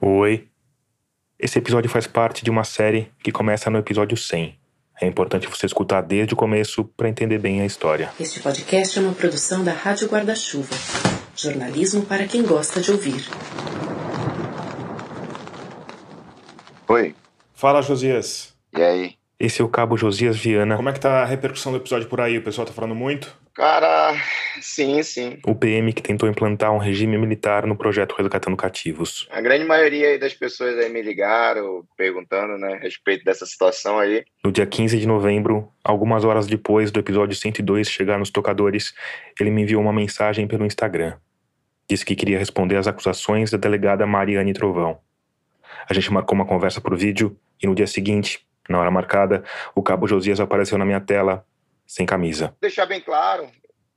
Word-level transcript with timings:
Oi. 0.00 0.48
Esse 1.38 1.58
episódio 1.58 1.90
faz 1.90 2.06
parte 2.06 2.44
de 2.44 2.50
uma 2.50 2.64
série 2.64 3.10
que 3.22 3.32
começa 3.32 3.70
no 3.70 3.78
episódio 3.78 4.16
100. 4.16 4.58
É 5.00 5.06
importante 5.06 5.46
você 5.46 5.64
escutar 5.66 6.02
desde 6.02 6.34
o 6.34 6.36
começo 6.36 6.84
para 6.84 7.08
entender 7.08 7.38
bem 7.38 7.60
a 7.62 7.66
história. 7.66 8.10
Este 8.20 8.40
podcast 8.40 8.98
é 8.98 9.02
uma 9.02 9.14
produção 9.14 9.64
da 9.64 9.72
Rádio 9.72 10.08
Guarda-Chuva. 10.08 10.74
Jornalismo 11.34 12.04
para 12.04 12.26
quem 12.26 12.42
gosta 12.42 12.80
de 12.80 12.90
ouvir. 12.90 13.24
Oi, 16.88 17.14
Fala, 17.54 17.80
Josias. 17.82 18.54
e 18.76 18.82
aí? 18.82 19.14
Esse 19.38 19.62
é 19.62 19.64
o 19.64 19.68
Cabo 19.68 19.96
Josias 19.96 20.36
Viana. 20.36 20.76
Como 20.76 20.88
é 20.90 20.92
que 20.92 21.00
tá 21.00 21.22
a 21.22 21.24
repercussão 21.24 21.72
do 21.72 21.78
episódio 21.78 22.08
por 22.08 22.20
aí? 22.20 22.36
O 22.36 22.42
pessoal 22.42 22.66
tá 22.66 22.72
falando 22.74 22.94
muito? 22.94 23.34
Cara, 23.54 24.14
sim, 24.60 25.02
sim. 25.02 25.38
O 25.44 25.54
PM 25.54 25.92
que 25.92 26.02
tentou 26.02 26.28
implantar 26.28 26.72
um 26.72 26.78
regime 26.78 27.18
militar 27.18 27.66
no 27.66 27.76
projeto 27.76 28.14
Resgatando 28.16 28.56
Cativos. 28.56 29.28
A 29.30 29.40
grande 29.40 29.64
maioria 29.64 30.18
das 30.18 30.32
pessoas 30.32 30.78
aí 30.78 30.88
me 30.88 31.02
ligaram 31.02 31.84
perguntando, 31.96 32.56
né, 32.56 32.74
a 32.74 32.78
respeito 32.78 33.24
dessa 33.24 33.44
situação 33.44 33.98
aí. 33.98 34.24
No 34.44 34.52
dia 34.52 34.66
15 34.66 34.98
de 34.98 35.06
novembro, 35.06 35.68
algumas 35.84 36.24
horas 36.24 36.46
depois 36.46 36.90
do 36.90 37.00
episódio 37.00 37.36
102 37.36 37.88
chegar 37.88 38.18
nos 38.18 38.30
tocadores, 38.30 38.94
ele 39.38 39.50
me 39.50 39.62
enviou 39.62 39.82
uma 39.82 39.92
mensagem 39.92 40.46
pelo 40.46 40.64
Instagram. 40.64 41.16
Disse 41.88 42.04
que 42.04 42.14
queria 42.14 42.38
responder 42.38 42.76
às 42.76 42.86
acusações 42.86 43.50
da 43.50 43.58
delegada 43.58 44.06
Mariane 44.06 44.52
Trovão. 44.52 45.00
A 45.88 45.92
gente 45.92 46.12
marcou 46.12 46.36
uma 46.36 46.46
conversa 46.46 46.80
por 46.80 46.96
vídeo 46.96 47.36
e 47.60 47.66
no 47.66 47.74
dia 47.74 47.86
seguinte, 47.86 48.46
na 48.68 48.78
hora 48.78 48.90
marcada, 48.92 49.42
o 49.74 49.82
cabo 49.82 50.06
Josias 50.06 50.38
apareceu 50.38 50.78
na 50.78 50.84
minha 50.84 51.00
tela, 51.00 51.44
sem 51.90 52.06
camisa. 52.06 52.54
Deixar 52.60 52.86
bem 52.86 53.00
claro 53.00 53.50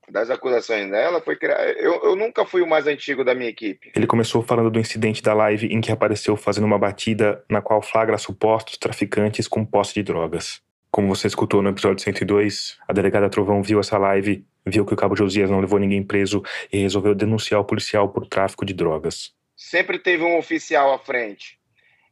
das 0.10 0.30
acusações 0.30 0.90
dela 0.90 1.22
foi 1.22 1.36
que 1.36 1.46
eu, 1.46 2.04
eu 2.04 2.16
nunca 2.16 2.44
fui 2.44 2.62
o 2.64 2.68
mais 2.68 2.88
antigo 2.88 3.24
da 3.24 3.36
minha 3.36 3.50
equipe. 3.50 3.92
Ele 3.96 4.08
começou 4.08 4.42
falando 4.42 4.72
do 4.72 4.80
incidente 4.80 5.22
da 5.22 5.34
live 5.34 5.68
em 5.68 5.80
que 5.80 5.92
apareceu 5.92 6.36
fazendo 6.36 6.66
uma 6.66 6.80
batida 6.80 7.44
na 7.48 7.62
qual 7.62 7.84
flagra 7.84 8.18
supostos 8.18 8.78
traficantes 8.78 9.48
com 9.48 9.64
posse 9.64 9.94
de 9.94 10.02
drogas. 10.02 10.60
Como 10.90 11.08
você 11.08 11.28
escutou 11.28 11.62
no 11.62 11.70
episódio 11.70 12.04
102, 12.04 12.80
a 12.88 12.94
delegada 12.94 13.30
Trovão 13.30 13.62
viu 13.62 13.80
essa 13.80 13.98
live, 14.00 14.44
viu 14.66 14.86
que 14.86 14.94
o 14.94 14.98
cabo 14.98 15.16
Josias 15.16 15.52
não 15.52 15.60
levou 15.60 15.78
ninguém 15.78 16.02
preso 16.02 16.42
e 16.72 16.80
resolveu 16.80 17.14
denunciar 17.14 17.62
o 17.62 17.66
policial 17.66 18.10
por 18.10 18.26
tráfico 18.26 18.66
de 18.66 18.74
drogas. 18.74 19.32
Sempre 19.56 20.00
teve 20.00 20.24
um 20.24 20.38
oficial 20.38 20.94
à 20.94 20.98
frente. 20.98 21.60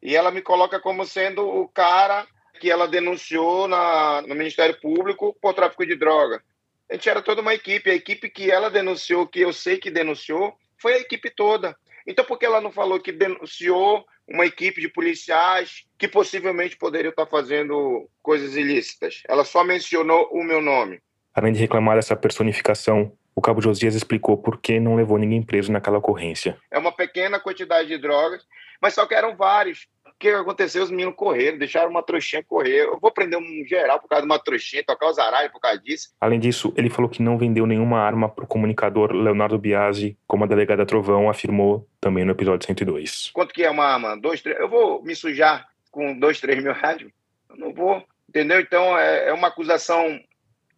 E 0.01 0.15
ela 0.15 0.31
me 0.31 0.41
coloca 0.41 0.79
como 0.79 1.05
sendo 1.05 1.43
o 1.43 1.67
cara 1.67 2.27
que 2.61 2.69
ela 2.69 2.87
denunciou 2.87 3.67
na, 3.67 4.21
no 4.21 4.35
Ministério 4.35 4.79
Público 4.79 5.35
por 5.41 5.55
tráfico 5.55 5.83
de 5.83 5.95
droga. 5.95 6.43
A 6.87 6.93
gente 6.93 7.09
era 7.09 7.19
toda 7.19 7.41
uma 7.41 7.55
equipe. 7.55 7.89
A 7.89 7.95
equipe 7.95 8.29
que 8.29 8.51
ela 8.51 8.69
denunciou, 8.69 9.25
que 9.25 9.39
eu 9.39 9.51
sei 9.51 9.77
que 9.77 9.89
denunciou, 9.89 10.55
foi 10.77 10.93
a 10.93 10.99
equipe 10.99 11.31
toda. 11.31 11.75
Então, 12.05 12.23
por 12.23 12.37
que 12.37 12.45
ela 12.45 12.61
não 12.61 12.71
falou 12.71 12.99
que 12.99 13.11
denunciou 13.11 14.05
uma 14.27 14.45
equipe 14.45 14.79
de 14.79 14.87
policiais 14.89 15.87
que 15.97 16.07
possivelmente 16.07 16.77
poderiam 16.77 17.09
estar 17.09 17.25
fazendo 17.25 18.07
coisas 18.21 18.55
ilícitas? 18.55 19.23
Ela 19.27 19.43
só 19.43 19.63
mencionou 19.63 20.29
o 20.31 20.43
meu 20.43 20.61
nome. 20.61 20.99
Além 21.33 21.53
de 21.53 21.59
reclamar 21.59 21.95
dessa 21.95 22.15
personificação, 22.15 23.11
o 23.35 23.41
cabo 23.41 23.59
Josias 23.59 23.95
explicou 23.95 24.37
por 24.37 24.61
que 24.61 24.79
não 24.79 24.95
levou 24.95 25.17
ninguém 25.17 25.41
preso 25.41 25.71
naquela 25.71 25.97
ocorrência. 25.97 26.59
É 26.69 26.77
uma 26.77 26.91
pequena 26.91 27.39
quantidade 27.39 27.87
de 27.87 27.97
drogas, 27.97 28.45
mas 28.79 28.93
só 28.93 29.07
que 29.07 29.15
eram 29.15 29.35
vários. 29.35 29.87
O 30.21 30.23
que 30.23 30.29
aconteceu? 30.29 30.83
Os 30.83 30.91
meninos 30.91 31.15
correram, 31.15 31.57
deixaram 31.57 31.89
uma 31.89 32.03
trouxinha 32.03 32.43
correr. 32.43 32.83
Eu 32.83 32.99
vou 32.99 33.11
prender 33.11 33.39
um 33.39 33.65
geral 33.65 33.99
por 33.99 34.07
causa 34.07 34.21
de 34.21 34.31
uma 34.31 34.37
trouxinha, 34.37 34.83
tocar 34.83 35.09
os 35.09 35.17
aralhos 35.17 35.51
por 35.51 35.59
causa 35.59 35.79
disso. 35.79 36.09
Além 36.21 36.39
disso, 36.39 36.71
ele 36.77 36.91
falou 36.91 37.09
que 37.09 37.23
não 37.23 37.39
vendeu 37.39 37.65
nenhuma 37.65 37.97
arma 37.97 38.29
para 38.29 38.43
o 38.43 38.47
comunicador 38.47 39.13
Leonardo 39.13 39.57
Biasi, 39.57 40.15
como 40.27 40.43
a 40.43 40.47
delegada 40.47 40.85
Trovão 40.85 41.27
afirmou 41.27 41.89
também 41.99 42.23
no 42.23 42.33
episódio 42.33 42.67
102. 42.67 43.31
Quanto 43.33 43.51
que 43.51 43.63
é 43.63 43.69
uma 43.71 43.83
arma? 43.83 44.15
Dois, 44.15 44.43
três. 44.43 44.59
Eu 44.59 44.69
vou 44.69 45.01
me 45.01 45.15
sujar 45.15 45.67
com 45.89 46.15
dois, 46.19 46.39
três 46.39 46.61
mil 46.61 46.71
reais? 46.71 47.01
Eu 47.49 47.57
não 47.57 47.73
vou. 47.73 48.05
Entendeu? 48.29 48.59
Então 48.59 48.95
é, 48.95 49.29
é 49.29 49.33
uma 49.33 49.47
acusação 49.47 50.19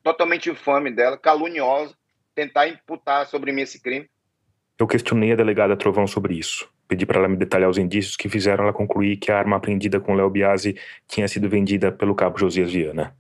totalmente 0.01 0.49
infame 0.49 0.89
dela, 0.89 1.17
caluniosa, 1.17 1.93
tentar 2.33 2.69
imputar 2.69 3.25
sobre 3.25 3.51
mim 3.51 3.63
esse 3.63 3.81
crime. 3.81 4.09
Eu 4.79 4.87
questionei 4.87 5.33
a 5.33 5.35
delegada 5.35 5.75
Trovão 5.75 6.07
sobre 6.07 6.35
isso. 6.35 6.72
Pedi 6.93 7.07
para 7.07 7.17
ela 7.17 7.27
me 7.27 7.35
detalhar 7.35 7.67
os 7.67 7.79
indícios 7.79 8.15
que 8.15 8.29
fizeram 8.29 8.65
ela 8.65 8.71
concluir 8.71 9.17
que 9.17 9.31
a 9.31 9.39
arma 9.39 9.55
apreendida 9.55 9.99
com 9.99 10.13
Léo 10.13 10.29
Biasi 10.29 10.77
tinha 11.07 11.27
sido 11.27 11.49
vendida 11.49 11.91
pelo 11.91 12.13
cabo 12.13 12.37
Josias 12.37 12.71
Viana. 12.71 13.15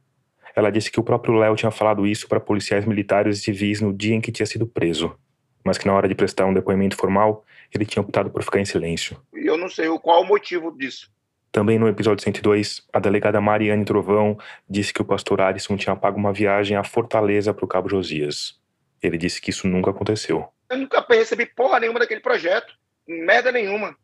Ela 0.55 0.69
disse 0.69 0.91
que 0.91 0.99
o 0.99 1.03
próprio 1.03 1.33
Léo 1.33 1.55
tinha 1.55 1.71
falado 1.71 2.05
isso 2.05 2.27
para 2.29 2.39
policiais 2.39 2.85
militares 2.85 3.39
e 3.39 3.41
civis 3.41 3.81
no 3.81 3.91
dia 3.91 4.13
em 4.13 4.21
que 4.21 4.31
tinha 4.31 4.45
sido 4.45 4.67
preso, 4.67 5.17
mas 5.65 5.79
que 5.79 5.87
na 5.87 5.93
hora 5.95 6.07
de 6.07 6.13
prestar 6.13 6.45
um 6.45 6.53
depoimento 6.53 6.95
formal, 6.95 7.43
ele 7.73 7.83
tinha 7.83 8.03
optado 8.03 8.29
por 8.29 8.43
ficar 8.43 8.59
em 8.59 8.65
silêncio. 8.65 9.17
E 9.33 9.47
eu 9.49 9.57
não 9.57 9.67
sei 9.67 9.87
o- 9.87 9.99
qual 9.99 10.21
o 10.21 10.27
motivo 10.27 10.69
disso. 10.77 11.09
Também 11.51 11.79
no 11.79 11.87
episódio 11.87 12.23
102, 12.23 12.83
a 12.93 12.99
delegada 12.99 13.41
Mariane 13.41 13.83
Trovão 13.85 14.37
disse 14.69 14.93
que 14.93 15.01
o 15.01 15.05
pastor 15.05 15.41
Alisson 15.41 15.75
tinha 15.77 15.95
pago 15.95 16.19
uma 16.19 16.31
viagem 16.31 16.77
à 16.77 16.83
Fortaleza 16.83 17.51
para 17.55 17.65
o 17.65 17.67
cabo 17.67 17.89
Josias. 17.89 18.53
Ele 19.01 19.17
disse 19.17 19.41
que 19.41 19.49
isso 19.49 19.67
nunca 19.67 19.89
aconteceu. 19.89 20.45
Eu 20.69 20.77
nunca 20.77 21.03
recebi 21.09 21.47
porra 21.47 21.79
nenhuma 21.79 21.97
daquele 21.99 22.21
projeto. 22.21 22.71
Merda 23.07 23.51
nenhuma. 23.51 23.95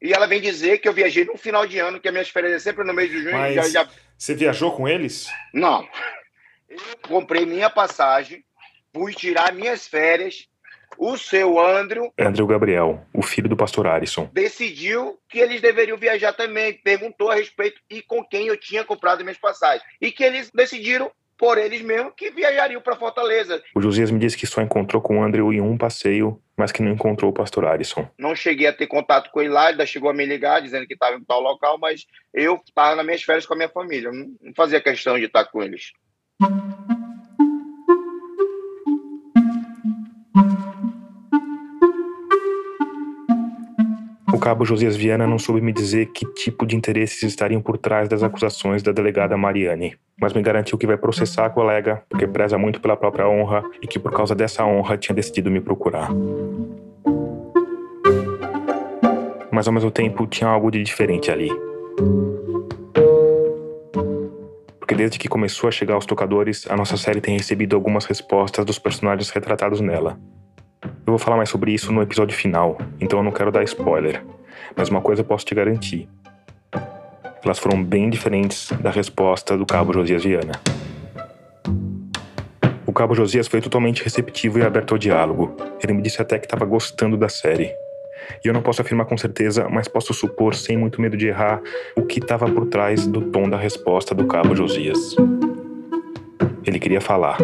E 0.00 0.12
ela 0.12 0.26
vem 0.26 0.40
dizer 0.40 0.78
que 0.78 0.88
eu 0.88 0.92
viajei 0.92 1.24
no 1.24 1.36
final 1.36 1.66
de 1.66 1.78
ano, 1.78 2.00
que 2.00 2.06
as 2.08 2.12
minhas 2.14 2.28
férias 2.28 2.52
é 2.52 2.58
sempre 2.58 2.84
no 2.84 2.94
mês 2.94 3.10
de 3.10 3.22
junho. 3.22 3.32
Mas- 3.36 3.54
Já, 3.54 3.68
já... 3.68 3.88
Você 4.16 4.34
viajou 4.34 4.74
com 4.76 4.88
eles? 4.88 5.28
Não. 5.54 5.88
Eu 6.68 6.78
comprei 7.02 7.46
minha 7.46 7.70
passagem, 7.70 8.44
fui 8.92 9.12
tirar 9.14 9.52
minhas 9.52 9.86
férias. 9.86 10.46
O 10.96 11.16
seu 11.16 11.60
Andrew 11.60 12.12
Andrew 12.18 12.46
Gabriel, 12.46 13.06
o 13.14 13.22
filho 13.22 13.48
do 13.48 13.56
pastor 13.56 13.86
Alisson. 13.86 14.28
decidiu 14.32 15.16
que 15.28 15.38
eles 15.38 15.60
deveriam 15.60 15.96
viajar 15.96 16.32
também. 16.32 16.72
Perguntou 16.82 17.30
a 17.30 17.34
respeito 17.36 17.80
e 17.88 18.02
com 18.02 18.24
quem 18.24 18.46
eu 18.48 18.56
tinha 18.56 18.82
comprado 18.84 19.22
minhas 19.22 19.38
passagens. 19.38 19.82
E 20.00 20.10
que 20.10 20.24
eles 20.24 20.50
decidiram, 20.52 21.10
por 21.38 21.56
eles 21.56 21.80
mesmos, 21.80 22.12
que 22.16 22.30
viajariam 22.30 22.82
para 22.82 22.96
Fortaleza. 22.96 23.62
O 23.74 23.80
Josias 23.80 24.10
me 24.10 24.18
disse 24.18 24.36
que 24.36 24.46
só 24.46 24.60
encontrou 24.60 25.00
com 25.00 25.18
o 25.18 25.22
Andrew 25.22 25.52
em 25.52 25.60
um 25.60 25.78
passeio, 25.78 26.42
mas 26.56 26.72
que 26.72 26.82
não 26.82 26.90
encontrou 26.90 27.30
o 27.30 27.34
pastor 27.34 27.64
Alisson. 27.64 28.08
Não 28.18 28.34
cheguei 28.34 28.66
a 28.66 28.72
ter 28.72 28.88
contato 28.88 29.30
com 29.30 29.40
ele 29.40 29.50
lá, 29.50 29.66
ele 29.66 29.72
ainda 29.72 29.86
chegou 29.86 30.10
a 30.10 30.14
me 30.14 30.26
ligar 30.26 30.60
dizendo 30.60 30.86
que 30.86 30.94
estava 30.94 31.16
em 31.16 31.24
tal 31.24 31.40
local, 31.40 31.78
mas 31.78 32.04
eu 32.34 32.56
estava 32.56 32.96
nas 32.96 33.06
minhas 33.06 33.22
férias 33.22 33.46
com 33.46 33.54
a 33.54 33.56
minha 33.56 33.68
família. 33.68 34.10
Não 34.10 34.52
fazia 34.56 34.80
questão 34.80 35.16
de 35.16 35.26
estar 35.26 35.44
com 35.44 35.62
eles. 35.62 35.92
O 44.38 44.40
cabo 44.40 44.64
Josias 44.64 44.96
Viana 44.96 45.26
não 45.26 45.36
soube 45.36 45.60
me 45.60 45.72
dizer 45.72 46.12
que 46.12 46.24
tipo 46.24 46.64
de 46.64 46.76
interesses 46.76 47.20
estariam 47.24 47.60
por 47.60 47.76
trás 47.76 48.08
das 48.08 48.22
acusações 48.22 48.84
da 48.84 48.92
delegada 48.92 49.36
Mariane, 49.36 49.96
mas 50.16 50.32
me 50.32 50.40
garantiu 50.40 50.78
que 50.78 50.86
vai 50.86 50.96
processar 50.96 51.46
a 51.46 51.50
colega 51.50 52.04
porque 52.08 52.24
preza 52.24 52.56
muito 52.56 52.80
pela 52.80 52.96
própria 52.96 53.28
honra 53.28 53.64
e 53.82 53.86
que 53.88 53.98
por 53.98 54.12
causa 54.12 54.36
dessa 54.36 54.64
honra 54.64 54.96
tinha 54.96 55.12
decidido 55.12 55.50
me 55.50 55.60
procurar. 55.60 56.10
Mas 59.50 59.66
ao 59.66 59.74
mesmo 59.74 59.90
tempo 59.90 60.24
tinha 60.24 60.48
algo 60.48 60.70
de 60.70 60.84
diferente 60.84 61.32
ali. 61.32 61.50
Porque 64.78 64.94
desde 64.94 65.18
que 65.18 65.28
começou 65.28 65.66
a 65.66 65.72
chegar 65.72 65.94
aos 65.94 66.06
tocadores, 66.06 66.64
a 66.70 66.76
nossa 66.76 66.96
série 66.96 67.20
tem 67.20 67.36
recebido 67.36 67.74
algumas 67.74 68.04
respostas 68.04 68.64
dos 68.64 68.78
personagens 68.78 69.30
retratados 69.30 69.80
nela. 69.80 70.16
Eu 71.08 71.12
vou 71.12 71.18
falar 71.18 71.38
mais 71.38 71.48
sobre 71.48 71.72
isso 71.72 71.90
no 71.90 72.02
episódio 72.02 72.36
final, 72.36 72.76
então 73.00 73.20
eu 73.20 73.22
não 73.22 73.32
quero 73.32 73.50
dar 73.50 73.64
spoiler. 73.64 74.22
Mas 74.76 74.90
uma 74.90 75.00
coisa 75.00 75.22
eu 75.22 75.24
posso 75.24 75.42
te 75.42 75.54
garantir. 75.54 76.06
Elas 77.42 77.58
foram 77.58 77.82
bem 77.82 78.10
diferentes 78.10 78.70
da 78.72 78.90
resposta 78.90 79.56
do 79.56 79.64
Cabo 79.64 79.90
Josias 79.94 80.22
Viana. 80.22 80.52
O 82.84 82.92
Cabo 82.92 83.14
Josias 83.14 83.48
foi 83.48 83.62
totalmente 83.62 84.04
receptivo 84.04 84.58
e 84.58 84.62
aberto 84.62 84.92
ao 84.92 84.98
diálogo. 84.98 85.56
Ele 85.82 85.94
me 85.94 86.02
disse 86.02 86.20
até 86.20 86.38
que 86.38 86.44
estava 86.44 86.66
gostando 86.66 87.16
da 87.16 87.30
série. 87.30 87.72
E 88.44 88.48
eu 88.48 88.52
não 88.52 88.60
posso 88.60 88.82
afirmar 88.82 89.06
com 89.06 89.16
certeza, 89.16 89.66
mas 89.66 89.88
posso 89.88 90.12
supor, 90.12 90.54
sem 90.54 90.76
muito 90.76 91.00
medo 91.00 91.16
de 91.16 91.28
errar, 91.28 91.62
o 91.96 92.02
que 92.02 92.18
estava 92.18 92.50
por 92.50 92.66
trás 92.66 93.06
do 93.06 93.22
tom 93.22 93.48
da 93.48 93.56
resposta 93.56 94.14
do 94.14 94.26
Cabo 94.26 94.54
Josias. 94.54 95.16
Ele 96.66 96.78
queria 96.78 97.00
falar. 97.00 97.38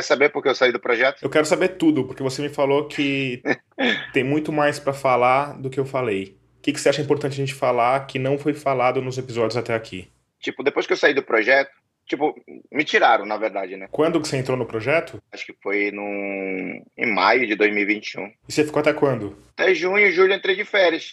Quer 0.00 0.04
saber 0.04 0.30
por 0.30 0.42
que 0.42 0.48
eu 0.48 0.54
saí 0.54 0.72
do 0.72 0.80
projeto? 0.80 1.22
Eu 1.22 1.28
quero 1.28 1.44
saber 1.44 1.76
tudo, 1.76 2.06
porque 2.06 2.22
você 2.22 2.40
me 2.40 2.48
falou 2.48 2.88
que 2.88 3.42
tem 4.14 4.24
muito 4.24 4.50
mais 4.50 4.78
pra 4.78 4.94
falar 4.94 5.60
do 5.60 5.68
que 5.68 5.78
eu 5.78 5.84
falei. 5.84 6.38
O 6.58 6.62
que, 6.62 6.72
que 6.72 6.80
você 6.80 6.88
acha 6.88 7.02
importante 7.02 7.34
a 7.34 7.36
gente 7.36 7.52
falar 7.52 8.06
que 8.06 8.18
não 8.18 8.38
foi 8.38 8.54
falado 8.54 9.02
nos 9.02 9.18
episódios 9.18 9.58
até 9.58 9.74
aqui? 9.74 10.08
Tipo, 10.40 10.62
depois 10.62 10.86
que 10.86 10.94
eu 10.94 10.96
saí 10.96 11.12
do 11.12 11.22
projeto, 11.22 11.70
tipo, 12.06 12.34
me 12.72 12.82
tiraram, 12.82 13.26
na 13.26 13.36
verdade, 13.36 13.76
né? 13.76 13.88
Quando 13.90 14.18
que 14.22 14.26
você 14.26 14.38
entrou 14.38 14.56
no 14.56 14.64
projeto? 14.64 15.22
Acho 15.30 15.44
que 15.44 15.54
foi 15.62 15.90
num... 15.90 16.82
em 16.96 17.14
maio 17.14 17.46
de 17.46 17.54
2021. 17.54 18.24
E 18.24 18.32
você 18.48 18.64
ficou 18.64 18.80
até 18.80 18.94
quando? 18.94 19.36
Até 19.54 19.74
junho 19.74 20.06
e 20.06 20.12
julho 20.12 20.32
entrei 20.32 20.56
de 20.56 20.64
férias. 20.64 21.12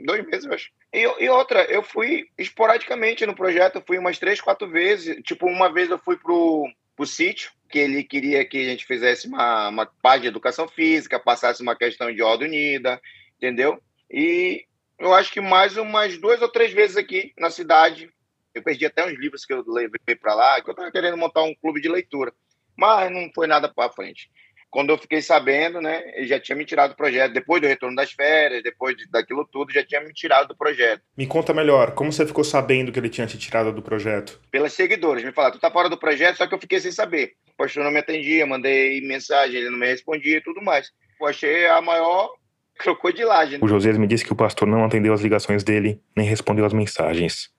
Dois 0.00 0.24
meses, 0.24 0.46
eu 0.46 0.54
acho. 0.54 0.70
E, 0.94 1.02
e 1.24 1.28
outra, 1.28 1.62
eu 1.64 1.82
fui 1.82 2.24
esporadicamente 2.38 3.26
no 3.26 3.34
projeto, 3.34 3.76
eu 3.76 3.84
fui 3.86 3.98
umas 3.98 4.18
três, 4.18 4.40
quatro 4.40 4.66
vezes. 4.66 5.14
Tipo, 5.24 5.46
uma 5.46 5.70
vez 5.70 5.90
eu 5.90 5.98
fui 5.98 6.16
pro, 6.16 6.66
pro 6.96 7.06
sítio, 7.06 7.50
que 7.68 7.78
ele 7.78 8.04
queria 8.04 8.44
que 8.44 8.58
a 8.58 8.64
gente 8.64 8.86
fizesse 8.86 9.26
uma, 9.26 9.68
uma 9.68 9.86
página 9.86 10.22
de 10.22 10.28
educação 10.28 10.68
física, 10.68 11.18
passasse 11.18 11.62
uma 11.62 11.76
questão 11.76 12.12
de 12.12 12.22
ordem 12.22 12.48
unida, 12.48 13.00
entendeu? 13.36 13.80
E 14.10 14.64
eu 14.98 15.12
acho 15.12 15.32
que 15.32 15.40
mais 15.40 15.76
umas 15.76 16.18
duas 16.18 16.40
ou 16.40 16.48
três 16.48 16.72
vezes 16.72 16.96
aqui 16.96 17.32
na 17.38 17.50
cidade, 17.50 18.10
eu 18.54 18.62
perdi 18.62 18.86
até 18.86 19.04
uns 19.04 19.18
livros 19.18 19.44
que 19.44 19.52
eu 19.52 19.64
levei 19.66 20.14
para 20.20 20.34
lá, 20.34 20.60
que 20.60 20.68
eu 20.68 20.72
estava 20.72 20.92
querendo 20.92 21.16
montar 21.16 21.42
um 21.42 21.54
clube 21.54 21.80
de 21.80 21.88
leitura, 21.88 22.32
mas 22.76 23.10
não 23.10 23.30
foi 23.34 23.46
nada 23.46 23.68
para 23.72 23.92
frente 23.92 24.30
quando 24.74 24.90
eu 24.90 24.98
fiquei 24.98 25.22
sabendo, 25.22 25.80
né, 25.80 26.02
ele 26.16 26.26
já 26.26 26.40
tinha 26.40 26.56
me 26.56 26.64
tirado 26.64 26.90
do 26.90 26.96
projeto. 26.96 27.32
Depois 27.32 27.62
do 27.62 27.68
retorno 27.68 27.94
das 27.94 28.10
férias, 28.10 28.60
depois 28.60 28.96
daquilo 29.08 29.46
tudo, 29.46 29.72
já 29.72 29.86
tinha 29.86 30.00
me 30.00 30.12
tirado 30.12 30.48
do 30.48 30.56
projeto. 30.56 31.00
Me 31.16 31.28
conta 31.28 31.54
melhor, 31.54 31.92
como 31.92 32.10
você 32.10 32.26
ficou 32.26 32.42
sabendo 32.42 32.90
que 32.90 32.98
ele 32.98 33.08
tinha 33.08 33.24
te 33.24 33.38
tirado 33.38 33.72
do 33.72 33.80
projeto? 33.80 34.40
Pelas 34.50 34.72
seguidoras. 34.72 35.22
Me 35.22 35.30
falaram, 35.30 35.54
tu 35.54 35.60
tá 35.60 35.70
fora 35.70 35.88
do 35.88 35.96
projeto, 35.96 36.38
só 36.38 36.48
que 36.48 36.52
eu 36.52 36.58
fiquei 36.58 36.80
sem 36.80 36.90
saber. 36.90 37.34
O 37.54 37.62
pastor 37.62 37.84
não 37.84 37.90
me 37.90 37.98
atendia, 37.98 38.46
mandei 38.46 39.00
mensagem, 39.00 39.56
ele 39.56 39.70
não 39.70 39.78
me 39.78 39.86
respondia 39.86 40.38
e 40.38 40.42
tudo 40.42 40.62
mais. 40.62 40.90
Eu 41.20 41.26
achei 41.26 41.66
a 41.66 41.80
maior 41.80 42.30
crocodilagem. 42.78 43.58
O 43.62 43.68
José 43.68 43.92
me 43.92 44.06
disse 44.06 44.24
que 44.24 44.32
o 44.32 44.36
pastor 44.36 44.68
não 44.68 44.84
atendeu 44.84 45.12
as 45.12 45.20
ligações 45.20 45.62
dele, 45.62 46.00
nem 46.16 46.26
respondeu 46.26 46.64
as 46.64 46.72
mensagens. 46.72 47.50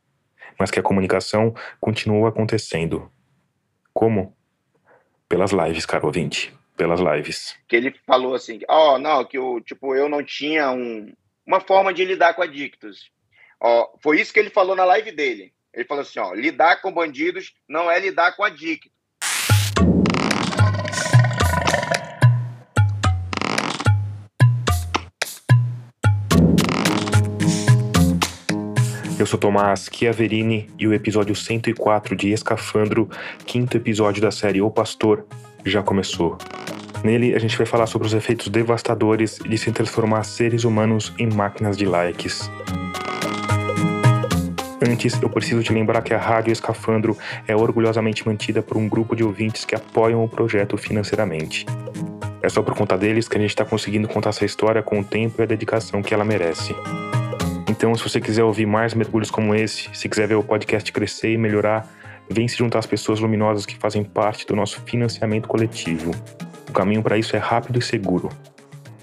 Mas 0.59 0.71
que 0.71 0.79
a 0.79 0.83
comunicação 0.83 1.53
continuou 1.79 2.27
acontecendo. 2.27 3.11
Como? 3.93 4.35
Pelas 5.27 5.51
lives, 5.51 5.85
caro 5.85 6.05
ouvinte 6.05 6.53
pelas 6.75 6.99
lives. 6.99 7.57
Que 7.67 7.75
ele 7.75 7.95
falou 8.05 8.35
assim, 8.35 8.59
ó, 8.69 8.95
oh, 8.95 8.97
não, 8.97 9.25
que 9.25 9.37
eu, 9.37 9.61
tipo, 9.61 9.95
eu 9.95 10.09
não 10.09 10.23
tinha 10.23 10.71
um, 10.71 11.13
uma 11.45 11.59
forma 11.59 11.93
de 11.93 12.05
lidar 12.05 12.33
com 12.33 12.41
adictos. 12.41 13.09
Ó, 13.59 13.97
foi 14.01 14.19
isso 14.19 14.33
que 14.33 14.39
ele 14.39 14.49
falou 14.49 14.75
na 14.75 14.85
live 14.85 15.11
dele. 15.11 15.53
Ele 15.73 15.85
falou 15.85 16.01
assim, 16.01 16.19
ó, 16.19 16.33
lidar 16.33 16.81
com 16.81 16.91
bandidos 16.91 17.53
não 17.67 17.89
é 17.89 17.99
lidar 17.99 18.35
com 18.35 18.43
adictos. 18.43 18.91
Eu 29.25 29.27
sou 29.27 29.39
Tomás 29.39 29.89
Chiaverini 29.91 30.69
e 30.77 30.87
o 30.87 30.93
episódio 30.93 31.35
104 31.35 32.15
de 32.15 32.29
Escafandro, 32.29 33.09
quinto 33.43 33.75
episódio 33.75 34.21
da 34.21 34.29
série 34.29 34.61
O 34.61 34.69
Pastor, 34.69 35.25
já 35.65 35.81
começou. 35.81 36.37
Nele, 37.03 37.33
a 37.33 37.39
gente 37.39 37.57
vai 37.57 37.65
falar 37.65 37.87
sobre 37.87 38.07
os 38.07 38.13
efeitos 38.13 38.49
devastadores 38.49 39.39
de 39.39 39.57
se 39.57 39.71
transformar 39.71 40.23
seres 40.25 40.63
humanos 40.63 41.11
em 41.17 41.25
máquinas 41.25 41.75
de 41.75 41.87
likes. 41.87 42.51
Antes, 44.87 45.19
eu 45.19 45.29
preciso 45.31 45.63
te 45.63 45.73
lembrar 45.73 46.03
que 46.03 46.13
a 46.13 46.19
Rádio 46.19 46.51
Escafandro 46.51 47.17
é 47.47 47.55
orgulhosamente 47.55 48.27
mantida 48.27 48.61
por 48.61 48.77
um 48.77 48.87
grupo 48.87 49.15
de 49.15 49.23
ouvintes 49.23 49.65
que 49.65 49.73
apoiam 49.73 50.23
o 50.23 50.29
projeto 50.29 50.77
financeiramente. 50.77 51.65
É 52.43 52.49
só 52.49 52.61
por 52.61 52.75
conta 52.75 52.95
deles 52.95 53.27
que 53.27 53.35
a 53.35 53.41
gente 53.41 53.49
está 53.49 53.65
conseguindo 53.65 54.07
contar 54.07 54.29
essa 54.29 54.45
história 54.45 54.83
com 54.83 54.99
o 54.99 55.03
tempo 55.03 55.41
e 55.41 55.43
a 55.43 55.47
dedicação 55.47 56.03
que 56.03 56.13
ela 56.13 56.23
merece. 56.23 56.75
Então, 57.75 57.93
se 57.93 58.01
você 58.01 58.21
quiser 58.21 58.41
ouvir 58.41 58.65
mais 58.65 58.93
mergulhos 58.93 59.29
como 59.29 59.53
esse, 59.53 59.89
se 59.91 60.07
quiser 60.07 60.29
ver 60.29 60.35
o 60.35 60.43
podcast 60.43 60.89
crescer 60.93 61.33
e 61.33 61.37
melhorar, 61.37 61.85
vem 62.29 62.47
se 62.47 62.55
juntar 62.55 62.79
às 62.79 62.85
pessoas 62.85 63.19
luminosas 63.19 63.65
que 63.65 63.75
fazem 63.75 64.01
parte 64.01 64.47
do 64.47 64.55
nosso 64.55 64.79
financiamento 64.83 65.49
coletivo. 65.49 66.11
O 66.69 66.71
caminho 66.71 67.03
para 67.03 67.17
isso 67.17 67.35
é 67.35 67.39
rápido 67.39 67.77
e 67.77 67.81
seguro. 67.81 68.29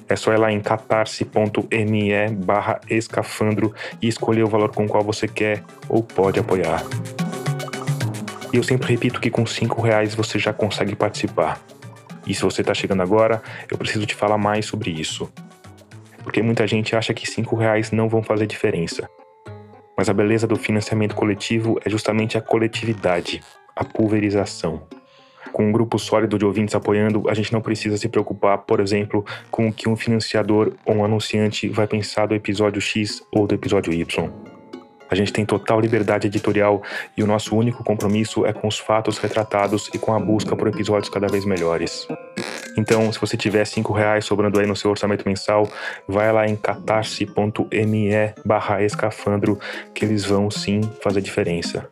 É 0.08 0.16
só 0.16 0.32
ir 0.32 0.38
lá 0.38 0.50
em 0.50 0.58
catarse.me 0.58 2.28
barra 2.34 2.80
escafandro 2.88 3.74
e 4.00 4.08
escolher 4.08 4.42
o 4.42 4.48
valor 4.48 4.70
com 4.70 4.86
o 4.86 4.88
qual 4.88 5.04
você 5.04 5.28
quer 5.28 5.62
ou 5.86 6.02
pode 6.02 6.40
apoiar. 6.40 6.82
E 8.54 8.56
eu 8.56 8.62
sempre 8.62 8.90
repito 8.90 9.20
que 9.20 9.30
com 9.30 9.44
5 9.44 9.82
reais 9.82 10.14
você 10.14 10.38
já 10.38 10.52
consegue 10.54 10.96
participar. 10.96 11.60
E 12.26 12.32
se 12.32 12.40
você 12.40 12.62
está 12.62 12.72
chegando 12.72 13.02
agora, 13.02 13.42
eu 13.70 13.76
preciso 13.76 14.06
te 14.06 14.14
falar 14.14 14.38
mais 14.38 14.64
sobre 14.64 14.90
isso. 14.90 15.30
Porque 16.22 16.42
muita 16.42 16.66
gente 16.66 16.94
acha 16.94 17.12
que 17.12 17.26
5 17.26 17.56
reais 17.56 17.90
não 17.90 18.08
vão 18.08 18.22
fazer 18.22 18.46
diferença. 18.46 19.08
Mas 19.96 20.08
a 20.08 20.12
beleza 20.12 20.46
do 20.46 20.56
financiamento 20.56 21.14
coletivo 21.14 21.78
é 21.84 21.90
justamente 21.90 22.38
a 22.38 22.40
coletividade, 22.40 23.42
a 23.76 23.84
pulverização. 23.84 24.82
Com 25.52 25.66
um 25.66 25.72
grupo 25.72 25.98
sólido 25.98 26.38
de 26.38 26.46
ouvintes 26.46 26.74
apoiando, 26.74 27.28
a 27.28 27.34
gente 27.34 27.52
não 27.52 27.60
precisa 27.60 27.98
se 27.98 28.08
preocupar, 28.08 28.58
por 28.58 28.80
exemplo, 28.80 29.24
com 29.50 29.68
o 29.68 29.72
que 29.72 29.88
um 29.88 29.96
financiador 29.96 30.72
ou 30.86 30.96
um 30.96 31.04
anunciante 31.04 31.68
vai 31.68 31.86
pensar 31.86 32.26
do 32.26 32.34
episódio 32.34 32.80
X 32.80 33.22
ou 33.30 33.46
do 33.46 33.54
episódio 33.54 33.92
Y. 33.92 34.30
A 35.10 35.14
gente 35.14 35.30
tem 35.30 35.44
total 35.44 35.78
liberdade 35.78 36.26
editorial 36.26 36.82
e 37.14 37.22
o 37.22 37.26
nosso 37.26 37.54
único 37.54 37.84
compromisso 37.84 38.46
é 38.46 38.52
com 38.54 38.66
os 38.66 38.78
fatos 38.78 39.18
retratados 39.18 39.90
e 39.92 39.98
com 39.98 40.14
a 40.14 40.18
busca 40.18 40.56
por 40.56 40.68
episódios 40.68 41.10
cada 41.10 41.28
vez 41.28 41.44
melhores. 41.44 42.08
Então, 42.76 43.12
se 43.12 43.20
você 43.20 43.36
tiver 43.36 43.64
cinco 43.66 43.92
reais 43.92 44.24
sobrando 44.24 44.58
aí 44.58 44.66
no 44.66 44.76
seu 44.76 44.90
orçamento 44.90 45.26
mensal, 45.26 45.68
vai 46.08 46.32
lá 46.32 46.46
em 46.46 46.56
catarse.me 46.56 48.10
barra 48.44 48.82
escafandro 48.82 49.58
que 49.94 50.04
eles 50.04 50.24
vão 50.24 50.50
sim 50.50 50.80
fazer 51.02 51.20
diferença. 51.20 51.86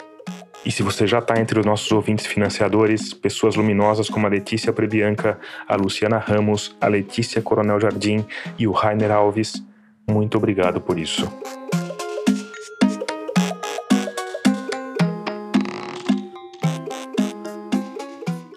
E 0.65 0.71
se 0.71 0.83
você 0.83 1.07
já 1.07 1.21
está 1.21 1.41
entre 1.41 1.59
os 1.59 1.65
nossos 1.65 1.91
ouvintes 1.91 2.27
financiadores, 2.27 3.15
pessoas 3.15 3.57
luminosas 3.57 4.11
como 4.11 4.27
a 4.27 4.31
Letícia 4.31 4.73
Prebianca, 4.73 5.39
a 5.67 5.75
Luciana 5.75 6.19
Ramos, 6.19 6.77
a 6.79 6.87
Letícia 6.87 7.41
Coronel 7.41 7.81
Jardim 7.81 8.27
e 8.59 8.67
o 8.67 8.73
Rainer 8.73 9.11
Alves, 9.11 9.65
muito 10.07 10.37
obrigado 10.37 10.81
por 10.81 10.99
isso. 10.99 11.33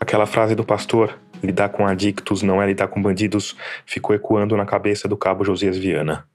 Aquela 0.02 0.26
frase 0.26 0.56
do 0.56 0.66
pastor, 0.66 1.18
lidar 1.44 1.70
com 1.70 1.86
adictos 1.86 2.42
não 2.42 2.62
é 2.62 2.66
lidar 2.66 2.88
com 2.88 3.02
bandidos, 3.02 3.56
ficou 3.86 4.16
ecoando 4.16 4.56
na 4.56 4.66
cabeça 4.66 5.08
do 5.08 5.18
cabo 5.18 5.44
Josias 5.44 5.78
Viana. 5.78 6.28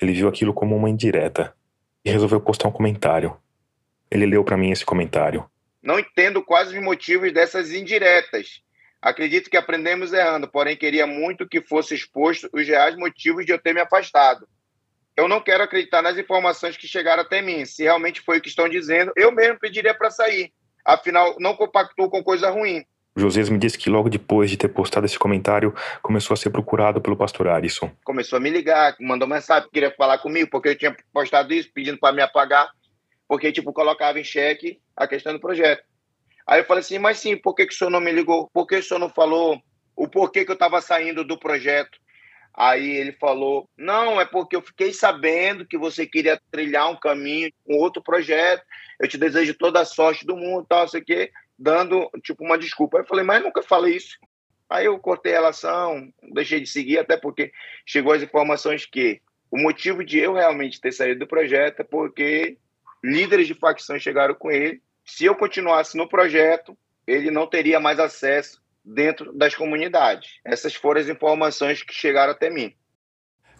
Ele 0.00 0.12
viu 0.12 0.28
aquilo 0.28 0.54
como 0.54 0.76
uma 0.76 0.88
indireta 0.88 1.54
e 2.04 2.10
resolveu 2.10 2.40
postar 2.40 2.68
um 2.68 2.72
comentário. 2.72 3.36
Ele 4.10 4.26
leu 4.26 4.44
para 4.44 4.56
mim 4.56 4.70
esse 4.70 4.84
comentário. 4.84 5.44
Não 5.82 5.98
entendo 5.98 6.42
quais 6.42 6.68
os 6.68 6.80
motivos 6.80 7.32
dessas 7.32 7.72
indiretas. 7.72 8.62
Acredito 9.02 9.50
que 9.50 9.56
aprendemos 9.56 10.12
errando, 10.12 10.48
porém 10.48 10.76
queria 10.76 11.06
muito 11.06 11.48
que 11.48 11.60
fosse 11.60 11.94
exposto 11.94 12.48
os 12.52 12.66
reais 12.66 12.96
motivos 12.96 13.44
de 13.44 13.52
eu 13.52 13.58
ter 13.58 13.74
me 13.74 13.80
afastado. 13.80 14.48
Eu 15.16 15.28
não 15.28 15.40
quero 15.40 15.62
acreditar 15.62 16.00
nas 16.00 16.16
informações 16.16 16.76
que 16.76 16.88
chegaram 16.88 17.22
até 17.22 17.42
mim. 17.42 17.64
Se 17.64 17.82
realmente 17.82 18.20
foi 18.20 18.38
o 18.38 18.40
que 18.40 18.48
estão 18.48 18.68
dizendo, 18.68 19.12
eu 19.16 19.30
mesmo 19.30 19.58
pediria 19.58 19.94
para 19.94 20.10
sair. 20.10 20.52
Afinal, 20.84 21.36
não 21.38 21.54
compactuo 21.54 22.10
com 22.10 22.22
coisa 22.22 22.50
ruim. 22.50 22.84
Josias 23.16 23.48
me 23.48 23.58
disse 23.58 23.78
que 23.78 23.88
logo 23.88 24.08
depois 24.08 24.50
de 24.50 24.56
ter 24.56 24.68
postado 24.68 25.06
esse 25.06 25.18
comentário, 25.18 25.72
começou 26.02 26.34
a 26.34 26.36
ser 26.36 26.50
procurado 26.50 27.00
pelo 27.00 27.16
pastor 27.16 27.46
Arisson. 27.46 27.90
Começou 28.02 28.36
a 28.36 28.40
me 28.40 28.50
ligar, 28.50 28.96
mandou 29.00 29.28
mensagem, 29.28 29.68
queria 29.72 29.92
falar 29.92 30.18
comigo, 30.18 30.50
porque 30.50 30.70
eu 30.70 30.76
tinha 30.76 30.96
postado 31.12 31.54
isso, 31.54 31.70
pedindo 31.72 31.96
para 31.96 32.12
me 32.12 32.22
apagar, 32.22 32.68
porque, 33.28 33.52
tipo, 33.52 33.72
colocava 33.72 34.18
em 34.18 34.24
xeque 34.24 34.80
a 34.96 35.06
questão 35.06 35.32
do 35.32 35.38
projeto. 35.38 35.84
Aí 36.44 36.60
eu 36.60 36.64
falei 36.64 36.80
assim, 36.80 36.98
mas 36.98 37.18
sim, 37.18 37.36
por 37.36 37.54
que, 37.54 37.66
que 37.66 37.72
o 37.72 37.76
senhor 37.76 37.90
não 37.90 38.00
me 38.00 38.10
ligou? 38.10 38.50
Por 38.52 38.66
que 38.66 38.76
o 38.76 38.82
senhor 38.82 38.98
não 38.98 39.08
falou 39.08 39.62
o 39.94 40.08
porquê 40.08 40.44
que 40.44 40.50
eu 40.50 40.54
estava 40.54 40.80
saindo 40.80 41.22
do 41.22 41.38
projeto? 41.38 42.02
Aí 42.56 42.88
ele 42.88 43.12
falou: 43.12 43.68
Não, 43.76 44.20
é 44.20 44.24
porque 44.24 44.54
eu 44.54 44.62
fiquei 44.62 44.92
sabendo 44.92 45.66
que 45.66 45.76
você 45.76 46.06
queria 46.06 46.40
trilhar 46.52 46.88
um 46.88 46.94
caminho 46.94 47.50
com 47.66 47.74
outro 47.78 48.00
projeto. 48.00 48.62
Eu 49.00 49.08
te 49.08 49.18
desejo 49.18 49.54
toda 49.54 49.80
a 49.80 49.84
sorte 49.84 50.24
do 50.24 50.36
mundo, 50.36 50.64
tal, 50.68 50.86
sei 50.86 51.00
o 51.00 51.04
quê 51.04 51.32
dando 51.58 52.10
tipo 52.22 52.44
uma 52.44 52.58
desculpa. 52.58 52.98
Eu 52.98 53.04
falei, 53.04 53.24
mas 53.24 53.42
nunca 53.42 53.62
falei 53.62 53.96
isso. 53.96 54.18
Aí 54.68 54.86
eu 54.86 54.98
cortei 54.98 55.32
a 55.32 55.36
relação, 55.36 56.12
deixei 56.32 56.60
de 56.60 56.66
seguir, 56.66 56.98
até 56.98 57.16
porque 57.16 57.52
chegou 57.86 58.12
as 58.12 58.22
informações 58.22 58.86
que 58.86 59.20
o 59.50 59.58
motivo 59.58 60.04
de 60.04 60.18
eu 60.18 60.32
realmente 60.32 60.80
ter 60.80 60.92
saído 60.92 61.20
do 61.20 61.28
projeto 61.28 61.80
é 61.80 61.84
porque 61.84 62.56
líderes 63.02 63.46
de 63.46 63.54
facções 63.54 64.02
chegaram 64.02 64.34
com 64.34 64.50
ele. 64.50 64.82
Se 65.04 65.24
eu 65.26 65.34
continuasse 65.34 65.96
no 65.96 66.08
projeto, 66.08 66.76
ele 67.06 67.30
não 67.30 67.46
teria 67.46 67.78
mais 67.78 68.00
acesso 68.00 68.62
dentro 68.84 69.32
das 69.32 69.54
comunidades. 69.54 70.40
Essas 70.44 70.74
foram 70.74 71.00
as 71.00 71.08
informações 71.08 71.82
que 71.82 71.94
chegaram 71.94 72.32
até 72.32 72.50
mim. 72.50 72.74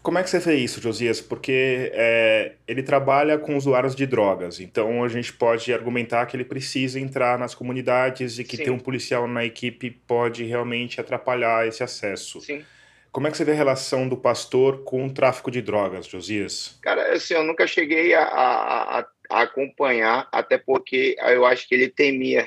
Como 0.04 0.18
é 0.18 0.23
que 0.23 0.28
você 0.28 0.38
vê 0.38 0.56
isso, 0.56 0.82
Josias? 0.82 1.18
Porque 1.18 1.90
é, 1.94 2.56
ele 2.68 2.82
trabalha 2.82 3.38
com 3.38 3.56
usuários 3.56 3.96
de 3.96 4.06
drogas, 4.06 4.61
então 4.61 5.02
a 5.02 5.08
gente 5.08 5.32
pode 5.32 5.73
argumentar 5.73 6.26
que 6.26 6.37
ele 6.37 6.44
precisa 6.44 7.00
entrar 7.00 7.38
nas 7.38 7.54
comunidades 7.54 8.38
e 8.38 8.44
que 8.44 8.58
Sim. 8.58 8.64
ter 8.64 8.70
um 8.70 8.78
policial 8.78 9.26
na 9.26 9.46
equipe 9.46 9.90
pode 9.90 10.44
realmente 10.44 11.00
atrapalhar 11.00 11.66
esse 11.66 11.82
acesso. 11.82 12.38
Sim. 12.42 12.62
Como 13.11 13.26
é 13.26 13.30
que 13.30 13.37
você 13.38 13.46
vê 13.46 13.52
a 13.52 13.54
relação 13.54 14.06
do 14.06 14.14
pastor 14.14 14.84
com 14.84 15.06
o 15.06 15.11
tráfico 15.11 15.50
de 15.50 15.62
drogas, 15.62 16.06
Josias? 16.06 16.78
Cara, 16.82 17.14
assim, 17.14 17.32
eu 17.32 17.42
nunca 17.42 17.66
cheguei 17.66 18.12
a, 18.12 18.25
a, 18.25 19.06
a 19.30 19.40
acompanhar, 19.40 20.28
até 20.30 20.58
porque 20.58 21.16
eu 21.18 21.46
acho 21.46 21.66
que 21.66 21.75
ele 21.75 21.88
temia 21.88 22.46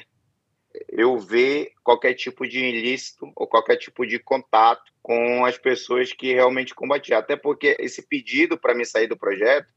eu 0.89 1.17
ver 1.17 1.71
qualquer 1.83 2.13
tipo 2.13 2.47
de 2.47 2.59
ilícito 2.59 3.31
ou 3.35 3.47
qualquer 3.47 3.77
tipo 3.77 4.05
de 4.05 4.19
contato 4.19 4.93
com 5.07 5.45
as 5.45 5.57
pessoas 5.57 6.11
que 6.11 6.33
realmente 6.33 6.75
combatiam. 6.75 7.17
Até 7.17 7.37
porque 7.37 7.77
esse 7.79 8.05
pedido 8.05 8.57
para 8.57 8.75
me 8.75 8.85
sair 8.85 9.07
do 9.07 9.15
projeto 9.15 9.67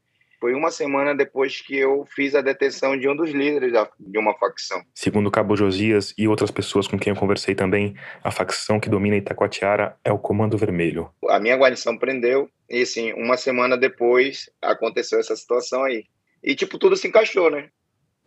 Foi 0.41 0.55
uma 0.55 0.71
semana 0.71 1.13
depois 1.13 1.61
que 1.61 1.77
eu 1.77 2.03
fiz 2.15 2.33
a 2.33 2.41
detenção 2.41 2.97
de 2.97 3.07
um 3.07 3.15
dos 3.15 3.29
líderes 3.29 3.73
de 3.99 4.17
uma 4.17 4.33
facção. 4.33 4.81
Segundo 4.95 5.27
o 5.27 5.31
Cabo 5.31 5.55
Josias 5.55 6.15
e 6.17 6.27
outras 6.27 6.49
pessoas 6.49 6.87
com 6.87 6.97
quem 6.97 7.13
eu 7.13 7.19
conversei 7.19 7.53
também, 7.53 7.95
a 8.23 8.31
facção 8.31 8.79
que 8.79 8.89
domina 8.89 9.15
Itacoatiara 9.15 9.95
é 10.03 10.11
o 10.11 10.17
Comando 10.17 10.57
Vermelho. 10.57 11.11
A 11.29 11.39
minha 11.39 11.55
guarnição 11.55 11.95
prendeu 11.95 12.49
e, 12.67 12.81
assim, 12.81 13.13
uma 13.13 13.37
semana 13.37 13.77
depois 13.77 14.49
aconteceu 14.59 15.19
essa 15.19 15.35
situação 15.35 15.83
aí. 15.83 16.05
E, 16.43 16.55
tipo, 16.55 16.79
tudo 16.79 16.97
se 16.97 17.07
encaixou, 17.07 17.51
né? 17.51 17.69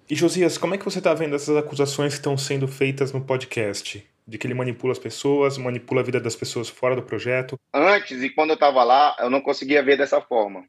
E, 0.08 0.14
Josias, 0.14 0.56
como 0.56 0.76
é 0.76 0.78
que 0.78 0.84
você 0.84 0.98
está 0.98 1.12
vendo 1.14 1.34
essas 1.34 1.56
acusações 1.56 2.12
que 2.12 2.20
estão 2.20 2.38
sendo 2.38 2.68
feitas 2.68 3.12
no 3.12 3.22
podcast? 3.22 4.06
De 4.26 4.38
que 4.38 4.46
ele 4.46 4.54
manipula 4.54 4.92
as 4.92 4.98
pessoas, 4.98 5.58
manipula 5.58 6.00
a 6.00 6.04
vida 6.04 6.20
das 6.20 6.34
pessoas 6.34 6.68
fora 6.68 6.96
do 6.96 7.02
projeto? 7.02 7.58
Antes, 7.72 8.22
e 8.22 8.30
quando 8.30 8.50
eu 8.50 8.54
estava 8.54 8.82
lá, 8.82 9.16
eu 9.20 9.28
não 9.28 9.40
conseguia 9.40 9.82
ver 9.82 9.98
dessa 9.98 10.20
forma. 10.20 10.64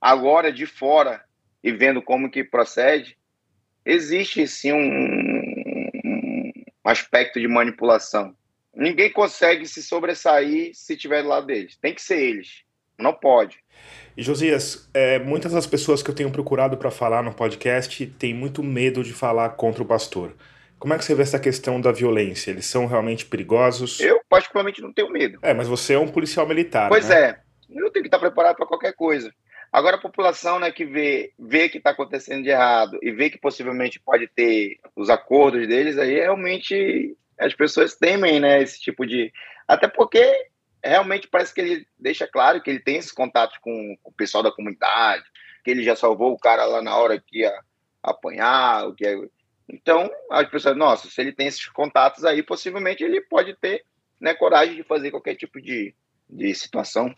Agora, 0.00 0.52
de 0.52 0.66
fora, 0.66 1.22
e 1.62 1.72
vendo 1.72 2.00
como 2.00 2.30
que 2.30 2.44
procede, 2.44 3.16
existe 3.84 4.46
sim 4.46 4.72
um, 4.72 5.90
um 6.04 6.52
aspecto 6.84 7.40
de 7.40 7.48
manipulação. 7.48 8.34
Ninguém 8.74 9.10
consegue 9.10 9.66
se 9.66 9.82
sobressair 9.82 10.70
se 10.74 10.96
tiver 10.96 11.22
do 11.22 11.28
lado 11.28 11.46
deles. 11.46 11.76
Tem 11.80 11.94
que 11.94 12.02
ser 12.02 12.18
eles. 12.18 12.62
Não 12.98 13.12
pode. 13.12 13.58
E 14.16 14.22
Josias, 14.22 14.88
é, 14.94 15.18
muitas 15.18 15.52
das 15.52 15.66
pessoas 15.66 16.02
que 16.02 16.10
eu 16.10 16.14
tenho 16.14 16.30
procurado 16.30 16.76
para 16.76 16.90
falar 16.90 17.22
no 17.22 17.34
podcast 17.34 18.06
têm 18.18 18.32
muito 18.32 18.62
medo 18.62 19.02
de 19.02 19.12
falar 19.12 19.50
contra 19.50 19.82
o 19.82 19.86
pastor. 19.86 20.34
Como 20.78 20.92
é 20.92 20.98
que 20.98 21.04
você 21.04 21.14
vê 21.14 21.22
essa 21.22 21.38
questão 21.38 21.80
da 21.80 21.90
violência? 21.90 22.50
Eles 22.50 22.66
são 22.66 22.86
realmente 22.86 23.24
perigosos? 23.24 23.98
Eu, 24.00 24.20
particularmente, 24.28 24.82
não 24.82 24.92
tenho 24.92 25.10
medo. 25.10 25.38
É, 25.42 25.54
mas 25.54 25.68
você 25.68 25.94
é 25.94 25.98
um 25.98 26.08
policial 26.08 26.46
militar. 26.46 26.88
Pois 26.88 27.08
né? 27.08 27.30
é. 27.30 27.40
Eu 27.70 27.90
tenho 27.90 28.02
que 28.02 28.08
estar 28.08 28.18
preparado 28.18 28.56
para 28.56 28.66
qualquer 28.66 28.92
coisa. 28.92 29.32
Agora, 29.72 29.96
a 29.96 30.00
população 30.00 30.58
né, 30.58 30.70
que 30.70 30.84
vê, 30.84 31.32
vê 31.38 31.68
que 31.68 31.78
está 31.78 31.90
acontecendo 31.90 32.42
de 32.42 32.50
errado 32.50 32.98
e 33.02 33.10
vê 33.10 33.28
que 33.28 33.38
possivelmente 33.38 34.00
pode 34.00 34.28
ter 34.28 34.78
os 34.94 35.10
acordos 35.10 35.66
deles, 35.66 35.98
aí 35.98 36.14
realmente 36.14 37.16
as 37.38 37.54
pessoas 37.54 37.94
temem 37.94 38.40
né, 38.40 38.62
esse 38.62 38.80
tipo 38.80 39.06
de. 39.06 39.32
Até 39.66 39.88
porque 39.88 40.48
realmente 40.82 41.28
parece 41.28 41.52
que 41.52 41.60
ele 41.60 41.86
deixa 41.98 42.26
claro 42.26 42.62
que 42.62 42.70
ele 42.70 42.80
tem 42.80 42.96
esse 42.96 43.14
contato 43.14 43.58
com, 43.60 43.96
com 44.02 44.10
o 44.10 44.14
pessoal 44.14 44.42
da 44.42 44.52
comunidade, 44.52 45.24
que 45.64 45.70
ele 45.70 45.82
já 45.82 45.96
salvou 45.96 46.32
o 46.32 46.38
cara 46.38 46.64
lá 46.64 46.80
na 46.80 46.96
hora 46.96 47.20
que 47.20 47.40
ia 47.40 47.52
apanhar, 48.02 48.86
o 48.86 48.94
que 48.94 49.04
é... 49.04 49.16
Então, 49.68 50.10
as 50.30 50.48
pessoas, 50.48 50.76
nossa, 50.76 51.08
se 51.08 51.20
ele 51.20 51.32
tem 51.32 51.46
esses 51.46 51.66
contatos 51.66 52.24
aí, 52.24 52.42
possivelmente 52.42 53.02
ele 53.02 53.20
pode 53.20 53.54
ter 53.54 53.84
né, 54.20 54.34
coragem 54.34 54.76
de 54.76 54.82
fazer 54.84 55.10
qualquer 55.10 55.34
tipo 55.34 55.60
de, 55.60 55.94
de 56.28 56.54
situação. 56.54 57.14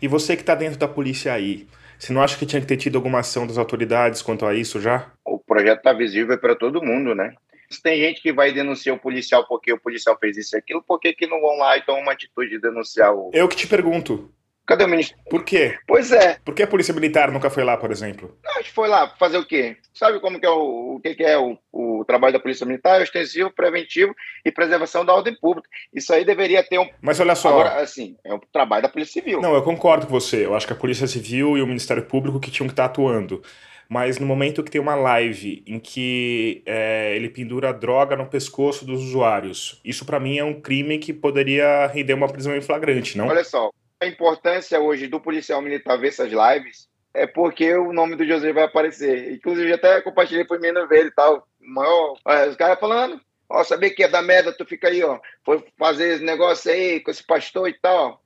E 0.00 0.08
você 0.08 0.36
que 0.36 0.42
está 0.42 0.54
dentro 0.54 0.78
da 0.78 0.88
polícia 0.88 1.32
aí, 1.32 1.66
você 1.98 2.12
não 2.12 2.22
acha 2.22 2.36
que 2.36 2.46
tinha 2.46 2.60
que 2.60 2.66
ter 2.66 2.76
tido 2.76 2.96
alguma 2.96 3.20
ação 3.20 3.46
das 3.46 3.56
autoridades 3.56 4.20
quanto 4.20 4.44
a 4.44 4.54
isso 4.54 4.80
já? 4.80 5.12
O 5.24 5.38
projeto 5.38 5.78
está 5.78 5.92
visível 5.92 6.38
para 6.38 6.54
todo 6.54 6.82
mundo, 6.82 7.14
né? 7.14 7.34
Se 7.70 7.82
tem 7.82 8.00
gente 8.00 8.22
que 8.22 8.32
vai 8.32 8.52
denunciar 8.52 8.94
o 8.94 9.00
policial 9.00 9.46
porque 9.48 9.72
o 9.72 9.80
policial 9.80 10.16
fez 10.20 10.36
isso 10.36 10.54
e 10.54 10.58
aquilo, 10.58 10.82
por 10.82 11.00
que, 11.00 11.12
que 11.12 11.26
não 11.26 11.40
vão 11.40 11.56
lá 11.58 11.76
e 11.76 11.84
tomam 11.84 12.02
uma 12.02 12.12
atitude 12.12 12.50
de 12.50 12.60
denunciar 12.60 13.12
o. 13.12 13.30
Eu 13.32 13.48
que 13.48 13.56
te 13.56 13.66
pergunto. 13.66 14.32
Cadê 14.66 14.84
o 14.84 14.88
ministro? 14.88 15.16
Por 15.30 15.44
quê? 15.44 15.78
Pois 15.86 16.10
é. 16.10 16.38
Por 16.44 16.52
que 16.52 16.64
a 16.64 16.66
Polícia 16.66 16.92
Militar 16.92 17.30
nunca 17.30 17.48
foi 17.48 17.62
lá, 17.62 17.76
por 17.76 17.92
exemplo? 17.92 18.36
A 18.44 18.58
gente 18.60 18.72
foi 18.72 18.88
lá 18.88 19.08
fazer 19.16 19.38
o 19.38 19.46
quê? 19.46 19.76
Sabe 19.94 20.18
como 20.18 20.40
que 20.40 20.46
é 20.46 20.50
o, 20.50 20.96
o 20.96 21.00
que, 21.00 21.14
que 21.14 21.22
é 21.22 21.38
o, 21.38 21.56
o 21.72 22.04
trabalho 22.04 22.32
da 22.32 22.40
Polícia 22.40 22.66
Militar? 22.66 22.98
É 22.98 23.04
ostensivo, 23.04 23.50
preventivo 23.50 24.12
e 24.44 24.50
preservação 24.50 25.04
da 25.04 25.14
ordem 25.14 25.36
pública. 25.38 25.68
Isso 25.94 26.12
aí 26.12 26.24
deveria 26.24 26.64
ter 26.64 26.80
um. 26.80 26.88
Mas 27.00 27.20
olha 27.20 27.36
só. 27.36 27.50
Agora, 27.50 27.80
assim, 27.80 28.16
é 28.24 28.34
o 28.34 28.40
trabalho 28.52 28.82
da 28.82 28.88
Polícia 28.88 29.12
Civil. 29.20 29.40
Não, 29.40 29.54
eu 29.54 29.62
concordo 29.62 30.06
com 30.06 30.12
você. 30.12 30.44
Eu 30.44 30.56
acho 30.56 30.66
que 30.66 30.72
a 30.72 30.76
Polícia 30.76 31.06
Civil 31.06 31.56
e 31.56 31.62
o 31.62 31.66
Ministério 31.66 32.04
Público 32.04 32.40
que 32.40 32.50
tinham 32.50 32.66
que 32.66 32.72
estar 32.72 32.86
atuando. 32.86 33.42
Mas 33.88 34.18
no 34.18 34.26
momento 34.26 34.64
que 34.64 34.70
tem 34.70 34.80
uma 34.80 34.96
live 34.96 35.62
em 35.64 35.78
que 35.78 36.64
é, 36.66 37.14
ele 37.14 37.28
pendura 37.28 37.72
droga 37.72 38.16
no 38.16 38.26
pescoço 38.26 38.84
dos 38.84 39.00
usuários, 39.00 39.80
isso 39.84 40.04
para 40.04 40.18
mim 40.18 40.38
é 40.38 40.44
um 40.44 40.60
crime 40.60 40.98
que 40.98 41.12
poderia 41.12 41.86
render 41.86 42.14
uma 42.14 42.26
prisão 42.26 42.56
em 42.56 42.60
flagrante, 42.60 43.16
não? 43.16 43.28
Olha 43.28 43.44
só, 43.44 43.70
a 44.00 44.06
importância 44.06 44.78
hoje 44.80 45.06
do 45.06 45.20
policial 45.20 45.62
militar 45.62 45.96
ver 45.96 46.08
essas 46.08 46.30
lives 46.30 46.88
é 47.14 47.26
porque 47.26 47.74
o 47.74 47.92
nome 47.92 48.14
do 48.14 48.26
José 48.26 48.52
vai 48.52 48.64
aparecer. 48.64 49.32
Inclusive, 49.32 49.72
até 49.72 50.02
compartilhei 50.02 50.44
por 50.44 50.60
mim 50.60 50.70
no 50.70 50.86
ver 50.86 51.06
e 51.06 51.10
tal. 51.10 51.48
Maior, 51.58 52.18
os 52.48 52.56
caras 52.56 52.78
falando, 52.78 53.18
ó, 53.48 53.64
saber 53.64 53.90
que 53.90 54.02
é 54.02 54.08
da 54.08 54.20
merda, 54.20 54.52
tu 54.52 54.66
fica 54.66 54.88
aí, 54.88 55.02
ó, 55.02 55.18
foi 55.44 55.64
fazer 55.78 56.14
esse 56.14 56.24
negócio 56.24 56.70
aí 56.70 57.00
com 57.00 57.10
esse 57.10 57.24
pastor 57.24 57.68
e 57.68 57.72
tal. 57.72 58.22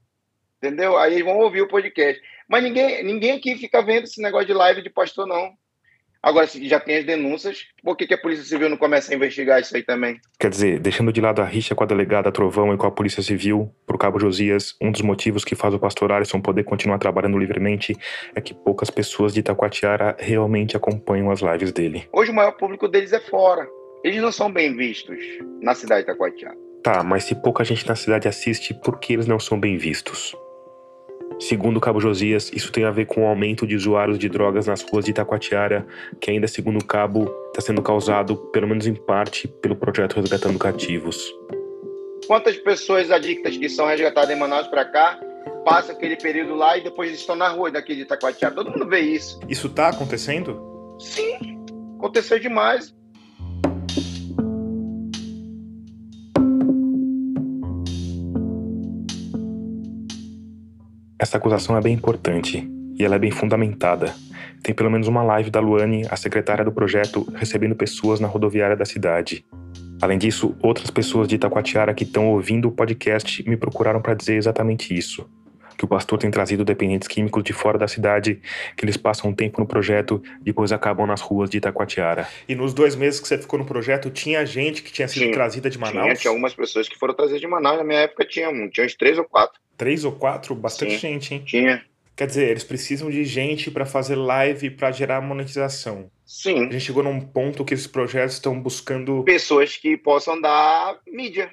Entendeu? 0.59 0.99
Aí 0.99 1.23
vão 1.23 1.39
ouvir 1.39 1.63
o 1.63 1.69
podcast. 1.69 2.21
Mas 2.49 2.65
ninguém, 2.65 3.05
ninguém 3.05 3.33
aqui 3.33 3.57
fica 3.57 3.81
vendo 3.81 4.05
esse 4.05 4.21
negócio 4.21 4.49
de 4.49 4.53
live 4.53 4.83
de 4.83 4.91
pastor, 4.91 5.27
não. 5.27 5.57
Agora, 6.23 6.47
se 6.47 6.67
já 6.69 6.79
tem 6.79 6.99
as 6.99 7.07
denúncias, 7.07 7.65
por 7.83 7.97
que, 7.97 8.07
que, 8.07 8.13
a 8.13 8.19
Polícia 8.19 8.45
Civil 8.45 8.69
não 8.69 8.77
começa 8.77 9.11
a 9.11 9.17
investigar 9.17 9.59
isso 9.59 9.75
aí 9.75 9.83
também? 9.83 10.21
Quer 10.39 10.51
dizer, 10.51 10.79
deixando 10.79 11.13
de 11.13 11.21
lado 11.21 11.41
a 11.41 11.47
rixa 11.47 11.75
com 11.75 11.83
a 11.83 11.87
delegada 11.87 12.31
Trovão 12.31 12.75
e 12.75 12.77
com 12.77 12.87
a 12.87 12.91
Polícia 12.91 13.23
Civil, 13.23 13.75
pro 13.87 13.97
Cabo 13.97 14.21
Josias, 14.21 14.77
um 14.83 14.93
dos 14.93 15.01
motivos 15.01 15.47
que 15.47 15.55
faz 15.55 15.73
o 15.73 15.79
pastor 15.79 16.13
Alisson 16.13 16.41
poder 16.41 16.65
continuar 16.65 16.99
trabalhando 16.99 17.39
livremente 17.39 17.97
é 18.35 18.41
que 18.41 18.53
poucas 18.53 18.91
pessoas 18.91 19.33
de 19.33 19.41
Itacoatiara 19.41 20.15
realmente 20.19 20.77
acompanham 20.77 21.31
as 21.31 21.41
lives 21.41 21.73
dele. 21.73 22.07
Hoje 22.13 22.31
o 22.31 22.35
maior 22.35 22.53
público 22.53 22.87
deles 22.87 23.15
é 23.15 23.21
fora. 23.21 23.67
Eles 24.05 24.21
não 24.21 24.33
são 24.33 24.53
bem 24.53 24.77
vistos 24.77 25.19
na 25.63 25.75
cidade 25.75 26.05
de 26.05 26.11
Itacoatiara. 26.11 26.57
Tá, 26.83 27.03
mas 27.03 27.25
se 27.25 27.35
pouca 27.35 27.65
gente 27.65 27.87
na 27.87 27.95
cidade 27.95 28.29
assiste, 28.29 28.75
por 28.75 28.99
que 28.99 29.15
eles 29.15 29.27
não 29.27 29.39
são 29.39 29.59
bem 29.59 29.79
vistos? 29.79 30.35
Segundo 31.39 31.79
o 31.79 31.81
Cabo 31.81 32.01
Josias, 32.01 32.51
isso 32.53 32.71
tem 32.73 32.85
a 32.85 32.91
ver 32.91 33.07
com 33.07 33.23
o 33.23 33.27
aumento 33.27 33.67
de 33.67 33.75
usuários 33.75 34.19
de 34.19 34.29
drogas 34.29 34.67
nas 34.67 34.83
ruas 34.83 35.05
de 35.05 35.11
Itacoatiara, 35.11 35.87
que 36.21 36.31
ainda, 36.31 36.47
segundo 36.47 36.79
o 36.79 36.85
Cabo, 36.85 37.33
está 37.49 37.61
sendo 37.61 37.83
causado, 37.83 38.37
pelo 38.37 38.69
menos 38.69 38.87
em 38.87 38.95
parte, 38.95 39.49
pelo 39.49 39.77
projeto 39.77 40.17
Resgatando 40.21 40.59
Cativos. 40.59 41.33
Quantas 42.27 42.57
pessoas 42.59 43.11
adictas 43.11 43.57
que 43.57 43.69
são 43.69 43.87
resgatadas 43.87 44.31
em 44.31 44.39
Manaus 44.39 44.67
para 44.69 44.85
cá 44.85 45.19
passam 45.65 45.95
aquele 45.95 46.17
período 46.17 46.55
lá 46.55 46.77
e 46.77 46.83
depois 46.83 47.13
estão 47.13 47.35
na 47.35 47.49
rua 47.49 47.71
daqui 47.71 47.95
de 47.95 48.03
Itacoatiara? 48.03 48.55
Todo 48.55 48.71
mundo 48.71 48.87
vê 48.87 49.01
isso. 49.01 49.41
Isso 49.49 49.67
está 49.67 49.89
acontecendo? 49.89 50.97
Sim, 50.99 51.59
aconteceu 51.99 52.39
demais. 52.39 52.95
Essa 61.21 61.37
acusação 61.37 61.77
é 61.77 61.83
bem 61.83 61.93
importante 61.93 62.67
e 62.99 63.05
ela 63.05 63.17
é 63.17 63.19
bem 63.19 63.31
fundamentada. 63.31 64.15
Tem 64.63 64.75
pelo 64.75 64.91
menos 64.91 65.07
uma 65.07 65.23
live 65.23 65.51
da 65.51 65.61
Luane, 65.61 66.07
a 66.09 66.17
secretária 66.17 66.65
do 66.65 66.73
projeto, 66.73 67.31
recebendo 67.35 67.75
pessoas 67.75 68.21
na 68.21 68.27
rodoviária 68.27 68.75
da 68.75 68.87
cidade. 68.87 69.45
Além 70.01 70.17
disso, 70.17 70.57
outras 70.63 70.91
pessoas 70.91 71.29
de 71.29 71.35
Itacoatiara 71.35 71.93
que 71.93 72.05
estão 72.05 72.29
ouvindo 72.29 72.69
o 72.69 72.73
podcast 72.73 73.47
me 73.47 73.55
procuraram 73.55 74.01
para 74.01 74.15
dizer 74.15 74.37
exatamente 74.37 74.97
isso. 74.97 75.29
Que 75.81 75.85
o 75.87 75.89
pastor 75.89 76.19
tem 76.19 76.31
trazido 76.31 76.63
dependentes 76.63 77.09
químicos 77.09 77.43
de 77.43 77.55
fora 77.55 77.79
da 77.79 77.89
cidade, 77.89 78.39
que 78.77 78.85
eles 78.85 78.99
passam 78.99 79.31
um 79.31 79.35
tempo 79.35 79.59
no 79.63 79.67
projeto 79.67 80.23
e 80.43 80.45
depois 80.45 80.73
acabam 80.73 81.07
nas 81.07 81.23
ruas 81.23 81.49
de 81.49 81.57
Itacoatiara. 81.57 82.29
E 82.47 82.55
nos 82.55 82.75
dois 82.75 82.95
meses 82.95 83.19
que 83.19 83.27
você 83.27 83.39
ficou 83.39 83.59
no 83.59 83.65
projeto, 83.65 84.11
tinha 84.11 84.45
gente 84.45 84.83
que 84.83 84.93
tinha 84.93 85.09
sido 85.09 85.23
Tinha. 85.23 85.33
trazida 85.33 85.71
de 85.71 85.79
Manaus? 85.79 86.05
Tinha, 86.05 86.15
tinha 86.17 86.31
algumas 86.33 86.53
pessoas 86.53 86.87
que 86.87 86.99
foram 86.99 87.15
trazidas 87.15 87.41
de 87.41 87.47
Manaus. 87.47 87.79
Na 87.79 87.85
minha 87.85 88.01
época 88.01 88.27
tinha, 88.27 88.51
um- 88.51 88.69
tinha 88.69 88.85
uns 88.85 88.95
três 88.95 89.17
ou 89.17 89.25
quatro. 89.25 89.59
Três 89.79 90.05
ou 90.05 90.13
quatro? 90.13 90.55
Bastante 90.55 90.93
Sim. 90.93 90.99
gente, 90.99 91.33
hein? 91.33 91.43
Tinha. 91.47 91.83
Quer 92.15 92.27
dizer, 92.27 92.51
eles 92.51 92.63
precisam 92.65 93.09
de 93.09 93.25
gente 93.25 93.71
para 93.71 93.87
fazer 93.87 94.17
live 94.17 94.69
para 94.73 94.91
gerar 94.93 95.23
monetização. 95.23 96.11
Sim. 96.27 96.67
A 96.69 96.73
gente 96.73 96.81
chegou 96.81 97.03
num 97.03 97.19
ponto 97.23 97.65
que 97.65 97.73
esses 97.73 97.87
projetos 97.87 98.35
estão 98.35 98.61
buscando. 98.61 99.25
Pessoas 99.25 99.79
que 99.79 99.97
possam 99.97 100.39
dar 100.39 100.99
mídia. 101.09 101.51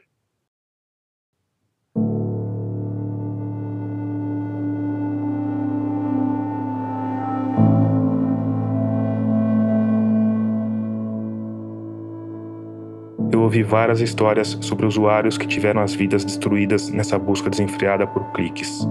Ouvi 13.47 13.63
várias 13.63 14.01
histórias 14.01 14.57
sobre 14.59 14.85
usuários 14.85 15.37
que 15.37 15.47
tiveram 15.47 15.81
as 15.81 15.93
vidas 15.93 16.25
destruídas 16.25 16.89
nessa 16.89 17.17
busca 17.17 17.49
desenfreada 17.49 18.05
por 18.05 18.33
cliques. 18.33 18.85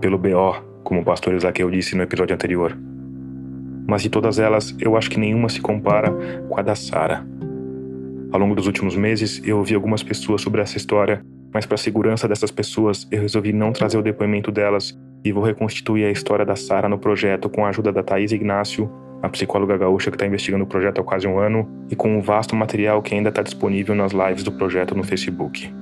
Pelo 0.00 0.16
BO, 0.16 0.54
como 0.84 1.00
o 1.00 1.04
pastor 1.04 1.34
Ezaquiel 1.34 1.68
disse 1.68 1.96
no 1.96 2.02
episódio 2.04 2.32
anterior. 2.32 2.78
Mas 3.88 4.02
de 4.02 4.08
todas 4.08 4.38
elas, 4.38 4.76
eu 4.78 4.96
acho 4.96 5.10
que 5.10 5.18
nenhuma 5.18 5.48
se 5.48 5.60
compara 5.60 6.12
com 6.48 6.60
a 6.60 6.62
da 6.62 6.76
Sara. 6.76 7.26
Ao 8.30 8.38
longo 8.38 8.54
dos 8.54 8.68
últimos 8.68 8.94
meses, 8.94 9.42
eu 9.44 9.58
ouvi 9.58 9.74
algumas 9.74 10.04
pessoas 10.04 10.42
sobre 10.42 10.60
essa 10.60 10.76
história, 10.76 11.20
mas 11.52 11.66
para 11.66 11.74
a 11.74 11.78
segurança 11.78 12.28
dessas 12.28 12.52
pessoas, 12.52 13.08
eu 13.10 13.20
resolvi 13.20 13.52
não 13.52 13.72
trazer 13.72 13.98
o 13.98 14.02
depoimento 14.02 14.52
delas 14.52 14.96
e 15.24 15.32
vou 15.32 15.42
reconstituir 15.42 16.04
a 16.04 16.10
história 16.12 16.46
da 16.46 16.54
Sara 16.54 16.88
no 16.88 16.98
projeto 16.98 17.50
com 17.50 17.66
a 17.66 17.70
ajuda 17.70 17.90
da 17.90 18.04
Thaís 18.04 18.30
Ignácio, 18.30 18.88
a 19.22 19.28
psicóloga 19.28 19.76
gaúcha 19.76 20.10
que 20.10 20.16
está 20.16 20.26
investigando 20.26 20.64
o 20.64 20.66
projeto 20.66 21.00
há 21.00 21.04
quase 21.04 21.26
um 21.26 21.38
ano, 21.38 21.68
e 21.90 21.96
com 21.96 22.16
um 22.16 22.20
vasto 22.20 22.56
material 22.56 23.02
que 23.02 23.14
ainda 23.14 23.28
está 23.28 23.42
disponível 23.42 23.94
nas 23.94 24.12
lives 24.12 24.42
do 24.42 24.52
projeto 24.52 24.94
no 24.94 25.02
Facebook. 25.04 25.72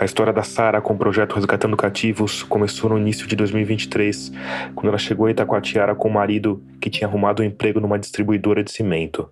A 0.00 0.04
história 0.06 0.32
da 0.32 0.42
Sara 0.42 0.80
com 0.80 0.94
o 0.94 0.96
projeto 0.96 1.34
Resgatando 1.34 1.76
Cativos 1.76 2.42
começou 2.42 2.88
no 2.88 2.98
início 2.98 3.26
de 3.26 3.36
2023, 3.36 4.32
quando 4.74 4.88
ela 4.88 4.96
chegou 4.96 5.26
a 5.26 5.30
Itacoatiara 5.30 5.94
com 5.94 6.08
o 6.08 6.12
marido 6.12 6.62
que 6.80 6.88
tinha 6.88 7.06
arrumado 7.06 7.42
um 7.42 7.44
emprego 7.44 7.80
numa 7.80 7.98
distribuidora 7.98 8.64
de 8.64 8.70
cimento. 8.70 9.30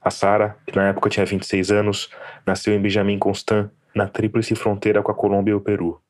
A 0.00 0.08
Sara, 0.08 0.56
que 0.64 0.76
na 0.76 0.88
época 0.88 1.10
tinha 1.10 1.26
26 1.26 1.72
anos, 1.72 2.10
nasceu 2.46 2.72
em 2.72 2.80
Benjamin 2.80 3.18
Constant, 3.18 3.70
na 3.92 4.06
tríplice 4.06 4.54
fronteira 4.54 5.02
com 5.02 5.10
a 5.10 5.14
Colômbia 5.14 5.50
e 5.50 5.54
o 5.54 5.60
Peru. 5.60 6.00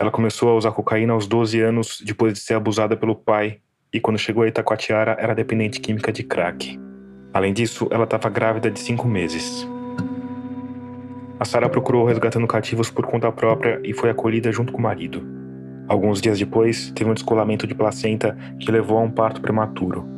Ela 0.00 0.10
começou 0.10 0.48
a 0.48 0.54
usar 0.54 0.72
cocaína 0.72 1.12
aos 1.12 1.26
12 1.26 1.60
anos 1.60 2.02
depois 2.02 2.32
de 2.32 2.40
ser 2.40 2.54
abusada 2.54 2.96
pelo 2.96 3.14
pai, 3.14 3.58
e 3.92 4.00
quando 4.00 4.18
chegou 4.18 4.42
a 4.42 4.48
Itacoatiara 4.48 5.14
era 5.20 5.34
dependente 5.34 5.78
química 5.78 6.10
de 6.10 6.22
crack. 6.22 6.80
Além 7.34 7.52
disso, 7.52 7.86
ela 7.90 8.04
estava 8.04 8.30
grávida 8.30 8.70
de 8.70 8.80
cinco 8.80 9.06
meses. 9.06 9.68
A 11.38 11.44
Sara 11.44 11.68
procurou 11.68 12.06
resgatando 12.06 12.46
cativos 12.46 12.90
por 12.90 13.06
conta 13.06 13.30
própria 13.30 13.78
e 13.84 13.92
foi 13.92 14.08
acolhida 14.08 14.50
junto 14.50 14.72
com 14.72 14.78
o 14.78 14.82
marido. 14.82 15.22
Alguns 15.86 16.22
dias 16.22 16.38
depois, 16.38 16.90
teve 16.92 17.10
um 17.10 17.14
descolamento 17.14 17.66
de 17.66 17.74
placenta 17.74 18.34
que 18.58 18.72
levou 18.72 18.96
a 18.96 19.02
um 19.02 19.10
parto 19.10 19.42
prematuro. 19.42 20.08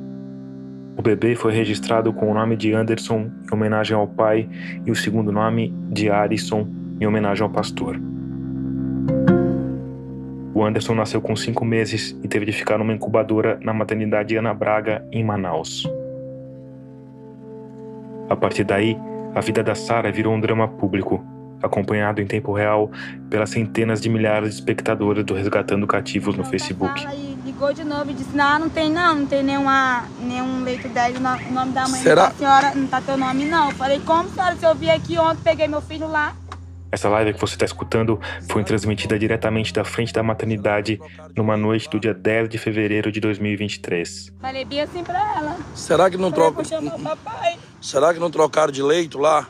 O 0.97 1.03
bebê 1.03 1.35
foi 1.35 1.53
registrado 1.53 2.13
com 2.13 2.31
o 2.31 2.35
nome 2.35 2.57
de 2.57 2.73
Anderson 2.73 3.33
em 3.51 3.53
homenagem 3.53 3.97
ao 3.97 4.07
pai 4.07 4.49
e 4.87 4.93
o 4.93 4.95
segundo 4.95 5.33
nome 5.33 5.75
de 5.91 6.09
Arison 6.09 6.69
em 7.01 7.07
homenagem 7.07 7.43
ao 7.43 7.51
pastor. 7.51 8.01
O 10.55 10.65
Anderson 10.65 10.95
nasceu 10.95 11.21
com 11.21 11.35
cinco 11.35 11.65
meses 11.65 12.17
e 12.23 12.29
teve 12.29 12.45
de 12.45 12.53
ficar 12.53 12.79
numa 12.79 12.93
incubadora 12.93 13.59
na 13.63 13.73
maternidade 13.73 14.37
Ana 14.37 14.53
Braga, 14.53 15.05
em 15.11 15.25
Manaus. 15.25 15.89
A 18.29 18.37
partir 18.37 18.65
daí, 18.65 18.97
a 19.35 19.41
vida 19.41 19.63
da 19.63 19.75
Sara 19.75 20.13
virou 20.13 20.35
um 20.35 20.41
drama 20.41 20.69
público, 20.69 21.25
acompanhado 21.63 22.21
em 22.21 22.27
tempo 22.27 22.53
real 22.53 22.91
pelas 23.31 23.51
centenas 23.51 24.01
de 24.01 24.11
milhares 24.11 24.51
de 24.51 24.55
espectadores 24.57 25.25
do 25.25 25.35
Resgatando 25.35 25.87
Cativos 25.87 26.37
no 26.37 26.45
Facebook. 26.45 27.07
Aí 27.07 27.37
ligou 27.45 27.73
de 27.73 27.85
novo 27.85 28.11
e 28.11 28.15
disse: 28.15 28.37
Não, 28.37 28.59
não 28.59 28.69
tem 28.69 28.91
não, 28.91 29.15
não 29.15 29.27
tem 29.27 29.43
nenhuma, 29.43 30.05
nenhum 30.21 30.63
leito 30.65 30.89
10, 30.89 31.17
o 31.17 31.21
nome 31.53 31.73
da 31.73 31.89
mãe 31.89 32.01
Será? 32.01 32.27
da 32.27 32.35
senhora, 32.35 32.75
não 32.75 32.87
tá 32.87 33.01
teu 33.01 33.17
nome 33.17 33.47
não. 33.47 33.71
Eu 33.71 33.77
falei: 33.77 34.01
Como, 34.01 34.29
senhora? 34.29 34.55
Se 34.57 34.67
eu 34.67 34.75
vi 34.75 34.91
aqui 34.91 35.19
ontem, 35.19 35.41
peguei 35.43 35.69
meu 35.69 35.81
filho 35.81 36.09
lá. 36.09 36.35
Essa 36.93 37.09
live 37.09 37.33
que 37.33 37.41
você 37.41 37.55
está 37.55 37.65
escutando 37.65 38.21
foi 38.51 38.63
transmitida 38.63 39.19
diretamente 39.19 39.73
da 39.73 39.83
frente 39.83 40.13
da 40.13 40.23
maternidade 40.23 41.01
numa 41.35 41.57
noite 41.57 41.89
do 41.89 41.99
dia 41.99 42.13
10 42.13 42.51
de 42.51 42.59
fevereiro 42.59 43.11
de 43.11 43.19
2023. 43.19 44.31
Falei 44.39 44.63
bem 44.67 44.83
assim 44.83 45.03
pra 45.03 45.19
ela. 45.39 45.57
Será 45.75 46.11
que 46.11 46.19
não 46.19 46.31
Falei, 46.31 46.53
troca? 46.53 46.57
vou 46.57 46.65
chamar 46.67 46.97
o 46.97 47.01
papai. 47.17 47.59
Será 47.81 48.13
que 48.13 48.21
não 48.21 48.31
trocaram 48.31 48.71
de 48.71 48.83
leito 48.83 49.19
lá? 49.19 49.49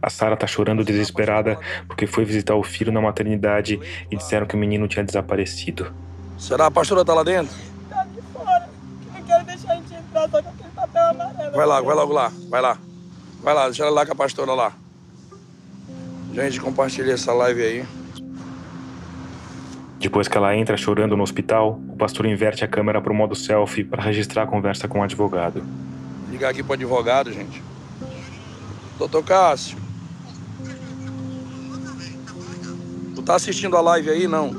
A 0.00 0.08
Sara 0.10 0.36
tá 0.36 0.46
chorando 0.46 0.84
desesperada 0.84 1.58
porque 1.88 2.06
foi 2.06 2.24
visitar 2.24 2.54
o 2.54 2.62
filho 2.62 2.92
na 2.92 3.00
maternidade 3.00 3.80
e 4.08 4.16
disseram 4.16 4.46
que 4.46 4.54
o 4.54 4.58
menino 4.58 4.86
tinha 4.86 5.04
desaparecido. 5.04 5.92
Será 6.38 6.66
a 6.66 6.70
pastora 6.70 7.04
tá 7.04 7.14
lá 7.14 7.24
dentro? 7.24 7.54
Tá 7.90 8.04
de 8.04 8.22
fora. 8.32 8.68
Não 9.12 9.22
quero 9.24 9.44
deixar 9.44 9.72
a 9.72 9.74
gente 9.76 9.94
entrar 9.94 10.28
só 10.28 10.40
com 10.42 10.48
aquele 10.48 10.70
papel 10.74 11.02
amarelo. 11.10 11.52
Vai 11.56 11.66
lá, 11.66 11.80
vai 11.80 11.94
logo 11.96 12.12
lá, 12.12 12.32
vai 12.48 12.60
lá. 12.60 12.78
Vai 13.42 13.54
lá, 13.54 13.64
deixa 13.66 13.82
ela 13.82 13.92
lá 13.92 14.06
com 14.06 14.12
a 14.12 14.16
pastora 14.16 14.52
lá. 14.54 14.72
Gente, 16.32 16.60
compartilha 16.60 17.12
essa 17.12 17.32
live 17.32 17.62
aí. 17.62 17.84
Depois 20.00 20.26
que 20.26 20.36
ela 20.36 20.56
entra 20.56 20.76
chorando 20.76 21.16
no 21.16 21.22
hospital, 21.22 21.78
o 21.88 21.96
pastor 21.96 22.26
inverte 22.26 22.64
a 22.64 22.68
câmera 22.68 23.00
para 23.00 23.12
o 23.12 23.14
modo 23.14 23.34
selfie 23.34 23.84
para 23.84 24.02
registrar 24.02 24.44
a 24.44 24.46
conversa 24.46 24.88
com 24.88 25.00
o 25.00 25.02
advogado. 25.02 25.62
Ligar 26.30 26.50
aqui 26.50 26.62
pro 26.62 26.72
advogado, 26.72 27.30
gente. 27.30 27.62
Doutor 28.98 29.22
Cássio. 29.22 29.76
Tu 33.14 33.22
tá 33.22 33.34
assistindo 33.34 33.76
a 33.76 33.80
live 33.82 34.10
aí, 34.10 34.26
não? 34.26 34.50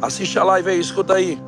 Assiste 0.00 0.38
a 0.38 0.44
live 0.44 0.70
aí, 0.70 0.80
escuta 0.80 1.14
aí. 1.14 1.38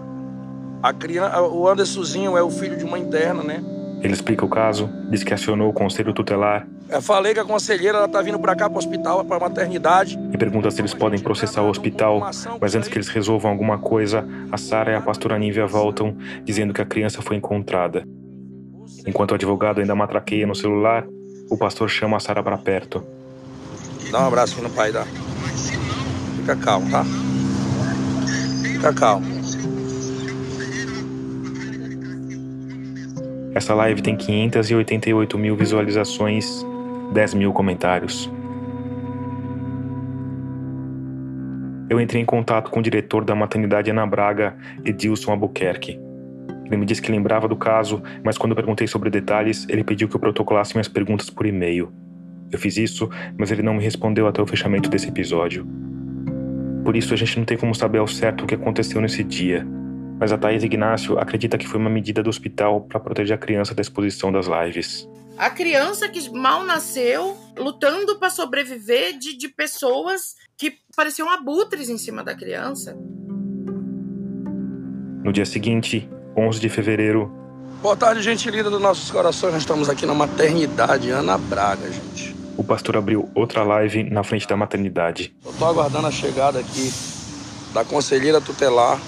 A 0.82 0.92
criança, 0.92 1.40
o 1.40 1.68
Andersonzinho 1.68 2.36
é 2.36 2.42
o 2.42 2.50
filho 2.50 2.76
de 2.76 2.84
uma 2.84 2.98
interna, 2.98 3.42
né? 3.42 3.64
Ele 4.04 4.12
explica 4.12 4.44
o 4.44 4.48
caso, 4.48 4.90
diz 5.08 5.24
que 5.24 5.32
acionou 5.32 5.70
o 5.70 5.72
conselho 5.72 6.12
tutelar 6.12 6.66
Eu 6.90 7.00
falei 7.00 7.32
que 7.32 7.40
a 7.40 7.44
conselheira 7.44 7.96
ela 7.96 8.06
tá 8.06 8.20
vindo 8.20 8.38
pra 8.38 8.54
cá 8.54 8.68
pro 8.68 8.78
hospital, 8.78 9.24
pra 9.24 9.40
maternidade. 9.40 10.18
e 10.30 10.36
pergunta 10.36 10.70
se 10.70 10.82
eles 10.82 10.92
podem 10.92 11.18
processar 11.18 11.62
o 11.62 11.70
hospital, 11.70 12.20
mas 12.60 12.74
antes 12.74 12.86
que 12.90 12.98
eles 12.98 13.08
resolvam 13.08 13.50
alguma 13.50 13.78
coisa, 13.78 14.22
a 14.52 14.58
Sara 14.58 14.92
e 14.92 14.94
a 14.94 15.00
pastora 15.00 15.38
Nívia 15.38 15.66
voltam, 15.66 16.14
dizendo 16.44 16.74
que 16.74 16.82
a 16.82 16.84
criança 16.84 17.22
foi 17.22 17.36
encontrada. 17.36 18.04
Enquanto 19.06 19.30
o 19.30 19.34
advogado 19.36 19.80
ainda 19.80 19.94
matraqueia 19.94 20.46
no 20.46 20.54
celular, 20.54 21.06
o 21.50 21.56
pastor 21.56 21.88
chama 21.88 22.18
a 22.18 22.20
Sara 22.20 22.42
para 22.42 22.58
perto. 22.58 23.02
Dá 24.10 24.20
um 24.20 24.26
abraço 24.26 24.52
aqui 24.52 24.62
no 24.62 24.70
pai, 24.70 24.92
dá. 24.92 25.06
Fica 26.36 26.56
calmo, 26.56 26.90
tá? 26.90 27.04
Fica 28.62 28.92
calmo. 28.92 29.33
Essa 33.54 33.72
live 33.72 34.02
tem 34.02 34.16
588 34.16 35.38
mil 35.38 35.56
visualizações, 35.56 36.66
10 37.12 37.34
mil 37.34 37.52
comentários. 37.52 38.28
Eu 41.88 42.00
entrei 42.00 42.20
em 42.20 42.24
contato 42.24 42.68
com 42.72 42.80
o 42.80 42.82
diretor 42.82 43.24
da 43.24 43.32
maternidade 43.36 43.88
Ana 43.90 44.04
Braga, 44.04 44.56
Edilson 44.84 45.30
Albuquerque. 45.30 46.00
Ele 46.66 46.76
me 46.76 46.84
disse 46.84 47.00
que 47.00 47.12
lembrava 47.12 47.46
do 47.46 47.54
caso, 47.54 48.02
mas 48.24 48.36
quando 48.36 48.52
eu 48.52 48.56
perguntei 48.56 48.88
sobre 48.88 49.08
detalhes, 49.08 49.64
ele 49.68 49.84
pediu 49.84 50.08
que 50.08 50.16
eu 50.16 50.20
protocolasse 50.20 50.74
minhas 50.74 50.88
perguntas 50.88 51.30
por 51.30 51.46
e-mail. 51.46 51.92
Eu 52.50 52.58
fiz 52.58 52.76
isso, 52.76 53.08
mas 53.38 53.52
ele 53.52 53.62
não 53.62 53.74
me 53.74 53.84
respondeu 53.84 54.26
até 54.26 54.42
o 54.42 54.46
fechamento 54.46 54.90
desse 54.90 55.08
episódio. 55.08 55.64
Por 56.84 56.96
isso, 56.96 57.14
a 57.14 57.16
gente 57.16 57.38
não 57.38 57.44
tem 57.44 57.56
como 57.56 57.72
saber 57.72 57.98
ao 57.98 58.08
certo 58.08 58.42
o 58.42 58.46
que 58.46 58.56
aconteceu 58.56 59.00
nesse 59.00 59.22
dia. 59.22 59.64
Mas 60.18 60.32
a 60.32 60.38
Thaís 60.38 60.62
Ignácio 60.62 61.18
acredita 61.18 61.58
que 61.58 61.66
foi 61.66 61.78
uma 61.78 61.90
medida 61.90 62.22
do 62.22 62.30
hospital 62.30 62.82
para 62.82 63.00
proteger 63.00 63.34
a 63.34 63.38
criança 63.38 63.74
da 63.74 63.82
exposição 63.82 64.30
das 64.30 64.46
lives. 64.46 65.08
A 65.36 65.50
criança 65.50 66.08
que 66.08 66.30
mal 66.30 66.64
nasceu, 66.64 67.36
lutando 67.58 68.16
para 68.16 68.30
sobreviver 68.30 69.18
de, 69.18 69.36
de 69.36 69.48
pessoas 69.48 70.36
que 70.56 70.78
pareciam 70.96 71.28
abutres 71.28 71.88
em 71.88 71.98
cima 71.98 72.22
da 72.22 72.34
criança. 72.34 72.96
No 75.24 75.32
dia 75.32 75.44
seguinte, 75.44 76.08
11 76.36 76.60
de 76.60 76.68
fevereiro, 76.68 77.32
Boa 77.82 77.96
tarde, 77.96 78.22
gente 78.22 78.50
linda 78.50 78.70
dos 78.70 78.80
nossos 78.80 79.10
corações. 79.10 79.52
Nós 79.52 79.62
estamos 79.62 79.90
aqui 79.90 80.06
na 80.06 80.14
maternidade 80.14 81.10
Ana 81.10 81.36
Braga, 81.36 81.86
gente. 81.92 82.34
o 82.56 82.64
pastor 82.64 82.96
abriu 82.96 83.28
outra 83.34 83.62
live 83.62 84.04
na 84.04 84.24
frente 84.24 84.48
da 84.48 84.56
maternidade. 84.56 85.36
Eu 85.44 85.52
tô 85.52 85.66
aguardando 85.66 86.06
a 86.06 86.10
chegada 86.10 86.58
aqui 86.60 86.90
da 87.74 87.84
conselheira 87.84 88.40
tutelar 88.40 88.98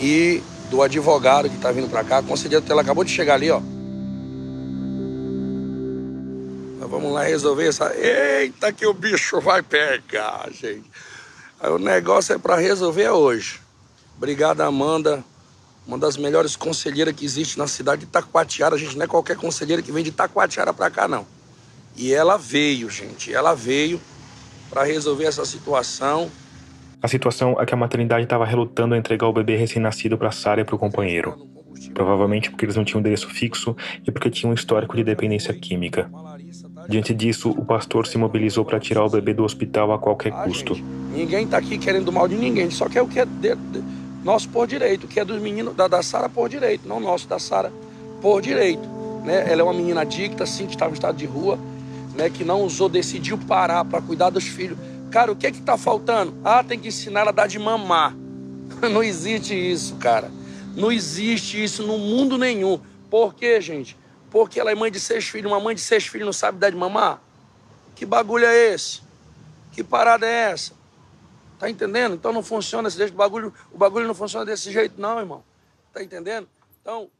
e 0.00 0.42
do 0.70 0.82
advogado 0.82 1.50
que 1.50 1.58
tá 1.58 1.70
vindo 1.70 1.88
pra 1.88 2.02
cá. 2.02 2.18
A 2.18 2.22
conselheira 2.22 2.62
tutelar 2.62 2.84
acabou 2.84 3.04
de 3.04 3.10
chegar 3.10 3.34
ali, 3.34 3.50
ó. 3.50 3.60
Nós 6.80 6.90
vamos 6.90 7.12
lá 7.12 7.22
resolver 7.22 7.68
essa. 7.68 7.94
Eita, 7.94 8.72
que 8.72 8.86
o 8.86 8.94
bicho 8.94 9.40
vai 9.40 9.62
pegar, 9.62 10.48
gente. 10.50 10.90
O 11.62 11.78
negócio 11.78 12.34
é 12.34 12.38
pra 12.38 12.56
resolver 12.56 13.08
hoje. 13.10 13.60
Obrigado, 14.16 14.62
Amanda. 14.62 15.22
Uma 15.86 15.98
das 15.98 16.16
melhores 16.16 16.56
conselheiras 16.56 17.14
que 17.14 17.24
existe 17.24 17.58
na 17.58 17.66
cidade 17.66 18.00
de 18.00 18.06
Itacoatiara. 18.06 18.74
A 18.74 18.78
gente 18.78 18.96
não 18.96 19.04
é 19.04 19.08
qualquer 19.08 19.36
conselheira 19.36 19.82
que 19.82 19.92
vem 19.92 20.02
de 20.02 20.10
Itacoatiara 20.10 20.72
pra 20.72 20.90
cá, 20.90 21.06
não. 21.06 21.26
E 21.96 22.12
ela 22.12 22.36
veio, 22.36 22.88
gente. 22.88 23.32
Ela 23.32 23.54
veio 23.54 24.00
pra 24.70 24.84
resolver 24.84 25.24
essa 25.24 25.44
situação. 25.44 26.30
A 27.02 27.08
situação 27.08 27.60
é 27.60 27.66
que 27.66 27.74
a 27.74 27.76
maternidade 27.76 28.24
estava 28.24 28.44
relutando 28.44 28.94
a 28.94 28.98
entregar 28.98 29.26
o 29.26 29.32
bebê 29.32 29.56
recém-nascido 29.56 30.16
para 30.16 30.30
Sara 30.30 30.60
e 30.60 30.64
para 30.64 30.76
o 30.76 30.78
companheiro. 30.78 31.48
Provavelmente 31.92 32.48
porque 32.50 32.64
eles 32.64 32.76
não 32.76 32.84
tinham 32.84 33.00
endereço 33.00 33.28
fixo 33.28 33.76
e 34.06 34.10
porque 34.10 34.30
tinham 34.30 34.52
um 34.52 34.54
histórico 34.54 34.96
de 34.96 35.02
dependência 35.02 35.52
química. 35.52 36.08
Diante 36.88 37.12
disso, 37.12 37.50
o 37.50 37.64
pastor 37.64 38.06
se 38.06 38.16
mobilizou 38.16 38.64
para 38.64 38.78
tirar 38.78 39.04
o 39.04 39.10
bebê 39.10 39.34
do 39.34 39.42
hospital 39.44 39.92
a 39.92 39.98
qualquer 39.98 40.32
Ah, 40.32 40.44
custo. 40.44 40.74
gente, 40.74 40.84
ninguém 41.12 41.46
tá 41.46 41.58
aqui 41.58 41.76
querendo 41.78 42.12
mal 42.12 42.28
de 42.28 42.36
ninguém, 42.36 42.70
só 42.70 42.88
quer 42.88 43.02
o 43.02 43.08
que 43.08 43.18
é 43.18 43.24
de- 43.24 43.54
de- 43.56 43.82
nosso 44.24 44.48
por 44.48 44.66
direito, 44.66 45.04
o 45.04 45.08
que 45.08 45.18
é 45.18 45.24
dos 45.24 45.40
meninos 45.40 45.74
da, 45.74 45.88
da 45.88 46.02
Sara 46.02 46.28
por 46.28 46.48
direito, 46.48 46.86
não 46.88 47.00
nosso 47.00 47.28
da 47.28 47.38
Sara 47.38 47.72
por 48.20 48.40
direito, 48.40 48.88
né? 49.24 49.50
Ela 49.50 49.62
é 49.62 49.64
uma 49.64 49.74
menina 49.74 50.02
adicta, 50.02 50.46
sim, 50.46 50.66
que 50.66 50.72
estava 50.74 50.90
em 50.92 50.94
estado 50.94 51.16
de 51.16 51.26
rua, 51.26 51.58
né, 52.16 52.28
que 52.30 52.44
não 52.44 52.62
usou, 52.62 52.88
decidiu 52.88 53.38
parar 53.38 53.84
para 53.84 54.00
cuidar 54.00 54.30
dos 54.30 54.44
filhos. 54.44 54.76
Cara, 55.12 55.30
o 55.30 55.36
que 55.36 55.46
é 55.46 55.52
que 55.52 55.60
tá 55.60 55.76
faltando? 55.76 56.34
Ah, 56.42 56.64
tem 56.64 56.80
que 56.80 56.88
ensinar 56.88 57.28
a 57.28 57.30
dar 57.30 57.46
de 57.46 57.58
mamar. 57.58 58.16
Não 58.90 59.02
existe 59.02 59.54
isso, 59.54 59.96
cara. 59.96 60.30
Não 60.74 60.90
existe 60.90 61.62
isso 61.62 61.86
no 61.86 61.98
mundo 61.98 62.38
nenhum. 62.38 62.80
Por 63.10 63.34
quê, 63.34 63.60
gente? 63.60 63.94
Porque 64.30 64.58
ela 64.58 64.72
é 64.72 64.74
mãe 64.74 64.90
de 64.90 64.98
seis 64.98 65.28
filhos, 65.28 65.52
uma 65.52 65.60
mãe 65.60 65.74
de 65.74 65.82
seis 65.82 66.06
filhos 66.06 66.24
não 66.24 66.32
sabe 66.32 66.56
dar 66.58 66.70
de 66.70 66.76
mamar? 66.76 67.20
Que 67.94 68.06
bagulho 68.06 68.46
é 68.46 68.72
esse? 68.72 69.02
Que 69.72 69.84
parada 69.84 70.26
é 70.26 70.50
essa? 70.50 70.72
Tá 71.58 71.68
entendendo? 71.68 72.14
Então 72.14 72.32
não 72.32 72.42
funciona 72.42 72.88
esse 72.88 73.04
o 73.04 73.12
bagulho, 73.12 73.52
o 73.70 73.76
bagulho 73.76 74.06
não 74.06 74.14
funciona 74.14 74.46
desse 74.46 74.72
jeito, 74.72 74.98
não, 74.98 75.18
irmão. 75.18 75.44
Tá 75.92 76.02
entendendo? 76.02 76.48
Então, 76.80 77.10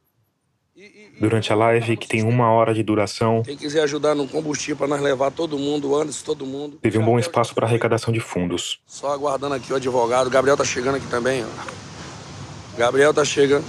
Durante 1.19 1.53
a 1.53 1.55
live, 1.55 1.95
que 1.95 2.07
tem 2.07 2.23
uma 2.23 2.51
hora 2.51 2.73
de 2.73 2.81
duração, 2.81 3.43
quem 3.43 3.55
quiser 3.55 3.83
ajudar 3.83 4.15
no 4.15 4.27
combustível 4.27 4.75
para 4.75 4.87
nós 4.87 5.01
levar 5.01 5.29
todo 5.29 5.57
mundo, 5.57 5.95
Anderson, 5.95 6.25
todo 6.25 6.47
mundo. 6.47 6.79
Teve 6.81 6.97
um 6.97 7.05
bom 7.05 7.19
espaço 7.19 7.53
para 7.53 7.67
arrecadação 7.67 8.11
de 8.11 8.19
fundos. 8.19 8.79
Só 8.87 9.13
aguardando 9.13 9.53
aqui 9.53 9.71
o 9.71 9.75
advogado. 9.75 10.31
Gabriel 10.31 10.57
tá 10.57 10.65
chegando 10.65 10.95
aqui 10.95 11.07
também, 11.07 11.43
ó. 11.45 12.77
Gabriel 12.77 13.13
tá 13.13 13.23
chegando. 13.23 13.63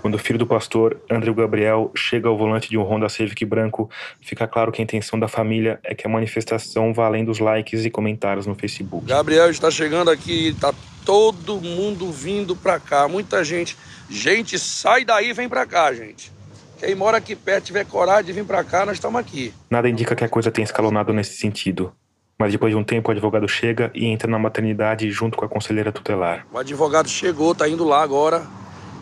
Quando 0.00 0.14
o 0.14 0.18
filho 0.18 0.38
do 0.38 0.46
pastor, 0.46 0.98
André 1.10 1.32
Gabriel, 1.32 1.90
chega 1.94 2.28
ao 2.28 2.36
volante 2.36 2.70
de 2.70 2.78
um 2.78 2.82
Honda 2.82 3.08
Civic 3.08 3.44
branco, 3.44 3.90
fica 4.20 4.46
claro 4.46 4.72
que 4.72 4.80
a 4.80 4.84
intenção 4.84 5.18
da 5.18 5.28
família 5.28 5.78
é 5.84 5.94
que 5.94 6.06
a 6.06 6.10
manifestação 6.10 6.92
vá 6.94 7.06
além 7.06 7.24
dos 7.24 7.38
likes 7.38 7.84
e 7.84 7.90
comentários 7.90 8.46
no 8.46 8.54
Facebook. 8.54 9.06
Gabriel 9.06 9.50
está 9.50 9.70
chegando 9.70 10.10
aqui, 10.10 10.56
tá 10.58 10.72
todo 11.04 11.60
mundo 11.60 12.10
vindo 12.10 12.56
pra 12.56 12.80
cá, 12.80 13.06
muita 13.08 13.44
gente. 13.44 13.76
Gente, 14.08 14.58
sai 14.58 15.04
daí, 15.04 15.32
vem 15.32 15.48
pra 15.48 15.66
cá, 15.66 15.92
gente. 15.92 16.32
Quem 16.78 16.94
mora 16.94 17.18
aqui 17.18 17.36
perto 17.36 17.66
tiver 17.66 17.84
coragem 17.84 18.24
de 18.24 18.32
vir 18.32 18.44
pra 18.44 18.64
cá, 18.64 18.86
nós 18.86 18.96
estamos 18.96 19.20
aqui. 19.20 19.52
Nada 19.68 19.88
indica 19.88 20.16
que 20.16 20.24
a 20.24 20.28
coisa 20.28 20.50
tenha 20.50 20.64
escalonado 20.64 21.12
nesse 21.12 21.36
sentido. 21.36 21.92
Mas 22.38 22.52
depois 22.52 22.72
de 22.72 22.76
um 22.76 22.82
tempo, 22.82 23.10
o 23.10 23.12
advogado 23.12 23.46
chega 23.46 23.90
e 23.94 24.06
entra 24.06 24.30
na 24.30 24.38
maternidade 24.38 25.10
junto 25.10 25.36
com 25.36 25.44
a 25.44 25.48
conselheira 25.48 25.92
tutelar. 25.92 26.46
O 26.50 26.56
advogado 26.56 27.06
chegou, 27.06 27.54
tá 27.54 27.68
indo 27.68 27.84
lá 27.84 28.02
agora. 28.02 28.46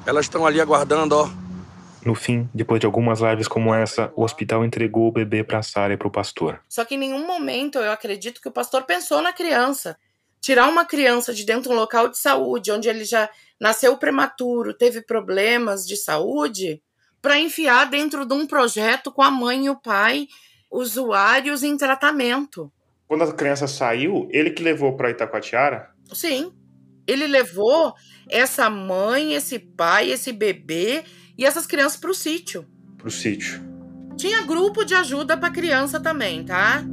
Elas 0.08 0.24
estão 0.24 0.46
ali 0.46 0.58
aguardando, 0.58 1.14
ó. 1.14 1.28
No 2.02 2.14
fim, 2.14 2.48
depois 2.54 2.80
de 2.80 2.86
algumas 2.86 3.20
lives 3.20 3.46
como 3.46 3.74
essa, 3.74 4.10
o 4.16 4.24
hospital 4.24 4.64
entregou 4.64 5.06
o 5.06 5.12
bebê 5.12 5.44
para 5.44 5.62
Sara 5.62 5.92
e 5.92 5.98
para 5.98 6.08
o 6.08 6.10
pastor. 6.10 6.62
Só 6.66 6.82
que 6.82 6.94
em 6.94 6.98
nenhum 6.98 7.26
momento 7.26 7.76
eu 7.78 7.92
acredito 7.92 8.40
que 8.40 8.48
o 8.48 8.50
pastor 8.50 8.84
pensou 8.84 9.20
na 9.20 9.34
criança. 9.34 9.98
Tirar 10.40 10.66
uma 10.66 10.86
criança 10.86 11.34
de 11.34 11.44
dentro 11.44 11.68
de 11.68 11.76
um 11.76 11.78
local 11.78 12.08
de 12.08 12.16
saúde, 12.16 12.72
onde 12.72 12.88
ele 12.88 13.04
já 13.04 13.28
nasceu 13.60 13.98
prematuro, 13.98 14.72
teve 14.72 15.02
problemas 15.02 15.86
de 15.86 15.94
saúde, 15.94 16.82
para 17.20 17.38
enfiar 17.38 17.84
dentro 17.84 18.24
de 18.24 18.32
um 18.32 18.46
projeto 18.46 19.12
com 19.12 19.20
a 19.20 19.30
mãe 19.30 19.66
e 19.66 19.68
o 19.68 19.76
pai, 19.76 20.26
usuários 20.70 21.62
em 21.62 21.76
tratamento. 21.76 22.72
Quando 23.06 23.24
a 23.24 23.32
criança 23.34 23.66
saiu, 23.66 24.26
ele 24.30 24.52
que 24.52 24.62
levou 24.62 24.96
para 24.96 25.10
Itacoatiara? 25.10 25.90
Sim. 26.14 26.50
Ele 27.08 27.26
levou 27.26 27.94
essa 28.28 28.68
mãe, 28.68 29.32
esse 29.32 29.58
pai, 29.58 30.10
esse 30.10 30.30
bebê 30.30 31.02
e 31.38 31.46
essas 31.46 31.66
crianças 31.66 31.98
para 31.98 32.10
o 32.10 32.14
sítio. 32.14 32.66
Para 32.98 33.08
o 33.08 33.10
sítio. 33.10 33.66
Tinha 34.16 34.42
grupo 34.42 34.84
de 34.84 34.94
ajuda 34.94 35.36
para 35.36 35.50
criança 35.50 35.98
também, 35.98 36.44
tá? 36.44 36.84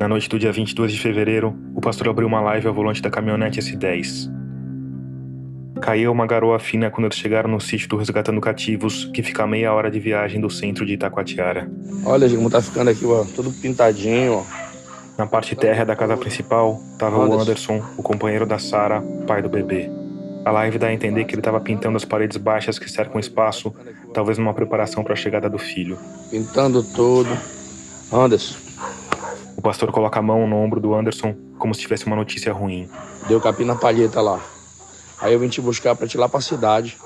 Na 0.00 0.08
noite 0.08 0.28
do 0.28 0.38
dia 0.38 0.52
22 0.52 0.92
de 0.92 1.00
fevereiro, 1.00 1.54
o 1.74 1.80
pastor 1.80 2.08
abriu 2.08 2.26
uma 2.26 2.40
live 2.40 2.68
ao 2.68 2.72
volante 2.72 3.02
da 3.02 3.10
caminhonete 3.10 3.60
S10. 3.60 4.30
Caiu 5.82 6.10
uma 6.10 6.26
garoa 6.26 6.58
fina 6.58 6.90
quando 6.90 7.06
eles 7.06 7.18
chegaram 7.18 7.50
no 7.50 7.60
sítio 7.60 7.88
do 7.88 7.96
Resgatando 7.96 8.40
Cativos, 8.40 9.04
que 9.12 9.22
fica 9.22 9.42
a 9.42 9.46
meia 9.46 9.72
hora 9.72 9.90
de 9.90 9.98
viagem 10.00 10.40
do 10.40 10.48
centro 10.48 10.86
de 10.86 10.94
Itacoatiara. 10.94 11.70
Olha, 12.04 12.28
como 12.30 12.48
tá 12.48 12.62
ficando 12.62 12.88
aqui, 12.90 13.04
ó, 13.04 13.24
tudo 13.24 13.52
pintadinho, 13.52 14.34
ó. 14.34 14.67
Na 15.18 15.26
parte 15.26 15.56
térrea 15.56 15.84
da 15.84 15.96
casa 15.96 16.16
principal, 16.16 16.80
tava 16.96 17.18
o 17.18 17.40
Anderson, 17.40 17.82
o 17.96 18.04
companheiro 18.04 18.46
da 18.46 18.56
Sara, 18.56 19.02
pai 19.26 19.42
do 19.42 19.48
bebê. 19.48 19.90
A 20.44 20.52
live 20.52 20.78
dá 20.78 20.86
a 20.86 20.92
entender 20.94 21.24
que 21.24 21.34
ele 21.34 21.40
estava 21.40 21.60
pintando 21.60 21.96
as 21.96 22.04
paredes 22.04 22.36
baixas 22.36 22.78
que 22.78 22.88
cercam 22.88 23.16
o 23.16 23.20
espaço, 23.20 23.74
talvez 24.14 24.38
numa 24.38 24.54
preparação 24.54 25.02
para 25.02 25.14
a 25.14 25.16
chegada 25.16 25.50
do 25.50 25.58
filho. 25.58 25.98
Pintando 26.30 26.84
tudo. 26.84 27.36
Anderson. 28.12 28.54
O 29.56 29.60
pastor 29.60 29.90
coloca 29.90 30.20
a 30.20 30.22
mão 30.22 30.46
no 30.46 30.54
ombro 30.54 30.78
do 30.78 30.94
Anderson 30.94 31.34
como 31.58 31.74
se 31.74 31.80
tivesse 31.80 32.06
uma 32.06 32.14
notícia 32.14 32.52
ruim. 32.52 32.88
Deu 33.26 33.40
capim 33.40 33.64
na 33.64 33.74
palheta 33.74 34.20
lá. 34.20 34.40
Aí 35.20 35.32
eu 35.32 35.40
vim 35.40 35.48
te 35.48 35.60
buscar 35.60 35.96
para 35.96 36.06
te 36.06 36.14
ir 36.14 36.18
lá 36.18 36.28
para 36.28 36.38
a 36.38 36.42
cidade, 36.42 36.96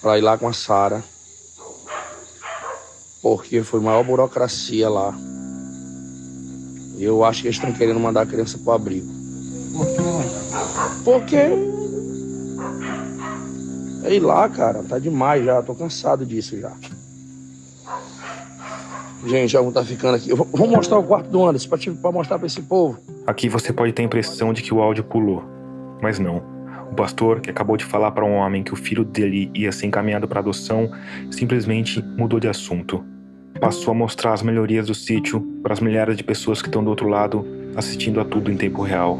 para 0.00 0.16
ir 0.16 0.20
lá 0.20 0.38
com 0.38 0.46
a 0.46 0.52
Sara, 0.52 1.02
porque 3.20 3.60
foi 3.64 3.80
maior 3.80 4.04
burocracia 4.04 4.88
lá. 4.88 5.12
E 7.00 7.04
eu 7.04 7.24
acho 7.24 7.40
que 7.40 7.48
eles 7.48 7.56
estão 7.56 7.72
querendo 7.72 7.98
mandar 7.98 8.20
a 8.20 8.26
criança 8.26 8.58
pro 8.58 8.72
abrigo. 8.72 9.06
Por 11.02 11.24
quê? 11.24 11.48
Porque 11.48 11.70
Ei 14.04 14.20
lá, 14.20 14.46
cara, 14.50 14.82
tá 14.82 14.98
demais 14.98 15.42
já, 15.42 15.62
tô 15.62 15.74
cansado 15.74 16.26
disso 16.26 16.60
já. 16.60 16.72
Gente, 19.26 19.50
já 19.50 19.62
tá 19.70 19.82
ficando 19.82 20.16
aqui. 20.16 20.30
Vou 20.34 20.66
mostrar 20.66 20.98
o 20.98 21.02
quarto 21.02 21.30
do 21.30 21.42
Anderson 21.42 21.70
pra, 21.70 21.78
te, 21.78 21.90
pra 21.90 22.12
mostrar 22.12 22.38
pra 22.38 22.46
esse 22.46 22.60
povo. 22.60 22.98
Aqui 23.26 23.48
você 23.48 23.72
pode 23.72 23.92
ter 23.92 24.02
a 24.02 24.04
impressão 24.04 24.52
de 24.52 24.60
que 24.60 24.74
o 24.74 24.82
áudio 24.82 25.04
pulou, 25.04 25.42
mas 26.02 26.18
não. 26.18 26.42
O 26.92 26.94
pastor, 26.94 27.40
que 27.40 27.48
acabou 27.48 27.78
de 27.78 27.84
falar 27.84 28.10
para 28.10 28.26
um 28.26 28.34
homem 28.34 28.62
que 28.62 28.74
o 28.74 28.76
filho 28.76 29.06
dele 29.06 29.50
ia 29.54 29.72
ser 29.72 29.86
encaminhado 29.86 30.28
para 30.28 30.40
adoção, 30.40 30.90
simplesmente 31.30 32.02
mudou 32.02 32.38
de 32.38 32.48
assunto. 32.48 33.02
Passou 33.60 33.90
a 33.92 33.94
mostrar 33.94 34.32
as 34.32 34.42
melhorias 34.42 34.86
do 34.86 34.94
sítio 34.94 35.40
para 35.62 35.74
as 35.74 35.80
milhares 35.80 36.16
de 36.16 36.24
pessoas 36.24 36.62
que 36.62 36.68
estão 36.68 36.82
do 36.82 36.88
outro 36.88 37.06
lado, 37.06 37.44
assistindo 37.76 38.18
a 38.18 38.24
tudo 38.24 38.50
em 38.50 38.56
tempo 38.56 38.80
real. 38.80 39.18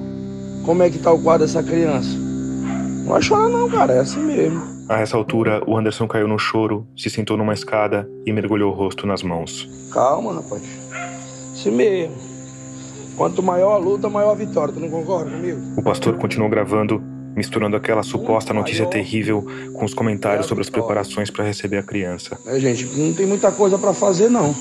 Como 0.64 0.82
é 0.82 0.88
que 0.88 0.98
tá 0.98 1.12
o 1.12 1.22
quadro 1.22 1.46
dessa 1.46 1.62
criança? 1.62 2.16
Não 3.04 3.12
vai 3.12 3.20
chorar 3.20 3.50
não, 3.50 3.68
cara, 3.68 3.92
é 3.92 3.98
assim 3.98 4.20
mesmo. 4.20 4.62
A 4.88 4.98
essa 4.98 5.14
altura, 5.14 5.62
o 5.66 5.76
Anderson 5.76 6.08
caiu 6.08 6.26
no 6.26 6.38
choro, 6.38 6.86
se 6.96 7.10
sentou 7.10 7.36
numa 7.36 7.52
escada 7.52 8.08
e 8.24 8.32
mergulhou 8.32 8.72
o 8.72 8.74
rosto 8.74 9.06
nas 9.06 9.22
mãos. 9.22 9.68
Calma, 9.92 10.32
rapaz. 10.32 10.62
Assim 11.52 11.70
mesmo. 11.70 12.14
Quanto 13.16 13.42
maior 13.42 13.74
a 13.74 13.76
luta, 13.76 14.08
maior 14.08 14.30
a 14.30 14.34
vitória. 14.34 14.72
Tu 14.72 14.80
não 14.80 14.88
concorda 14.88 15.30
comigo? 15.30 15.60
O 15.76 15.82
pastor 15.82 16.16
continuou 16.16 16.48
gravando 16.48 17.02
misturando 17.34 17.76
aquela 17.76 18.02
suposta 18.02 18.52
notícia 18.52 18.86
terrível 18.86 19.46
com 19.72 19.84
os 19.84 19.94
comentários 19.94 20.46
sobre 20.46 20.62
as 20.62 20.70
preparações 20.70 21.30
para 21.30 21.44
receber 21.44 21.78
a 21.78 21.82
criança. 21.82 22.38
É, 22.46 22.58
gente, 22.58 22.84
não 22.98 23.12
tem 23.12 23.26
muita 23.26 23.50
coisa 23.52 23.78
para 23.78 23.92
fazer 23.92 24.28
não. 24.28 24.54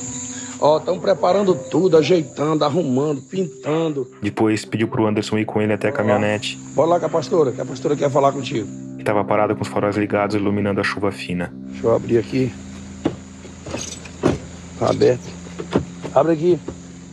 Ó, 0.61 0.77
estão 0.77 0.99
preparando 0.99 1.55
tudo, 1.55 1.97
ajeitando, 1.97 2.65
arrumando, 2.65 3.21
pintando. 3.21 4.11
Depois 4.21 4.65
pediu 4.65 4.89
pro 4.89 5.07
Anderson 5.07 5.37
ir 5.37 5.45
com 5.45 5.61
ele 5.61 5.71
até 5.71 5.87
a 5.87 5.91
caminhonete. 5.91 6.57
Bora 6.75 6.89
lá 6.89 6.99
com 6.99 7.05
a 7.05 7.09
pastora, 7.09 7.51
que 7.51 7.61
a 7.61 7.65
pastora 7.65 7.95
quer 7.95 8.11
falar 8.11 8.33
contigo. 8.33 8.67
Que 8.95 9.01
estava 9.01 9.23
parada 9.23 9.55
com 9.55 9.61
os 9.61 9.69
faróis 9.69 9.95
ligados, 9.95 10.35
iluminando 10.35 10.81
a 10.81 10.83
chuva 10.83 11.11
fina. 11.11 11.53
Deixa 11.67 11.87
eu 11.87 11.95
abrir 11.95 12.17
aqui. 12.17 12.51
Tá 14.77 14.89
aberto. 14.89 15.29
Abre 16.13 16.33
aqui. 16.33 16.59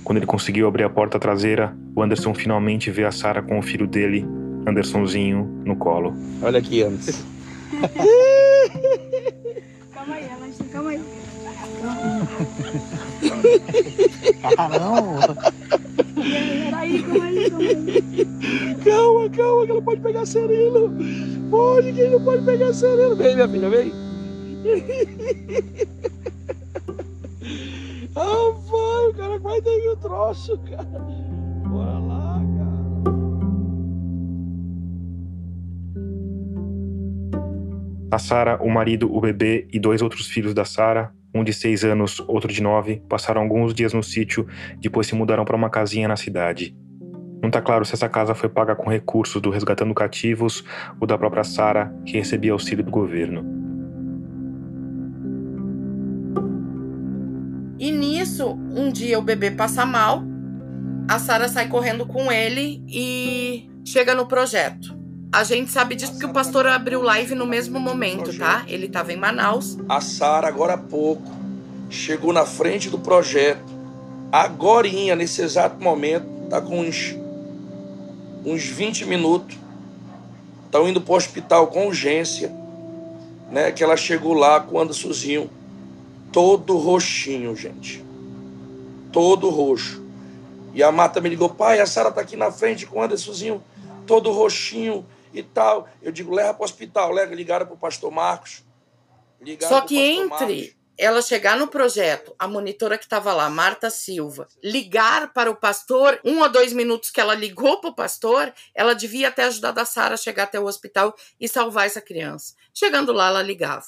Quando 0.03 0.19
ele 0.19 0.27
conseguiu 0.27 0.67
abrir 0.67 0.83
a 0.83 0.91
porta 0.91 1.19
traseira, 1.19 1.77
o 1.95 2.03
Anderson 2.03 2.35
finalmente 2.35 2.91
vê 2.91 3.05
a 3.05 3.13
Sara 3.13 3.43
com 3.43 3.59
o 3.59 3.63
filho 3.63 3.87
dele 3.87 4.27
Andersonzinho 4.67 5.45
no 5.65 5.77
colo. 5.77 6.13
Olha 6.43 6.59
aqui, 6.59 6.83
Anderson. 6.83 7.25
calma 9.95 10.15
aí, 10.17 10.25
Anderson, 10.29 10.65
calma 10.73 10.91
aí. 10.91 11.01
Caramba! 14.57 15.37
Peraí, 16.15 17.03
calma 17.03 17.25
aí, 17.25 17.51
calma 17.51 17.65
aí. 17.65 18.77
Calma, 18.85 19.31
calma, 19.31 19.65
que 19.65 19.71
ela 19.71 19.83
pode 19.83 20.01
pegar 20.01 20.27
sereno. 20.27 20.91
Pode, 21.51 21.93
que 21.93 22.01
ele 22.01 22.17
não 22.17 22.25
pode 22.25 22.45
pegar 22.45 22.73
sereno. 22.73 23.15
Vem, 23.17 23.35
minha 23.37 23.49
filha, 23.49 23.71
vem. 23.71 23.93
Ah, 28.17 28.53
vai, 28.71 29.07
o 29.09 29.15
cara 29.15 29.39
quase 29.41 29.63
teve 29.63 29.89
o 29.91 29.97
troço, 29.97 30.59
cara. 30.71 30.85
Bora 31.69 31.99
lá, 31.99 32.41
cara. 32.41 32.56
A 38.11 38.19
Sara, 38.19 38.63
o 38.63 38.71
marido, 38.71 39.13
o 39.13 39.21
bebê 39.21 39.67
e 39.73 39.81
dois 39.81 40.01
outros 40.01 40.29
filhos 40.29 40.55
da 40.55 40.65
Sara, 40.65 41.13
um 41.35 41.43
de 41.43 41.53
seis 41.53 41.85
anos, 41.85 42.21
outro 42.29 42.53
de 42.53 42.63
nove, 42.63 43.03
passaram 43.09 43.43
alguns 43.43 43.75
dias 43.75 43.93
no 43.93 44.03
sítio, 44.03 44.47
depois 44.79 45.07
se 45.07 45.15
mudaram 45.15 45.45
para 45.45 45.57
uma 45.57 45.69
casinha 45.69 46.07
na 46.07 46.17
cidade. 46.17 46.75
Não 47.43 47.49
está 47.49 47.61
claro 47.61 47.85
se 47.85 47.95
essa 47.95 48.09
casa 48.09 48.35
foi 48.35 48.49
paga 48.49 48.75
com 48.75 48.89
recursos 48.89 49.43
do 49.43 49.51
Resgatando 49.51 49.95
Cativos 49.95 50.65
ou 51.01 51.07
da 51.07 51.19
própria 51.19 51.45
Sara, 51.45 51.95
que 52.05 52.17
recebia 52.17 52.53
auxílio 52.53 52.85
do 52.85 52.91
governo. 52.91 53.45
E 57.79 57.91
nisso, 57.91 58.59
um 58.75 58.91
dia 58.91 59.19
o 59.19 59.23
bebê 59.23 59.51
passa 59.51 59.85
mal, 59.85 60.23
a 61.09 61.19
Sara 61.19 61.49
sai 61.49 61.69
correndo 61.69 62.07
com 62.07 62.33
ele 62.33 62.83
e 62.89 63.69
chega 63.85 64.15
no 64.15 64.27
projeto. 64.27 64.97
A 65.33 65.45
gente 65.45 65.71
sabe 65.71 65.95
disso 65.95 66.13
porque 66.13 66.27
o 66.27 66.33
pastor 66.33 66.67
abriu 66.67 67.03
live 67.03 67.35
no 67.35 67.47
mesmo 67.47 67.79
momento, 67.79 68.37
tá? 68.39 68.65
Ele 68.69 68.87
estava 68.87 69.13
em 69.13 69.17
Manaus. 69.17 69.77
A 69.89 70.01
Sara, 70.01 70.49
agora 70.49 70.75
há 70.75 70.79
pouco, 70.79 71.31
chegou 71.91 72.33
na 72.33 72.47
frente 72.47 72.89
do 72.89 72.99
projeto. 72.99 73.75
Agorinha, 74.33 75.15
nesse 75.15 75.43
exato 75.43 75.83
momento, 75.83 76.27
tá 76.49 76.61
com 76.61 76.81
uns, 76.81 77.17
uns 78.45 78.65
20 78.65 79.05
minutos. 79.05 79.57
Estão 80.65 80.89
indo 80.89 81.01
para 81.01 81.13
o 81.13 81.17
hospital 81.17 81.67
com 81.69 81.87
urgência. 81.87 82.53
Né? 83.51 83.71
Que 83.73 83.85
ela 83.85 83.97
chegou 83.97 84.35
lá 84.35 84.61
com 84.61 84.77
o 84.77 84.81
Andersonzinho 84.81 85.51
todo 86.33 86.77
roxinho, 86.77 87.55
gente. 87.57 88.05
Todo 89.13 89.49
roxo. 89.51 90.05
E 90.75 90.83
a 90.83 90.93
Marta 90.93 91.21
me 91.21 91.29
ligou, 91.29 91.49
pai, 91.49 91.81
a 91.81 91.87
Sara 91.87 92.11
tá 92.11 92.21
aqui 92.21 92.37
na 92.37 92.51
frente 92.51 92.87
com 92.87 92.99
o 92.99 93.03
Andersonzinho 93.03 93.63
todo 94.07 94.31
roxinho 94.31 95.05
e 95.39 95.43
tal. 95.43 95.89
Eu 96.03 96.11
digo, 96.11 96.35
leva 96.35 96.55
para 96.55 96.63
o 96.63 96.65
hospital, 96.65 97.13
leva, 97.13 97.35
ligaram 97.35 97.67
para 97.67 97.75
o 97.75 97.79
pastor 97.79 98.11
Marcos. 98.11 98.65
Só 99.61 99.83
que 99.83 99.99
entre 99.99 100.31
Marcos. 100.31 100.77
ela 100.99 101.21
chegar 101.21 101.59
no 101.59 101.69
projeto, 101.69 102.35
a 102.39 102.49
monitora 102.49 102.97
que 102.97 103.05
estava 103.05 103.33
lá, 103.33 103.49
Marta 103.51 103.91
Silva, 103.91 104.49
ligar 104.63 105.33
para 105.33 105.51
o 105.51 105.57
pastor, 105.57 106.19
um 106.25 106.41
ou 106.41 106.49
dois 106.49 106.73
minutos 106.73 107.11
que 107.11 107.21
ela 107.21 107.35
ligou 107.35 107.81
para 107.81 107.91
o 107.91 107.95
pastor, 107.95 108.53
ela 108.75 108.95
devia 108.95 109.31
ter 109.31 109.43
ajudado 109.43 109.79
a 109.79 109.85
Sara 109.85 110.15
a 110.15 110.19
chegar 110.19 110.45
até 110.45 110.59
o 110.59 110.65
hospital 110.65 111.15
e 111.39 111.49
salvar 111.49 111.87
essa 111.87 112.01
criança. 112.01 112.55
Chegando 112.73 113.13
lá, 113.13 113.29
ela 113.29 113.43
ligava. 113.43 113.87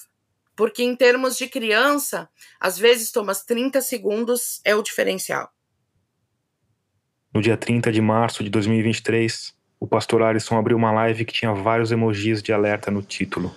Porque 0.54 0.82
em 0.82 0.94
termos 0.94 1.36
de 1.36 1.48
criança, 1.48 2.28
às 2.58 2.76
vezes 2.78 3.12
toma 3.12 3.32
30 3.34 3.80
segundos 3.80 4.60
é 4.64 4.74
o 4.74 4.82
diferencial. 4.82 5.50
No 7.32 7.40
dia 7.40 7.56
30 7.56 7.92
de 7.92 8.00
março 8.00 8.42
de 8.42 8.50
2023, 8.50 9.54
o 9.80 9.86
pastor 9.86 10.22
Alisson 10.22 10.58
abriu 10.58 10.76
uma 10.76 10.90
live 10.90 11.24
que 11.24 11.32
tinha 11.32 11.52
vários 11.52 11.92
emojis 11.92 12.42
de 12.42 12.52
alerta 12.52 12.90
no 12.90 13.02
título. 13.02 13.54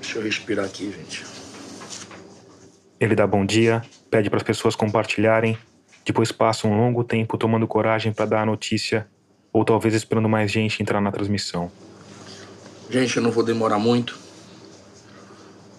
Deixa 0.00 0.18
eu 0.18 0.22
respirar 0.22 0.64
aqui, 0.64 0.90
gente. 0.90 1.24
Ele 2.98 3.14
dá 3.14 3.26
bom 3.26 3.44
dia, 3.44 3.82
pede 4.10 4.30
para 4.30 4.38
as 4.38 4.42
pessoas 4.42 4.74
compartilharem, 4.74 5.58
depois 6.04 6.32
passa 6.32 6.66
um 6.66 6.76
longo 6.76 7.04
tempo 7.04 7.36
tomando 7.36 7.66
coragem 7.66 8.12
para 8.12 8.26
dar 8.26 8.42
a 8.42 8.46
notícia, 8.46 9.06
ou 9.52 9.64
talvez 9.64 9.94
esperando 9.94 10.28
mais 10.28 10.50
gente 10.50 10.82
entrar 10.82 11.00
na 11.00 11.12
transmissão. 11.12 11.70
Gente, 12.88 13.16
eu 13.16 13.22
não 13.22 13.30
vou 13.30 13.42
demorar 13.42 13.78
muito, 13.78 14.18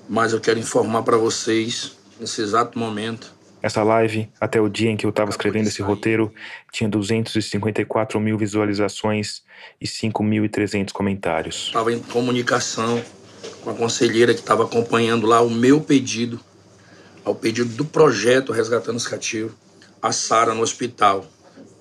mas 0.08 0.34
eu 0.34 0.40
quero 0.40 0.60
informar 0.60 1.04
para 1.04 1.18
vocês, 1.18 1.98
nesse 2.20 2.42
exato 2.42 2.78
momento. 2.78 3.34
Essa 3.64 3.82
live, 3.82 4.30
até 4.42 4.60
o 4.60 4.68
dia 4.68 4.90
em 4.90 4.98
que 4.98 5.06
eu 5.06 5.10
estava 5.10 5.30
escrevendo 5.30 5.68
esse 5.68 5.82
roteiro, 5.82 6.34
tinha 6.70 6.90
254 6.90 8.20
mil 8.20 8.38
visualizações 8.38 9.42
e 9.80 9.88
5.300 9.88 10.92
comentários. 10.92 11.68
Estava 11.68 11.94
em 11.94 12.00
comunicação 12.00 13.02
com 13.64 13.70
a 13.70 13.74
conselheira 13.74 14.34
que 14.34 14.42
estava 14.42 14.66
acompanhando 14.66 15.26
lá 15.26 15.42
o 15.42 15.50
meu 15.50 15.80
pedido, 15.80 16.40
ao 17.24 17.34
pedido 17.34 17.74
do 17.74 17.86
projeto 17.86 18.52
Resgatando 18.52 18.98
os 18.98 19.08
Cativos, 19.08 19.54
a 20.02 20.12
Sara 20.12 20.54
no 20.54 20.62
hospital. 20.62 21.26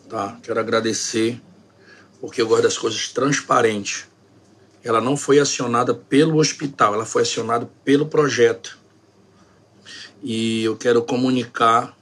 Tá? 0.09 0.39
Quero 0.41 0.61
agradecer, 0.61 1.41
porque 2.21 2.41
eu 2.41 2.47
gosto 2.47 2.63
das 2.63 2.79
coisas 2.79 3.09
transparentes 3.09 4.07
ela 4.85 5.01
não 5.01 5.17
foi 5.17 5.39
acionada 5.39 5.95
pelo 5.95 6.39
hospital, 6.39 6.95
ela 6.95 7.07
foi 7.07 7.23
acionada 7.23 7.71
pelo 7.85 8.07
projeto. 8.07 8.79
E 10.23 10.63
eu 10.63 10.77
quero 10.77 11.03
comunicar 11.03 11.97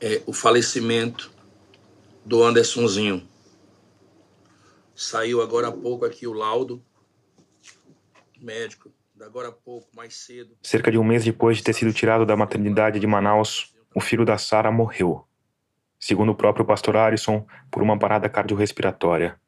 é, 0.00 0.22
o 0.26 0.32
falecimento 0.32 1.32
do 2.24 2.42
Andersonzinho. 2.42 3.26
Saiu 4.94 5.40
agora 5.40 5.68
há 5.68 5.72
pouco 5.72 6.04
aqui 6.04 6.26
o 6.26 6.32
laudo 6.32 6.82
médico, 8.42 8.92
agora 9.20 9.48
há 9.48 9.52
pouco, 9.52 9.88
mais 9.96 10.14
cedo. 10.16 10.56
Cerca 10.62 10.90
de 10.90 10.98
um 10.98 11.04
mês 11.04 11.24
depois 11.24 11.56
de 11.56 11.62
ter 11.62 11.72
sido 11.72 11.92
tirado 11.92 12.26
da 12.26 12.36
maternidade 12.36 12.98
de 12.98 13.06
Manaus, 13.06 13.72
o 13.94 14.00
filho 14.00 14.24
da 14.24 14.36
Sara 14.36 14.70
morreu. 14.70 15.24
Segundo 15.98 16.32
o 16.32 16.34
próprio 16.34 16.64
pastor 16.64 16.96
Arison, 16.96 17.46
por 17.70 17.82
uma 17.82 17.96
parada 17.96 18.28
cardiorrespiratória. 18.28 19.40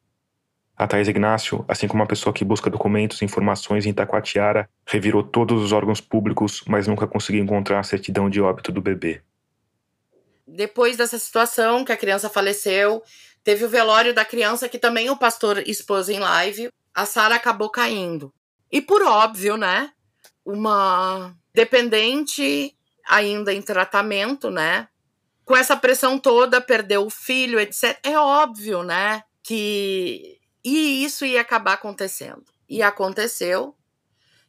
A 0.76 0.88
Thais 0.88 1.06
Ignácio, 1.06 1.64
assim 1.68 1.86
como 1.86 2.02
uma 2.02 2.08
pessoa 2.08 2.34
que 2.34 2.44
busca 2.44 2.68
documentos 2.68 3.22
e 3.22 3.24
informações 3.24 3.86
em 3.86 3.90
Itacoatiara, 3.90 4.68
revirou 4.86 5.22
todos 5.22 5.62
os 5.62 5.70
órgãos 5.70 6.00
públicos, 6.00 6.62
mas 6.66 6.88
nunca 6.88 7.06
conseguiu 7.06 7.42
encontrar 7.42 7.78
a 7.78 7.84
certidão 7.84 8.28
de 8.28 8.40
óbito 8.40 8.72
do 8.72 8.82
bebê. 8.82 9.22
Depois 10.46 10.96
dessa 10.96 11.18
situação, 11.18 11.84
que 11.84 11.92
a 11.92 11.96
criança 11.96 12.28
faleceu, 12.28 13.02
teve 13.44 13.64
o 13.64 13.68
velório 13.68 14.12
da 14.12 14.24
criança 14.24 14.68
que 14.68 14.78
também 14.78 15.08
o 15.10 15.16
pastor 15.16 15.62
expôs 15.66 16.08
em 16.08 16.18
live. 16.18 16.68
A 16.92 17.06
Sara 17.06 17.36
acabou 17.36 17.70
caindo. 17.70 18.32
E 18.70 18.80
por 18.80 19.02
óbvio, 19.02 19.56
né? 19.56 19.90
Uma 20.44 21.34
dependente 21.54 22.74
ainda 23.08 23.54
em 23.54 23.62
tratamento, 23.62 24.50
né? 24.50 24.88
Com 25.44 25.56
essa 25.56 25.76
pressão 25.76 26.18
toda, 26.18 26.60
perdeu 26.60 27.06
o 27.06 27.10
filho, 27.10 27.60
etc. 27.60 27.98
É 28.02 28.18
óbvio, 28.18 28.82
né? 28.82 29.22
Que 29.42 30.38
e 30.64 31.04
isso 31.04 31.24
ia 31.24 31.40
acabar 31.40 31.74
acontecendo. 31.74 32.44
E 32.68 32.82
aconteceu. 32.82 33.74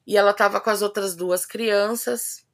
E 0.08 0.16
ela 0.16 0.32
estava 0.32 0.62
com 0.62 0.70
as 0.70 0.82
outras 0.82 1.16
duas 1.16 1.46
crianças. 1.46 2.46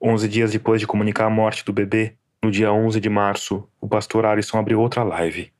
Onze 0.00 0.28
dias 0.28 0.52
depois 0.52 0.80
de 0.80 0.86
comunicar 0.86 1.26
a 1.26 1.30
morte 1.30 1.64
do 1.64 1.72
bebê, 1.72 2.16
no 2.42 2.50
dia 2.50 2.72
11 2.72 3.00
de 3.00 3.08
março, 3.08 3.68
o 3.80 3.88
pastor 3.88 4.24
Alisson 4.24 4.58
abriu 4.58 4.80
outra 4.80 5.02
live. 5.02 5.52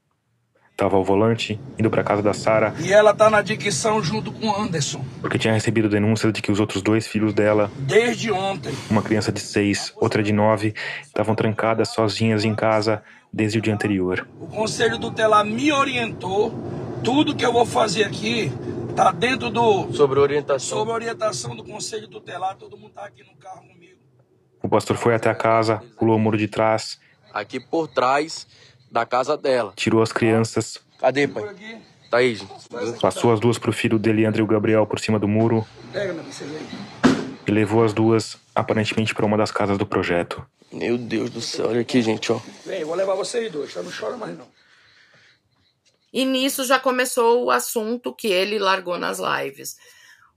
Tava 0.79 0.97
ao 0.97 1.03
volante, 1.03 1.59
indo 1.77 1.91
para 1.91 2.05
casa 2.05 2.23
da 2.23 2.33
Sara. 2.33 2.73
E 2.79 2.93
ela 2.93 3.13
tá 3.13 3.29
na 3.29 3.43
dicção 3.43 4.01
junto 4.01 4.31
com 4.31 4.49
Anderson. 4.55 5.05
Porque 5.21 5.37
tinha 5.37 5.53
recebido 5.53 5.89
denúncias 5.89 6.33
de 6.33 6.41
que 6.41 6.53
os 6.53 6.61
outros 6.61 6.83
dois 6.83 7.05
filhos 7.05 7.35
dela, 7.35 7.69
desde 7.79 8.31
ontem, 8.31 8.73
uma 8.89 9.03
criança 9.03 9.33
de 9.33 9.41
seis, 9.41 9.93
outra 9.97 10.23
de 10.23 10.33
nove, 10.33 10.73
estavam 11.03 11.35
trancadas 11.35 11.89
sozinhas 11.89 12.45
em 12.45 12.55
casa 12.55 13.03
desde 13.33 13.59
o 13.59 13.61
dia 13.61 13.75
anterior. 13.75 14.29
O 14.41 14.47
conselho 14.47 15.01
tutelar 15.01 15.45
me 15.45 15.73
orientou 15.73 16.55
tudo 17.03 17.35
que 17.35 17.45
eu 17.45 17.53
vou 17.53 17.67
fazer 17.67 18.05
aqui 18.05 18.53
tá 18.95 19.11
dentro 19.11 19.51
do. 19.51 19.93
Sobre 19.93 20.21
orientação. 20.21 20.79
Sobre 20.79 20.95
orientação 20.95 21.57
do 21.57 21.65
conselho 21.65 22.07
tutelar, 22.07 22.55
todo 22.55 22.79
mundo 22.79 22.93
tá 22.93 23.05
aqui 23.05 23.25
no 23.25 23.35
carro 23.35 23.67
comigo. 23.67 23.99
O 24.63 24.69
pastor 24.69 24.97
foi 24.97 25.17
até 25.17 25.29
a 25.29 25.35
casa, 25.35 25.83
pulou 25.99 26.15
o 26.15 26.21
muro 26.21 26.39
de 26.39 26.47
trás. 26.47 27.01
Aqui 27.35 27.59
por 27.59 27.89
trás 27.89 28.47
da 28.91 29.07
casa 29.07 29.37
dela. 29.37 29.73
Tirou 29.77 30.03
as 30.03 30.13
crianças. 30.13 30.79
Cadê, 30.99 31.29
pai? 31.29 31.55
Tá 32.11 32.19
aí, 32.19 32.35
gente. 32.35 32.51
Passou 33.01 33.33
as 33.33 33.41
duas 33.41 33.59
pro 33.59 33.73
filho 33.73 33.99
dele, 33.99 34.25
André 34.25 34.41
e 34.41 34.43
o 34.43 34.47
Gabriel, 34.47 34.87
por 34.87 34.99
cima 34.99 35.19
do 35.19 35.29
muro. 35.29 35.67
Pega, 35.93 36.13
meu 36.13 36.25
filho. 36.25 36.59
E 37.47 37.51
levou 37.51 37.85
as 37.85 37.93
duas, 37.93 38.37
aparentemente, 38.55 39.15
para 39.15 39.27
uma 39.27 39.37
das 39.37 39.51
casas 39.51 39.79
do 39.79 39.87
projeto. 39.87 40.45
Meu 40.73 40.99
Deus 40.99 41.31
do 41.31 41.41
céu, 41.41 41.69
olha 41.69 41.81
aqui, 41.81 42.03
gente, 42.03 42.31
ó. 42.31 42.41
Vem, 42.67 42.85
vou 42.85 42.95
levar 42.95 43.15
vocês 43.15 43.51
dois, 43.51 43.73
tá? 43.73 43.83
Não 43.83 43.91
chora 43.91 44.17
mais, 44.17 44.37
não. 44.37 44.47
E 46.13 46.25
nisso 46.25 46.65
já 46.65 46.79
começou 46.79 47.45
o 47.45 47.51
assunto 47.51 48.15
que 48.15 48.29
ele 48.29 48.59
largou 48.59 48.99
nas 48.99 49.19
lives. 49.19 49.77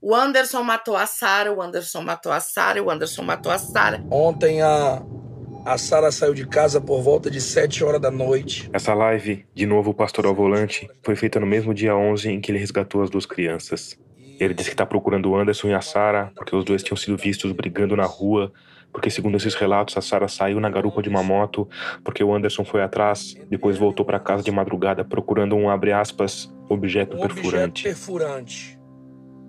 O 0.00 0.14
Anderson 0.14 0.62
matou 0.62 0.96
a 0.96 1.06
Sara, 1.06 1.52
o 1.52 1.62
Anderson 1.62 2.02
matou 2.02 2.32
a 2.32 2.40
Sara, 2.40 2.82
o 2.82 2.90
Anderson 2.90 3.22
matou 3.22 3.52
a 3.52 3.58
Sara. 3.58 4.04
Ontem 4.10 4.60
a, 4.60 5.02
a 5.64 5.78
Sara 5.78 6.10
saiu 6.10 6.34
de 6.34 6.46
casa 6.46 6.80
por 6.80 7.00
volta 7.02 7.30
de 7.30 7.40
7 7.40 7.84
horas 7.84 8.00
da 8.00 8.10
noite. 8.10 8.68
Essa 8.72 8.94
live, 8.94 9.44
de 9.54 9.66
novo 9.66 9.90
o 9.90 9.94
pastor 9.94 10.26
ao 10.26 10.34
volante, 10.34 10.88
foi 11.02 11.14
feita 11.14 11.38
no 11.38 11.46
mesmo 11.46 11.72
dia 11.72 11.96
11 11.96 12.30
em 12.30 12.40
que 12.40 12.50
ele 12.50 12.58
resgatou 12.58 13.02
as 13.02 13.10
duas 13.10 13.26
crianças. 13.26 13.96
Ele 14.40 14.54
disse 14.54 14.70
que 14.70 14.74
está 14.74 14.84
procurando 14.84 15.30
o 15.30 15.36
Anderson 15.36 15.68
e 15.68 15.74
a 15.74 15.80
Sara 15.80 16.32
porque 16.34 16.54
os 16.54 16.64
dois 16.64 16.82
tinham 16.82 16.96
sido 16.96 17.16
vistos 17.16 17.52
brigando 17.52 17.96
na 17.96 18.04
rua 18.04 18.52
porque, 18.92 19.08
segundo 19.08 19.38
esses 19.38 19.54
relatos, 19.54 19.96
a 19.96 20.02
Sara 20.02 20.28
saiu 20.28 20.60
na 20.60 20.68
garupa 20.68 21.00
de 21.00 21.08
uma 21.08 21.22
moto 21.22 21.66
porque 22.04 22.22
o 22.22 22.34
Anderson 22.34 22.64
foi 22.64 22.82
atrás, 22.82 23.34
depois 23.48 23.78
voltou 23.78 24.04
para 24.04 24.20
casa 24.20 24.42
de 24.42 24.50
madrugada 24.50 25.02
procurando 25.04 25.56
um, 25.56 25.70
abre 25.70 25.92
aspas, 25.92 26.52
objeto 26.68 27.16
um 27.16 27.20
perfurante. 27.20 27.80
Objeto 27.80 27.82
perfurante. 27.82 28.81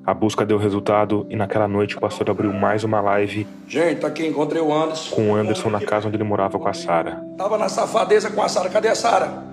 A 0.06 0.14
busca 0.14 0.46
deu 0.46 0.58
resultado 0.58 1.26
e 1.30 1.36
naquela 1.36 1.66
noite 1.66 1.96
o 1.96 2.00
pastor 2.02 2.30
abriu 2.30 2.52
mais 2.52 2.84
uma 2.84 3.00
live. 3.00 3.48
Gente, 3.66 4.06
aqui 4.06 4.28
encontrei 4.28 4.62
o 4.62 4.74
Anderson. 4.74 5.16
Com 5.16 5.32
o 5.32 5.36
Anderson 5.36 5.70
na 5.70 5.80
casa 5.80 6.08
onde 6.08 6.18
ele 6.18 6.26
morava 6.26 6.60
com 6.60 6.68
a 6.68 6.74
Sara. 6.74 7.24
Tava 7.38 7.58
na 7.58 7.70
safadeza 7.70 8.30
com 8.30 8.42
a 8.42 8.50
Sara. 8.50 8.70
Cadê 8.70 8.90
a 8.90 8.96
Sara? 8.96 9.44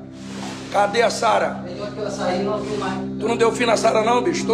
Cadê 0.72 1.02
a 1.02 1.10
Sara? 1.10 1.64
Tu 3.20 3.28
não 3.28 3.36
deu 3.36 3.52
fim 3.52 3.64
na 3.64 3.76
Sara 3.76 4.02
não, 4.02 4.24
bicho? 4.24 4.44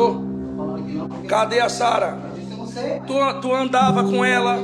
Cadê 1.27 1.61
a 1.61 1.69
Sara? 1.71 2.19
Tu, 3.07 3.41
tu 3.41 3.55
andava 3.55 4.05
com 4.05 4.23
ela, 4.23 4.59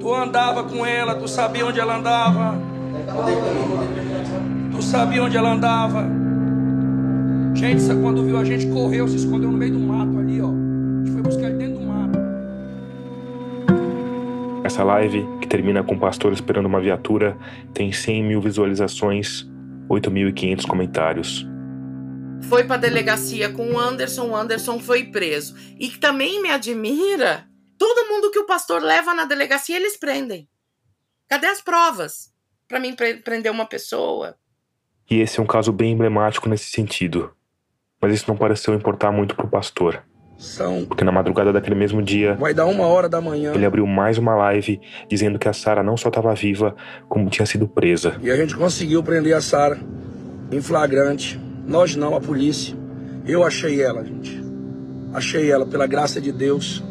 tu 0.00 0.12
andava 0.12 0.64
com 0.64 0.84
ela, 0.84 1.14
tu 1.14 1.28
sabia 1.28 1.64
onde 1.64 1.78
ela 1.78 1.96
andava. 1.96 2.58
Tu 4.72 4.82
sabia 4.82 5.22
onde 5.22 5.36
ela 5.36 5.52
andava. 5.52 6.08
Gente, 7.54 7.84
quando 8.02 8.24
viu 8.24 8.36
a 8.36 8.44
gente 8.44 8.66
correu, 8.66 9.06
se 9.06 9.14
escondeu 9.14 9.52
no 9.52 9.56
meio 9.56 9.74
do 9.74 9.78
mato 9.78 10.19
Essa 14.70 14.84
live, 14.84 15.26
que 15.40 15.48
termina 15.48 15.82
com 15.82 15.96
o 15.96 15.98
pastor 15.98 16.32
esperando 16.32 16.66
uma 16.66 16.80
viatura, 16.80 17.36
tem 17.74 17.90
100 17.90 18.22
mil 18.22 18.40
visualizações, 18.40 19.44
8.500 19.88 20.64
comentários 20.64 21.44
foi 22.48 22.64
para 22.64 22.78
delegacia 22.78 23.52
com 23.52 23.72
o 23.72 23.78
Anderson, 23.78 24.28
o 24.28 24.34
Anderson 24.34 24.80
foi 24.80 25.04
preso. 25.04 25.54
E 25.78 25.88
que 25.88 25.98
também 25.98 26.42
me 26.42 26.50
admira, 26.50 27.46
todo 27.78 28.08
mundo 28.08 28.30
que 28.30 28.38
o 28.38 28.46
pastor 28.46 28.82
leva 28.82 29.14
na 29.14 29.24
delegacia, 29.24 29.76
eles 29.76 29.96
prendem. 29.96 30.48
Cadê 31.28 31.46
as 31.46 31.60
provas 31.60 32.32
para 32.66 32.80
mim 32.80 32.96
prender 33.22 33.52
uma 33.52 33.66
pessoa? 33.66 34.36
E 35.08 35.20
esse 35.20 35.38
é 35.38 35.42
um 35.42 35.46
caso 35.46 35.70
bem 35.70 35.92
emblemático 35.92 36.48
nesse 36.48 36.70
sentido. 36.70 37.32
Mas 38.00 38.14
isso 38.14 38.24
não 38.26 38.36
pareceu 38.36 38.74
importar 38.74 39.12
muito 39.12 39.36
pro 39.36 39.46
pastor. 39.46 40.02
São. 40.40 40.86
Porque 40.86 41.04
na 41.04 41.12
madrugada 41.12 41.52
daquele 41.52 41.76
mesmo 41.76 42.02
dia. 42.02 42.34
Vai 42.34 42.54
dar 42.54 42.64
uma 42.64 42.86
hora 42.86 43.10
da 43.10 43.20
manhã. 43.20 43.52
Ele 43.54 43.66
abriu 43.66 43.86
mais 43.86 44.16
uma 44.16 44.34
live 44.34 44.80
dizendo 45.06 45.38
que 45.38 45.46
a 45.46 45.52
Sara 45.52 45.82
não 45.82 45.98
só 45.98 46.08
estava 46.08 46.34
viva, 46.34 46.74
como 47.10 47.28
tinha 47.28 47.44
sido 47.44 47.68
presa. 47.68 48.16
E 48.22 48.30
a 48.30 48.36
gente 48.36 48.56
conseguiu 48.56 49.02
prender 49.02 49.36
a 49.36 49.42
Sara 49.42 49.78
em 50.50 50.62
flagrante. 50.62 51.38
Nós 51.66 51.94
não, 51.94 52.16
a 52.16 52.20
polícia. 52.20 52.74
Eu 53.26 53.44
achei 53.44 53.82
ela, 53.82 54.02
gente. 54.02 54.42
Achei 55.12 55.50
ela, 55.50 55.66
pela 55.66 55.86
graça 55.86 56.18
de 56.22 56.32
Deus. 56.32 56.82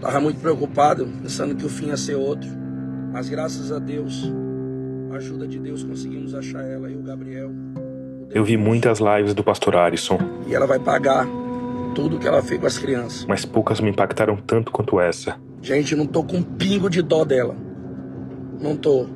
Tava 0.00 0.18
muito 0.18 0.40
preocupado, 0.40 1.06
pensando 1.20 1.54
que 1.54 1.66
o 1.66 1.68
fim 1.68 1.88
ia 1.88 1.98
ser 1.98 2.14
outro. 2.14 2.48
Mas 3.12 3.28
graças 3.28 3.70
a 3.70 3.78
Deus, 3.78 4.32
a 5.12 5.16
ajuda 5.16 5.46
de 5.46 5.58
Deus, 5.58 5.84
conseguimos 5.84 6.34
achar 6.34 6.64
ela 6.64 6.90
e 6.90 6.96
o 6.96 7.02
Gabriel. 7.02 7.52
Eu 8.30 8.42
vi 8.42 8.56
muitas 8.56 9.00
lives 9.00 9.34
do 9.34 9.44
pastor 9.44 9.76
Arisson. 9.76 10.18
E 10.46 10.54
ela 10.54 10.66
vai 10.66 10.78
pagar 10.78 11.26
tudo 11.94 12.18
que 12.18 12.26
ela 12.26 12.42
fez 12.42 12.60
com 12.60 12.66
as 12.66 12.78
crianças. 12.78 13.24
Mas 13.26 13.44
poucas 13.44 13.80
me 13.80 13.90
impactaram 13.90 14.36
tanto 14.36 14.72
quanto 14.72 15.00
essa. 15.00 15.36
Gente, 15.62 15.94
não 15.94 16.06
tô 16.06 16.22
com 16.24 16.38
um 16.38 16.42
pingo 16.42 16.90
de 16.90 17.00
dó 17.00 17.24
dela. 17.24 17.56
Não 18.60 18.76
tô. 18.76 19.06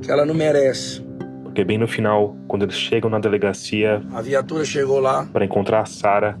Que 0.00 0.10
ela 0.10 0.24
não 0.24 0.34
merece. 0.34 1.04
Porque 1.42 1.64
bem 1.64 1.78
no 1.78 1.88
final, 1.88 2.36
quando 2.46 2.62
eles 2.62 2.76
chegam 2.76 3.10
na 3.10 3.18
delegacia. 3.18 4.02
A 4.12 4.22
viatura 4.22 4.64
chegou 4.64 5.00
lá. 5.00 5.26
para 5.32 5.44
encontrar 5.44 5.80
a 5.80 5.86
Sara. 5.86 6.38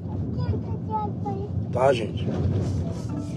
Tá, 1.72 1.92
gente? 1.92 2.26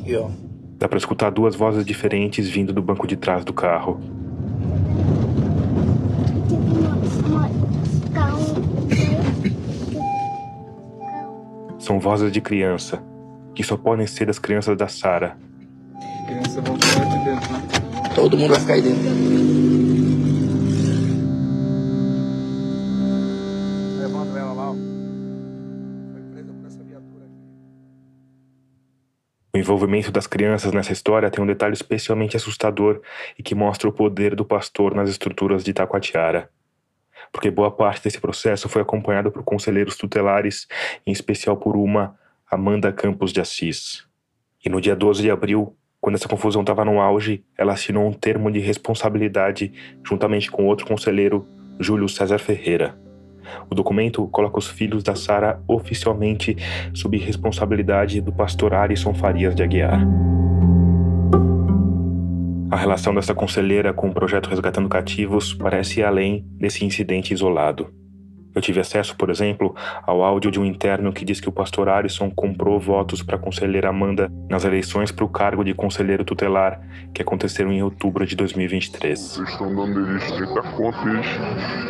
Aqui, 0.02 0.16
ó. 0.16 0.30
Dá 0.78 0.88
pra 0.88 0.98
escutar 0.98 1.30
duas 1.30 1.56
vozes 1.56 1.84
diferentes 1.86 2.48
vindo 2.48 2.72
do 2.72 2.82
banco 2.82 3.06
de 3.06 3.18
trás 3.18 3.44
do 3.44 3.54
carro. 3.54 4.00
São 11.90 12.00
vozes 12.00 12.32
de 12.32 12.40
criança, 12.40 13.04
que 13.56 13.64
só 13.64 13.76
podem 13.76 14.06
ser 14.06 14.28
das 14.28 14.38
crianças 14.38 14.78
da 14.78 14.88
Sara. 14.88 15.36
Criança 16.28 16.62
vão 16.62 16.78
ficar 16.80 17.02
aqui 17.02 17.26
dentro, 17.26 17.52
né? 17.52 17.64
Todo 18.14 18.38
mundo 18.38 18.52
vai 18.52 18.60
ficar 18.60 18.74
aí 18.74 18.82
dentro. 18.84 19.02
Levanta 24.00 24.38
ela 24.38 24.54
lá, 24.54 24.70
ó. 24.70 24.76
Foi 26.12 26.22
presa 26.32 26.54
por 26.54 26.68
essa 26.68 26.84
viatura 26.84 27.26
aqui. 27.26 27.42
O 29.56 29.58
envolvimento 29.58 30.12
das 30.12 30.28
crianças 30.28 30.72
nessa 30.72 30.94
história 30.94 31.32
tem 31.32 31.44
um 31.44 31.48
detalhe 31.48 31.74
especialmente 31.74 32.38
assustador 32.38 33.02
e 33.36 33.42
que 33.42 33.56
mostra 33.56 33.90
o 33.90 33.92
poder 33.92 34.36
do 34.36 34.46
pastor 34.46 34.94
nas 34.94 35.10
estruturas 35.10 35.64
de 35.64 35.72
Itacoatiara 35.72 36.52
porque 37.32 37.52
boa 37.52 37.72
parte 37.72 38.04
desse 38.04 38.20
processo 38.20 38.68
foi 38.68 38.82
acompanhado 38.82 39.32
por 39.32 39.44
conselheiros 39.44 39.96
tutelares, 39.96 40.68
em 41.06 41.12
especial 41.12 41.58
por 41.58 41.76
uma, 41.76 42.16
Amanda 42.50 42.92
Campos 42.92 43.32
de 43.32 43.40
Assis. 43.40 44.08
E 44.66 44.70
no 44.70 44.82
dia 44.82 44.96
12 44.96 45.22
de 45.22 45.30
abril, 45.30 45.76
quando 46.02 46.16
essa 46.16 46.28
confusão 46.28 46.62
estava 46.62 46.84
no 46.84 47.00
auge, 47.00 47.44
ela 47.58 47.74
assinou 47.74 48.08
um 48.08 48.14
termo 48.14 48.52
de 48.52 48.60
responsabilidade 48.60 49.72
juntamente 50.04 50.50
com 50.50 50.66
outro 50.66 50.88
conselheiro, 50.88 51.48
Júlio 51.80 52.10
César 52.10 52.40
Ferreira. 52.40 52.98
O 53.70 53.76
documento 53.76 54.28
coloca 54.28 54.60
os 54.60 54.68
filhos 54.68 55.04
da 55.04 55.16
Sara 55.16 55.62
oficialmente 55.68 56.56
sob 56.94 57.18
responsabilidade 57.18 58.22
do 58.22 58.32
pastor 58.32 58.74
Alisson 58.74 59.14
Farias 59.14 59.56
de 59.56 59.64
Aguiar. 59.64 60.00
A 62.72 62.76
relação 62.76 63.16
dessa 63.16 63.34
conselheira 63.34 63.92
com 63.92 64.10
o 64.10 64.14
projeto 64.14 64.48
Resgatando 64.48 64.88
Cativos 64.88 65.56
parece 65.56 66.02
ir 66.02 66.04
além 66.04 66.46
desse 66.52 66.86
incidente 66.86 67.34
isolado. 67.34 67.92
Eu 68.54 68.62
tive 68.62 68.80
acesso, 68.80 69.16
por 69.16 69.30
exemplo, 69.32 69.76
ao 70.06 70.24
áudio 70.24 70.52
de 70.52 70.60
um 70.60 70.66
interno 70.66 71.12
que 71.12 71.26
diz 71.26 71.40
que 71.40 71.50
o 71.50 71.52
pastor 71.52 71.90
Arisson 71.90 72.30
comprou 72.30 72.80
votos 72.80 73.24
para 73.24 73.38
a 73.38 73.40
conselheira 73.40 73.90
Amanda 73.90 74.32
nas 74.50 74.66
eleições 74.66 75.12
para 75.12 75.26
o 75.26 75.30
cargo 75.30 75.64
de 75.64 75.74
conselheiro 75.74 76.24
tutelar 76.24 76.80
que 77.14 77.22
aconteceram 77.22 77.72
em 77.72 77.82
outubro 77.82 78.26
de 78.26 78.36
2023. 78.36 79.20
Vocês 79.20 79.50
estão 79.50 79.74
dando 79.74 80.08
eles 80.08 80.32
30 80.32 80.62
contas. 80.74 81.26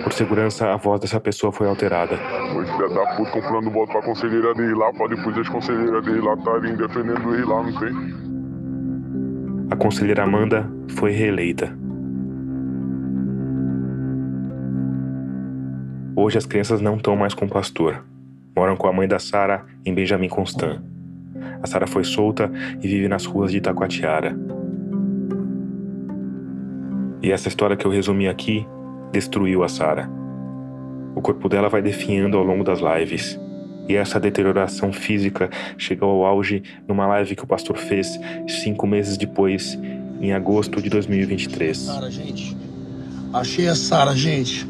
Por 0.04 0.14
segurança, 0.14 0.72
a 0.72 0.78
voz 0.78 1.02
dessa 1.02 1.20
pessoa 1.20 1.52
foi 1.52 1.68
alterada. 1.68 2.16
Os 2.56 2.70
filha 2.70 2.90
da 2.90 3.16
puta 3.16 3.32
comprando 3.32 3.70
voto 3.72 3.92
para 3.92 4.00
a 4.00 4.04
conselheira 4.04 4.54
dele 4.54 4.76
lá, 4.76 4.94
para 4.94 5.16
depois 5.16 5.38
as 5.38 5.50
conselheiras 5.50 6.06
dele 6.06 6.22
lá 6.22 6.36
estarem 6.36 6.76
defendendo 6.76 7.34
ele 7.34 7.46
lá, 7.46 7.64
não 7.64 7.80
tem? 7.80 8.29
A 9.70 9.76
conselheira 9.76 10.24
Amanda 10.24 10.68
foi 10.96 11.12
reeleita. 11.12 11.78
Hoje 16.16 16.38
as 16.38 16.46
crianças 16.46 16.82
não 16.82 16.96
estão 16.96 17.16
mais 17.16 17.34
com 17.34 17.46
o 17.46 17.50
pastor. 17.50 18.04
Moram 18.56 18.76
com 18.76 18.88
a 18.88 18.94
mãe 18.94 19.08
da 19.08 19.20
Sara 19.20 19.66
em 19.86 19.94
Benjamin 19.94 20.28
Constant. 20.28 20.82
A 21.62 21.68
Sara 21.68 21.86
foi 21.86 22.04
solta 22.04 22.52
e 22.82 22.88
vive 22.88 23.08
nas 23.08 23.26
ruas 23.26 23.52
de 23.52 23.58
Itacoatiara. 23.58 24.36
E 27.22 27.32
essa 27.32 27.48
história 27.48 27.78
que 27.78 27.86
eu 27.86 27.92
resumi 27.92 28.28
aqui 28.28 28.66
destruiu 29.12 29.64
a 29.64 29.70
Sara. 29.70 30.10
O 31.16 31.22
corpo 31.22 31.48
dela 31.48 31.70
vai 31.70 31.82
definhando 31.82 32.38
ao 32.38 32.44
longo 32.44 32.64
das 32.64 32.80
lives. 32.80 33.40
E 33.90 33.96
essa 33.96 34.20
deterioração 34.20 34.94
física 34.94 35.50
chegou 35.76 36.12
ao 36.12 36.24
auge 36.24 36.62
numa 36.88 37.08
live 37.08 37.36
que 37.36 37.44
o 37.44 37.48
pastor 37.48 37.76
fez 37.76 38.20
cinco 38.48 38.86
meses 38.86 39.18
depois, 39.18 39.74
em 40.22 40.32
agosto 40.32 40.80
de 40.80 40.92
2023. 40.92 41.76
Sara, 41.76 42.12
gente. 42.12 42.56
Achei 43.34 43.68
a 43.68 43.76
Sara, 43.76 44.16
gente. 44.16 44.68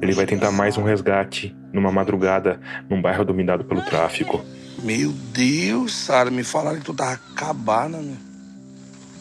Ele 0.00 0.14
vai 0.14 0.24
tentar 0.24 0.50
mais 0.50 0.78
um 0.78 0.82
resgate 0.82 1.54
numa 1.70 1.92
madrugada 1.92 2.58
num 2.88 3.00
bairro 3.00 3.26
dominado 3.26 3.62
pelo 3.62 3.82
tráfico. 3.82 4.42
Meu 4.82 5.12
Deus, 5.34 5.94
Sara, 5.94 6.30
me 6.30 6.42
falaram 6.42 6.78
que 6.78 6.86
tu 6.86 6.94
tava 6.94 7.12
acabada, 7.12 7.98
né? 7.98 8.16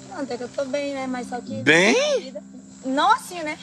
Não, 0.10 0.22
até 0.22 0.38
que 0.38 0.44
eu 0.44 0.50
tô 0.50 0.64
bem, 0.64 0.94
né? 0.94 1.08
Mas 1.08 1.28
só 1.28 1.42
que. 1.42 1.62
Bem? 1.62 2.34
Não 2.86 3.12
assim, 3.12 3.44
né? 3.44 3.58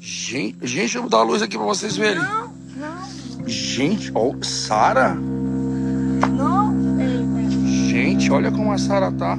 Gente, 0.00 0.66
gente, 0.66 0.96
eu 0.96 1.02
vou 1.02 1.10
dar 1.10 1.18
a 1.18 1.22
luz 1.22 1.40
aqui 1.40 1.56
pra 1.56 1.66
vocês 1.66 1.96
verem. 1.96 2.22
Não, 2.22 2.52
não. 2.76 3.25
Gente, 3.44 4.10
ó, 4.14 4.30
oh, 4.30 4.42
Sara? 4.42 5.14
Não, 5.14 6.74
Gente, 7.66 8.30
olha 8.30 8.50
como 8.50 8.72
a 8.72 8.78
Sara 8.78 9.10
tá. 9.12 9.38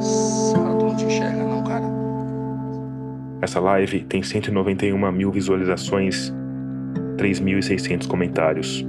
Sara, 0.00 0.74
tu 0.76 0.84
não 0.84 0.96
te 0.96 1.04
enxerga 1.04 1.44
não, 1.44 1.62
cara. 1.62 1.84
Essa 3.40 3.60
live 3.60 4.04
tem 4.04 4.22
191 4.22 5.12
mil 5.12 5.30
visualizações, 5.30 6.32
3.600 7.16 8.06
comentários. 8.06 8.84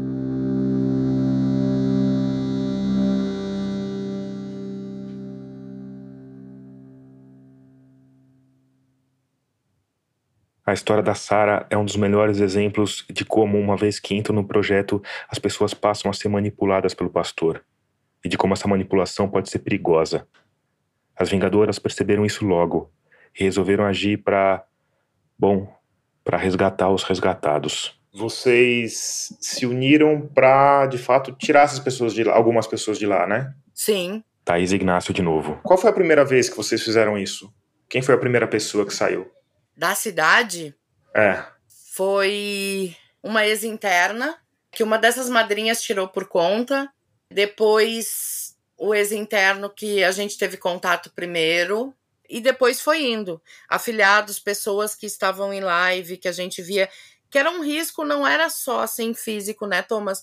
História 10.76 11.02
da 11.02 11.16
Sara 11.16 11.66
é 11.70 11.78
um 11.78 11.84
dos 11.84 11.96
melhores 11.96 12.40
exemplos 12.40 13.04
de 13.10 13.26
como, 13.26 13.58
uma 13.58 13.76
vez 13.76 14.00
que 14.00 14.16
entram 14.16 14.36
no 14.36 14.48
projeto, 14.48 15.02
as 15.28 15.40
pessoas 15.40 15.74
passam 15.74 16.12
a 16.12 16.14
ser 16.14 16.30
manipuladas 16.30 16.94
pelo 16.94 17.10
pastor. 17.10 17.66
E 18.24 18.30
de 18.30 18.38
como 18.38 18.54
essa 18.54 18.68
manipulação 18.68 19.28
pode 19.28 19.50
ser 19.50 19.60
perigosa. 19.60 20.28
As 21.18 21.30
Vingadoras 21.30 21.80
perceberam 21.80 22.26
isso 22.26 22.46
logo 22.46 22.92
e 23.40 23.44
resolveram 23.44 23.86
agir 23.86 24.18
para, 24.18 24.64
bom, 25.38 25.68
para 26.24 26.38
resgatar 26.38 26.90
os 26.90 27.04
resgatados. 27.04 28.00
Vocês 28.14 29.36
se 29.42 29.66
uniram 29.66 30.22
para, 30.34 30.86
de 30.88 30.98
fato, 30.98 31.34
tirar 31.34 31.64
essas 31.64 31.80
pessoas 31.80 32.14
de 32.14 32.24
lá, 32.24 32.34
algumas 32.34 32.66
pessoas 32.66 32.98
de 32.98 33.06
lá, 33.06 33.28
né? 33.28 33.54
Sim. 33.74 34.24
Thaís 34.44 34.72
Ignácio 34.72 35.14
de 35.14 35.22
novo. 35.22 35.60
Qual 35.64 35.78
foi 35.78 35.90
a 35.90 35.94
primeira 35.94 36.24
vez 36.24 36.50
que 36.50 36.56
vocês 36.56 36.82
fizeram 36.82 37.18
isso? 37.18 37.54
Quem 37.90 38.02
foi 38.02 38.16
a 38.16 38.18
primeira 38.18 38.48
pessoa 38.48 38.86
que 38.86 38.94
saiu? 38.94 39.28
Da 39.76 39.94
cidade 39.96 40.76
é. 41.14 41.46
foi 41.94 42.96
uma 43.22 43.46
ex-interna 43.46 44.38
que 44.72 44.84
uma 44.84 44.98
dessas 44.98 45.30
madrinhas 45.30 45.82
tirou 45.82 46.08
por 46.08 46.28
conta. 46.28 46.90
Depois, 47.32 48.56
o 48.78 48.94
ex-interno 48.94 49.70
que 49.70 50.04
a 50.04 50.12
gente 50.12 50.38
teve 50.38 50.58
contato 50.58 51.12
primeiro. 51.16 51.94
E 52.30 52.42
depois 52.42 52.82
foi 52.82 53.06
indo. 53.06 53.42
Afiliados, 53.70 54.40
pessoas 54.40 54.96
que 54.96 55.06
estavam 55.06 55.54
em 55.54 55.62
live, 55.62 56.18
que 56.18 56.28
a 56.28 56.32
gente 56.32 56.62
via 56.62 56.90
que 57.30 57.40
era 57.40 57.52
um 57.52 57.62
risco, 57.62 58.06
não 58.06 58.26
era 58.26 58.50
só 58.50 58.82
assim 58.82 59.14
físico, 59.14 59.66
né, 59.68 59.82
Thomas? 59.82 60.22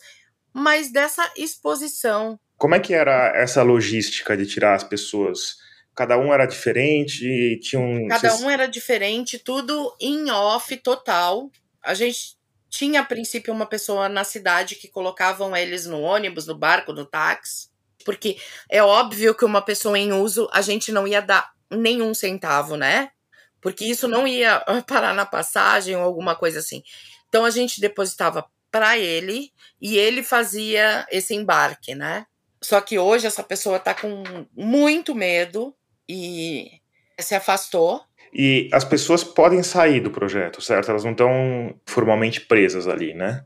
Mas 0.53 0.91
dessa 0.91 1.31
exposição. 1.37 2.39
Como 2.57 2.75
é 2.75 2.81
que 2.81 2.95
era 2.95 3.33
essa 3.35 3.63
logística 3.63 4.37
de 4.37 4.47
tirar 4.47 4.75
as 4.75 4.85
pessoas? 4.85 5.59
Cada 5.95 6.19
um 6.19 6.33
era 6.33 6.47
diferente, 6.47 7.61
tinha 7.63 7.81
um. 7.81 8.09
Cada 8.09 8.37
um 8.37 8.49
era 8.49 8.67
diferente, 8.67 9.39
tudo 9.39 9.95
em 10.01 10.31
off 10.31 10.75
total. 10.79 11.51
A 11.83 11.95
gente 11.95 12.37
tinha 12.71 13.01
a 13.01 13.05
princípio 13.05 13.53
uma 13.53 13.67
pessoa 13.67 14.09
na 14.09 14.25
cidade 14.25 14.77
que 14.77 14.89
colocavam 14.89 15.55
eles 15.57 15.87
no 15.87 16.01
ônibus, 16.01 16.47
no 16.47 16.57
barco, 16.57 16.93
no 16.93 17.05
táxi. 17.05 17.71
Porque 18.05 18.37
é 18.71 18.83
óbvio 18.83 19.35
que 19.35 19.45
uma 19.45 19.63
pessoa 19.63 19.99
em 19.99 20.13
uso 20.13 20.49
a 20.53 20.61
gente 20.63 20.91
não 20.91 21.07
ia 21.07 21.21
dar 21.21 21.53
nenhum 21.71 22.15
centavo, 22.15 22.77
né? 22.77 23.11
porque 23.63 23.85
isso 23.85 24.09
não 24.09 24.27
ia 24.27 24.63
parar 24.87 25.15
na 25.15 25.25
passagem 25.25 25.97
ou 25.97 26.03
alguma 26.03 26.35
coisa 26.35 26.59
assim. 26.59 26.83
Então 27.29 27.47
a 27.47 27.51
gente 27.51 27.81
depositava 27.81 28.45
para 28.71 28.99
ele 28.99 29.53
e 29.81 29.97
ele 29.97 30.23
fazia 30.23 31.07
esse 31.11 31.35
embarque, 31.35 31.95
né? 31.95 32.27
Só 32.61 32.81
que 32.81 32.99
hoje 32.99 33.27
essa 33.27 33.43
pessoa 33.43 33.77
está 33.77 33.95
com 33.95 34.23
muito 34.55 35.15
medo 35.15 35.75
e 36.09 36.81
se 37.19 37.35
afastou. 37.35 38.01
E 38.33 38.71
as 38.73 38.85
pessoas 38.85 39.23
podem 39.23 39.63
sair 39.63 40.01
do 40.01 40.11
projeto, 40.11 40.61
certo? 40.63 40.91
Elas 40.91 41.05
não 41.05 41.13
estão 41.13 41.75
formalmente 41.87 42.41
presas 42.41 42.89
ali, 42.89 43.13
né? 43.13 43.45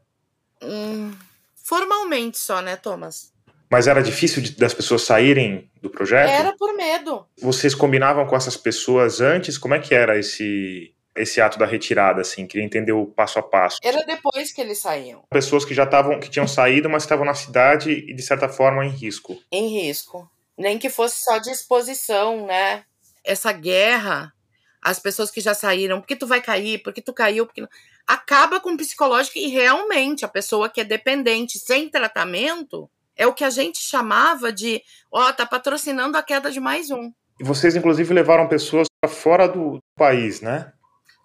Hum, 0.63 1.13
formalmente 1.57 2.39
só, 2.39 2.63
né, 2.63 2.77
Thomas? 2.77 3.33
Mas 3.71 3.89
era 3.89 4.01
difícil 4.01 4.43
de, 4.43 4.53
das 4.53 4.73
pessoas 4.73 5.03
saírem 5.03 5.69
do 5.83 5.91
projeto? 5.91 6.31
Era 6.31 6.55
por 6.57 6.75
medo. 6.77 7.27
Vocês 7.41 7.75
combinavam 7.75 8.25
com 8.27 8.37
essas 8.37 8.57
pessoas 8.57 9.21
antes? 9.21 9.59
Como 9.59 9.75
é 9.75 9.81
que 9.81 9.95
era 9.95 10.19
esse 10.19 10.93
esse 11.17 11.41
ato 11.41 11.59
da 11.59 11.65
retirada, 11.65 12.21
assim? 12.21 12.47
Queria 12.47 12.65
entender 12.65 12.93
o 12.93 13.07
passo 13.07 13.39
a 13.39 13.43
passo. 13.43 13.79
Era 13.83 14.05
depois 14.05 14.53
que 14.53 14.61
eles 14.61 14.79
saíam. 14.79 15.23
Pessoas 15.31 15.65
que 15.65 15.73
já 15.73 15.85
estavam, 15.85 16.21
que 16.21 16.29
tinham 16.29 16.47
saído, 16.47 16.91
mas 16.91 17.05
estavam 17.05 17.25
na 17.25 17.33
cidade 17.33 17.91
e 17.91 18.15
de 18.15 18.23
certa 18.23 18.49
forma 18.49 18.85
em 18.85 18.91
risco. 18.91 19.37
Em 19.51 19.69
risco. 19.81 20.31
Nem 20.57 20.79
que 20.79 20.89
fosse 20.89 21.23
só 21.23 21.39
de 21.39 21.51
exposição, 21.51 22.47
né? 22.47 22.85
Essa 23.25 23.53
guerra, 23.53 24.33
as 24.81 24.99
pessoas 24.99 25.31
que 25.31 25.41
já 25.41 25.55
saíram, 25.55 26.01
porque 26.01 26.17
tu 26.17 26.27
vai 26.27 26.41
cair, 26.41 26.83
porque 26.83 27.03
tu 27.03 27.13
caiu, 27.13 27.47
porque 27.47 27.67
acaba 28.07 28.61
com 28.61 28.73
o 28.73 28.77
psicológico 28.77 29.39
e 29.39 29.49
realmente 29.49 30.25
a 30.25 30.29
pessoa 30.29 30.69
que 30.69 30.81
é 30.81 30.85
dependente 30.85 31.59
sem 31.59 31.89
tratamento 31.89 32.89
é 33.17 33.27
o 33.27 33.35
que 33.35 33.45
a 33.45 33.51
gente 33.51 33.79
chamava 33.79 34.53
de, 34.53 34.83
ó, 35.11 35.29
oh, 35.29 35.33
tá 35.33 35.45
patrocinando 35.47 36.17
a 36.17 36.23
queda 36.23 36.51
de 36.51 36.61
mais 36.61 36.91
um. 36.91 37.13
E 37.41 37.45
vocês 37.45 37.75
inclusive 37.75 38.13
levaram 38.15 38.49
pessoas 38.49 38.87
para 39.01 39.11
fora 39.11 39.49
do 39.49 39.79
país, 39.97 40.41
né? 40.41 40.73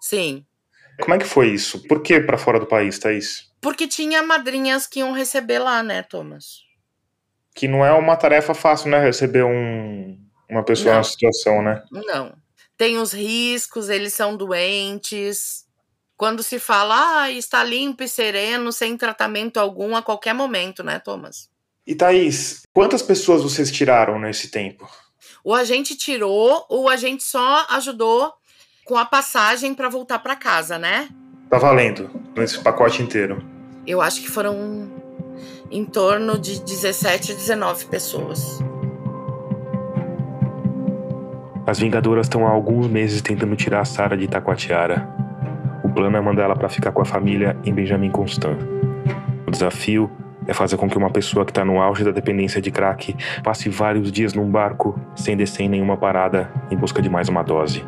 Sim. 0.00 0.44
Como 1.00 1.14
é 1.14 1.18
que 1.18 1.24
foi 1.24 1.48
isso? 1.50 1.86
Por 1.86 2.02
que 2.02 2.20
para 2.20 2.36
fora 2.36 2.58
do 2.58 2.66
país, 2.66 2.98
Thaís? 2.98 3.50
Porque 3.60 3.86
tinha 3.86 4.22
madrinhas 4.22 4.86
que 4.86 5.00
iam 5.00 5.12
receber 5.12 5.58
lá, 5.58 5.82
né, 5.82 6.02
Thomas? 6.02 6.64
Que 7.54 7.68
não 7.68 7.84
é 7.84 7.92
uma 7.92 8.16
tarefa 8.16 8.54
fácil, 8.54 8.90
né? 8.90 8.98
Receber 8.98 9.44
um, 9.44 10.18
uma 10.48 10.64
pessoa 10.64 10.94
na 10.94 11.02
situação, 11.02 11.62
né? 11.62 11.82
Não. 11.90 12.34
Tem 12.76 12.98
os 12.98 13.12
riscos, 13.12 13.88
eles 13.88 14.14
são 14.14 14.36
doentes. 14.36 15.64
Quando 16.16 16.42
se 16.42 16.58
fala, 16.58 17.22
ah, 17.22 17.30
está 17.30 17.64
limpo 17.64 18.02
e 18.02 18.08
sereno, 18.08 18.72
sem 18.72 18.96
tratamento 18.96 19.58
algum 19.58 19.96
a 19.96 20.02
qualquer 20.02 20.34
momento, 20.34 20.82
né, 20.82 20.98
Thomas? 20.98 21.50
E 21.86 21.94
Thaís, 21.94 22.62
quantas 22.72 23.02
pessoas 23.02 23.42
vocês 23.42 23.70
tiraram 23.70 24.18
nesse 24.18 24.48
tempo? 24.50 24.88
O 25.44 25.54
agente 25.54 25.96
tirou, 25.96 26.64
o 26.68 26.88
agente 26.88 27.24
só 27.24 27.66
ajudou 27.70 28.32
com 28.84 28.96
a 28.96 29.04
passagem 29.04 29.74
para 29.74 29.88
voltar 29.88 30.20
para 30.20 30.36
casa, 30.36 30.78
né? 30.78 31.08
Tá 31.50 31.58
valendo, 31.58 32.10
nesse 32.36 32.58
pacote 32.60 33.02
inteiro. 33.02 33.44
Eu 33.86 34.00
acho 34.00 34.20
que 34.20 34.30
foram 34.30 35.01
em 35.72 35.86
torno 35.86 36.38
de 36.38 36.60
17, 36.60 37.32
19 37.32 37.86
pessoas. 37.86 38.62
As 41.66 41.78
Vingadoras 41.78 42.26
estão 42.26 42.46
há 42.46 42.50
alguns 42.50 42.86
meses 42.88 43.22
tentando 43.22 43.56
tirar 43.56 43.80
a 43.80 43.84
Sara 43.86 44.14
de 44.14 44.24
Itacoatiara. 44.24 45.08
O 45.82 45.88
plano 45.88 46.14
é 46.14 46.20
mandar 46.20 46.44
ela 46.44 46.56
para 46.56 46.68
ficar 46.68 46.92
com 46.92 47.00
a 47.00 47.06
família 47.06 47.56
em 47.64 47.72
Benjamin 47.72 48.10
Constant. 48.10 48.58
O 49.46 49.50
desafio 49.50 50.10
é 50.46 50.52
fazer 50.52 50.76
com 50.76 50.90
que 50.90 50.98
uma 50.98 51.10
pessoa 51.10 51.46
que 51.46 51.52
está 51.52 51.64
no 51.64 51.80
auge 51.80 52.04
da 52.04 52.10
dependência 52.10 52.60
de 52.60 52.70
crack 52.70 53.16
passe 53.42 53.70
vários 53.70 54.12
dias 54.12 54.34
num 54.34 54.50
barco 54.50 55.00
sem 55.16 55.36
descer 55.36 55.62
em 55.62 55.68
nenhuma 55.70 55.96
parada 55.96 56.52
em 56.70 56.76
busca 56.76 57.00
de 57.00 57.08
mais 57.08 57.30
uma 57.30 57.42
dose. 57.42 57.82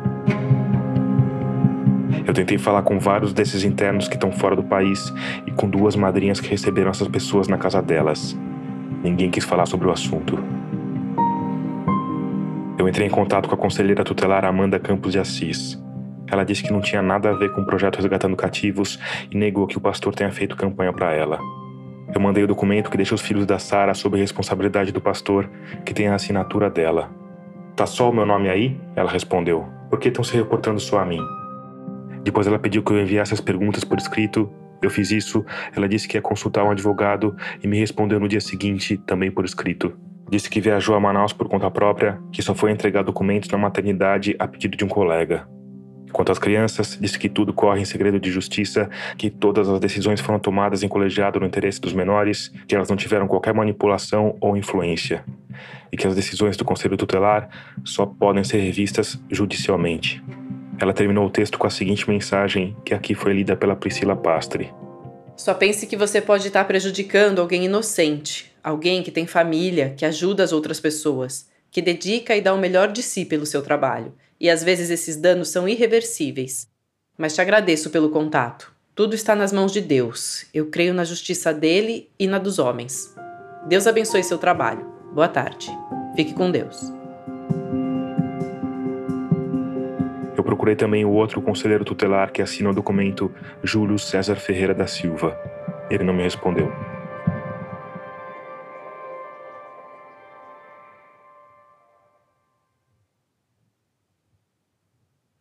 Eu 2.27 2.33
tentei 2.33 2.57
falar 2.57 2.81
com 2.81 2.99
vários 2.99 3.33
desses 3.33 3.63
internos 3.63 4.07
que 4.07 4.15
estão 4.15 4.31
fora 4.31 4.55
do 4.55 4.63
país 4.63 5.13
e 5.45 5.51
com 5.51 5.69
duas 5.69 5.95
madrinhas 5.95 6.39
que 6.39 6.49
receberam 6.49 6.89
essas 6.89 7.07
pessoas 7.07 7.47
na 7.47 7.57
casa 7.57 7.81
delas. 7.81 8.35
Ninguém 9.03 9.29
quis 9.29 9.43
falar 9.43 9.67
sobre 9.67 9.87
o 9.87 9.91
assunto. 9.91 10.39
Eu 12.79 12.89
entrei 12.89 13.05
em 13.05 13.11
contato 13.11 13.47
com 13.47 13.53
a 13.53 13.57
conselheira 13.57 14.03
tutelar 14.03 14.43
Amanda 14.43 14.79
Campos 14.79 15.11
de 15.11 15.19
Assis. 15.19 15.79
Ela 16.27 16.43
disse 16.43 16.63
que 16.63 16.73
não 16.73 16.81
tinha 16.81 17.01
nada 17.01 17.29
a 17.29 17.33
ver 17.33 17.51
com 17.51 17.61
o 17.61 17.65
projeto 17.65 17.97
Resgatando 17.97 18.35
Cativos 18.35 18.99
e 19.29 19.37
negou 19.37 19.67
que 19.67 19.77
o 19.77 19.81
pastor 19.81 20.15
tenha 20.15 20.31
feito 20.31 20.55
campanha 20.55 20.91
para 20.91 21.13
ela. 21.13 21.39
Eu 22.13 22.19
mandei 22.19 22.43
o 22.43 22.47
documento 22.47 22.89
que 22.89 22.97
deixa 22.97 23.13
os 23.13 23.21
filhos 23.21 23.45
da 23.45 23.59
Sara 23.59 23.93
sob 23.93 24.17
responsabilidade 24.17 24.91
do 24.91 24.99
pastor, 24.99 25.47
que 25.85 25.93
tem 25.93 26.07
a 26.07 26.15
assinatura 26.15 26.69
dela. 26.69 27.11
Tá 27.75 27.85
só 27.85 28.09
o 28.09 28.13
meu 28.13 28.25
nome 28.25 28.49
aí? 28.49 28.79
Ela 28.95 29.11
respondeu. 29.11 29.65
Por 29.89 29.99
que 29.99 30.07
estão 30.07 30.23
se 30.23 30.35
reportando 30.35 30.79
só 30.79 30.99
a 30.99 31.05
mim? 31.05 31.21
Depois 32.25 32.47
ela 32.47 32.57
pediu 32.57 32.81
que 32.81 32.91
eu 32.91 32.99
enviasse 32.99 33.35
as 33.35 33.39
perguntas 33.39 33.83
por 33.83 33.99
escrito. 33.99 34.51
Eu 34.81 34.89
fiz 34.89 35.11
isso. 35.11 35.45
Ela 35.75 35.87
disse 35.87 36.07
que 36.07 36.17
ia 36.17 36.21
consultar 36.21 36.63
um 36.63 36.71
advogado 36.71 37.35
e 37.63 37.67
me 37.67 37.77
respondeu 37.77 38.19
no 38.19 38.27
dia 38.27 38.41
seguinte, 38.41 38.97
também 38.97 39.29
por 39.29 39.45
escrito. 39.45 39.95
Disse 40.27 40.49
que 40.49 40.59
viajou 40.59 40.95
a 40.95 40.99
Manaus 40.99 41.33
por 41.33 41.47
conta 41.47 41.69
própria, 41.69 42.19
que 42.31 42.41
só 42.41 42.55
foi 42.55 42.71
entregar 42.71 43.03
documentos 43.03 43.47
na 43.51 43.59
maternidade 43.59 44.35
a 44.39 44.47
pedido 44.47 44.75
de 44.75 44.83
um 44.83 44.87
colega. 44.87 45.47
Quanto 46.11 46.31
às 46.31 46.39
crianças, 46.39 46.97
disse 46.99 47.19
que 47.19 47.29
tudo 47.29 47.53
corre 47.53 47.81
em 47.81 47.85
segredo 47.85 48.19
de 48.19 48.31
justiça, 48.31 48.89
que 49.17 49.29
todas 49.29 49.69
as 49.69 49.79
decisões 49.79 50.19
foram 50.19 50.39
tomadas 50.39 50.81
em 50.81 50.87
colegiado 50.87 51.39
no 51.39 51.45
interesse 51.45 51.79
dos 51.79 51.93
menores, 51.93 52.51
que 52.67 52.73
elas 52.73 52.89
não 52.89 52.97
tiveram 52.97 53.27
qualquer 53.27 53.53
manipulação 53.53 54.35
ou 54.41 54.57
influência, 54.57 55.23
e 55.91 55.97
que 55.97 56.07
as 56.07 56.15
decisões 56.15 56.57
do 56.57 56.65
Conselho 56.65 56.97
Tutelar 56.97 57.49
só 57.83 58.03
podem 58.07 58.43
ser 58.43 58.57
revistas 58.57 59.21
judicialmente. 59.29 60.23
Ela 60.79 60.93
terminou 60.93 61.27
o 61.27 61.29
texto 61.29 61.57
com 61.57 61.67
a 61.67 61.69
seguinte 61.69 62.09
mensagem, 62.09 62.75
que 62.83 62.93
aqui 62.93 63.15
foi 63.15 63.33
lida 63.33 63.55
pela 63.55 63.75
Priscila 63.75 64.15
Pastre. 64.15 64.73
Só 65.37 65.53
pense 65.53 65.87
que 65.87 65.97
você 65.97 66.21
pode 66.21 66.47
estar 66.47 66.65
prejudicando 66.65 67.39
alguém 67.39 67.65
inocente, 67.65 68.51
alguém 68.63 69.03
que 69.03 69.11
tem 69.11 69.27
família, 69.27 69.93
que 69.95 70.05
ajuda 70.05 70.43
as 70.43 70.51
outras 70.51 70.79
pessoas, 70.79 71.49
que 71.71 71.81
dedica 71.81 72.35
e 72.35 72.41
dá 72.41 72.53
o 72.53 72.57
melhor 72.57 72.91
de 72.91 73.03
si 73.03 73.25
pelo 73.25 73.45
seu 73.45 73.61
trabalho 73.61 74.13
e 74.39 74.49
às 74.49 74.63
vezes 74.63 74.89
esses 74.89 75.15
danos 75.15 75.49
são 75.49 75.67
irreversíveis. 75.67 76.67
Mas 77.17 77.33
te 77.33 77.41
agradeço 77.41 77.89
pelo 77.89 78.09
contato. 78.09 78.73
Tudo 78.93 79.15
está 79.15 79.35
nas 79.35 79.51
mãos 79.51 79.71
de 79.71 79.81
Deus. 79.81 80.45
Eu 80.53 80.67
creio 80.67 80.93
na 80.93 81.03
justiça 81.03 81.53
dele 81.53 82.09
e 82.19 82.27
na 82.27 82.37
dos 82.37 82.59
homens. 82.59 83.13
Deus 83.67 83.87
abençoe 83.87 84.23
seu 84.23 84.37
trabalho. 84.37 84.85
Boa 85.13 85.27
tarde. 85.27 85.67
Fique 86.15 86.33
com 86.33 86.51
Deus. 86.51 86.94
Eu 90.37 90.43
procurei 90.43 90.75
também 90.75 91.05
o 91.05 91.11
outro 91.11 91.41
conselheiro 91.41 91.85
tutelar 91.85 92.31
que 92.31 92.41
assina 92.41 92.69
o 92.69 92.73
documento, 92.73 93.33
Júlio 93.63 93.97
César 93.97 94.35
Ferreira 94.35 94.73
da 94.73 94.85
Silva. 94.85 95.39
Ele 95.89 96.03
não 96.03 96.13
me 96.13 96.23
respondeu. 96.23 96.71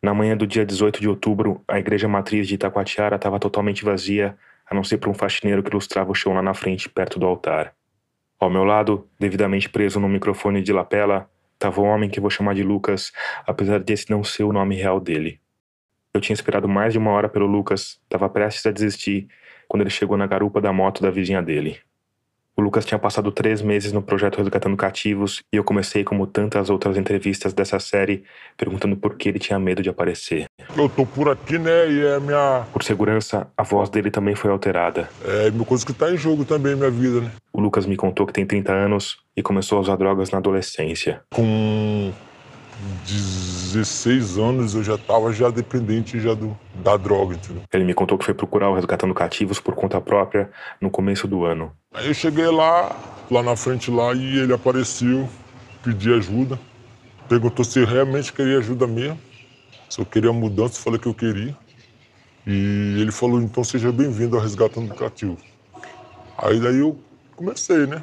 Na 0.01 0.12
manhã 0.12 0.36
do 0.36 0.47
dia 0.47 0.66
18 0.66 1.01
de 1.01 1.09
outubro, 1.09 1.64
a 1.66 1.78
igreja 1.78 2.07
matriz 2.07 2.47
de 2.47 2.55
Itacoatiara 2.55 3.16
estava 3.16 3.40
totalmente 3.40 3.84
vazia, 3.84 4.36
a 4.68 4.74
não 4.74 4.84
ser 4.84 4.99
por 4.99 5.09
um 5.09 5.14
faxineiro 5.14 5.62
que 5.62 5.70
ilustrava 5.70 6.12
o 6.12 6.14
chão 6.14 6.34
lá 6.34 6.42
na 6.42 6.55
frente, 6.55 6.88
perto 6.88 7.18
do 7.18 7.26
altar. 7.26 7.74
Ao 8.38 8.51
meu 8.51 8.64
lado, 8.64 9.09
devidamente 9.18 9.68
preso 9.68 9.99
no 9.99 10.09
microfone 10.09 10.61
de 10.62 10.72
lapela, 10.74 11.28
estava 11.55 11.81
um 11.81 11.87
homem 11.87 12.11
que 12.11 12.21
vou 12.21 12.31
chamar 12.31 12.55
de 12.55 12.63
Lucas, 12.63 13.13
apesar 13.47 13.81
desse 13.81 14.11
não 14.11 14.23
ser 14.23 14.45
o 14.45 14.53
nome 14.53 14.77
real 14.77 15.01
dele. 15.01 15.41
Eu 16.13 16.21
tinha 16.21 16.35
esperado 16.35 16.69
mais 16.69 16.93
de 16.93 16.99
uma 16.99 17.11
hora 17.11 17.29
pelo 17.29 17.47
Lucas, 17.47 18.01
estava 18.05 18.29
prestes 18.29 18.65
a 18.67 18.71
desistir, 18.71 19.27
quando 19.67 19.81
ele 19.81 19.91
chegou 19.91 20.17
na 20.17 20.27
garupa 20.27 20.61
da 20.61 20.73
moto 20.73 21.03
da 21.03 21.11
vizinha 21.11 21.43
dele. 21.43 21.81
O 22.57 22.63
Lucas 22.63 22.85
tinha 22.85 22.99
passado 22.99 23.33
três 23.33 23.61
meses 23.61 23.93
no 23.93 24.01
projeto 24.01 24.39
Resgatando 24.39 24.77
Cativos 24.77 25.43
e 25.53 25.57
eu 25.57 25.65
comecei, 25.65 26.05
como 26.05 26.25
tantas 26.25 26.71
outras 26.71 26.97
entrevistas 26.97 27.53
dessa 27.53 27.81
série, 27.81 28.23
perguntando 28.57 28.97
por 28.97 29.17
que 29.17 29.29
ele 29.29 29.41
tinha 29.41 29.59
medo 29.59 29.83
de 29.83 29.89
aparecer. 29.89 30.45
Eu 30.77 30.89
tô 30.89 31.05
por 31.05 31.29
aqui, 31.29 31.59
né? 31.59 31.91
E 31.91 32.07
é 32.07 32.21
minha. 32.21 32.65
Por 32.73 32.85
segurança, 32.85 33.49
a 33.57 33.65
voz 33.65 33.91
dele 33.91 34.09
também 34.09 34.37
foi 34.37 34.53
alterada. 34.53 35.09
É 35.25 35.51
uma 35.51 35.65
coisa 35.65 35.85
que 35.85 35.93
tá 35.93 36.13
em 36.13 36.17
jogo 36.17 36.45
também, 36.45 36.77
minha 36.77 36.91
vida, 36.91 37.23
né? 37.23 37.31
O 37.53 37.61
Lucas 37.61 37.87
me 37.87 37.97
contou 37.97 38.25
que 38.27 38.33
tem 38.33 38.47
30 38.47 38.73
anos 38.73 39.19
e 39.37 39.43
começou 39.43 39.79
a 39.79 39.81
usar 39.81 39.97
drogas 39.97 40.31
na 40.31 40.39
adolescência. 40.39 41.23
Com 41.33 42.13
16 43.07 44.39
anos 44.39 44.74
eu 44.74 44.82
já 44.82 44.95
estava 44.95 45.32
já 45.32 45.51
dependente 45.51 46.20
já 46.20 46.35
do, 46.35 46.57
da 46.82 46.97
droga, 46.97 47.35
entendeu? 47.35 47.62
Ele 47.72 47.85
me 47.85 47.95
contou 47.95 48.16
que 48.16 48.24
foi 48.24 48.35
procurar 48.35 48.70
o 48.70 48.74
Resgatando 48.74 49.12
Cativos 49.14 49.61
por 49.61 49.74
conta 49.74 50.01
própria 50.01 50.51
no 50.80 50.91
começo 50.91 51.26
do 51.26 51.45
ano. 51.45 51.72
Aí 51.93 52.09
eu 52.09 52.14
cheguei 52.14 52.47
lá, 52.47 52.97
lá 53.30 53.43
na 53.43 53.57
frente 53.57 53.91
lá, 53.91 54.12
e 54.14 54.39
ele 54.39 54.53
apareceu, 54.53 55.28
pedi 55.82 56.12
ajuda, 56.12 56.59
perguntou 57.28 57.64
se 57.64 57.80
eu 57.80 57.87
realmente 57.87 58.32
queria 58.32 58.59
ajuda 58.59 58.87
mesmo, 58.87 59.18
se 59.89 60.01
eu 60.01 60.07
queria 60.07 60.32
mudança, 60.32 60.80
falei 60.80 60.99
que 60.99 61.07
eu 61.07 61.14
queria. 61.14 61.57
E 62.47 63.01
ele 63.01 63.11
falou, 63.11 63.41
então 63.41 63.64
seja 63.64 63.91
bem-vindo 63.91 64.37
ao 64.37 64.43
Resgatando 64.43 64.95
Cativo. 64.95 65.39
Aí 66.37 66.61
daí 66.61 66.78
eu 66.78 66.99
comecei, 67.37 67.87
né? 67.87 68.03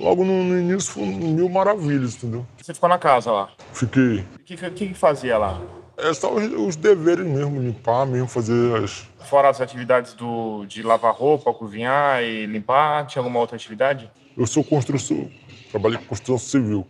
Logo 0.00 0.24
no, 0.24 0.42
no 0.42 0.58
início 0.58 0.94
foi 0.94 1.04
mil 1.04 1.46
maravilhas, 1.50 2.16
entendeu? 2.16 2.46
Você 2.56 2.72
ficou 2.72 2.88
na 2.88 2.96
casa 2.96 3.30
lá? 3.30 3.50
Fiquei. 3.74 4.20
O 4.34 4.38
que, 4.38 4.56
que, 4.56 4.70
que 4.70 4.94
fazia 4.94 5.36
lá? 5.36 5.60
É 5.98 6.14
só 6.14 6.32
os, 6.32 6.42
os 6.54 6.74
deveres 6.74 7.26
mesmo, 7.26 7.60
limpar 7.60 8.06
mesmo, 8.06 8.26
fazer 8.26 8.82
as. 8.82 9.06
Fora 9.26 9.50
as 9.50 9.60
atividades 9.60 10.14
do, 10.14 10.64
de 10.64 10.82
lavar 10.82 11.14
roupa, 11.14 11.52
cozinhar 11.52 12.22
e 12.22 12.46
limpar, 12.46 13.06
tinha 13.06 13.20
alguma 13.20 13.38
outra 13.38 13.56
atividade? 13.56 14.10
Eu 14.34 14.46
sou 14.46 14.64
construtor, 14.64 15.26
trabalhei 15.70 15.98
com 15.98 16.06
construção 16.06 16.38
civil. 16.38 16.86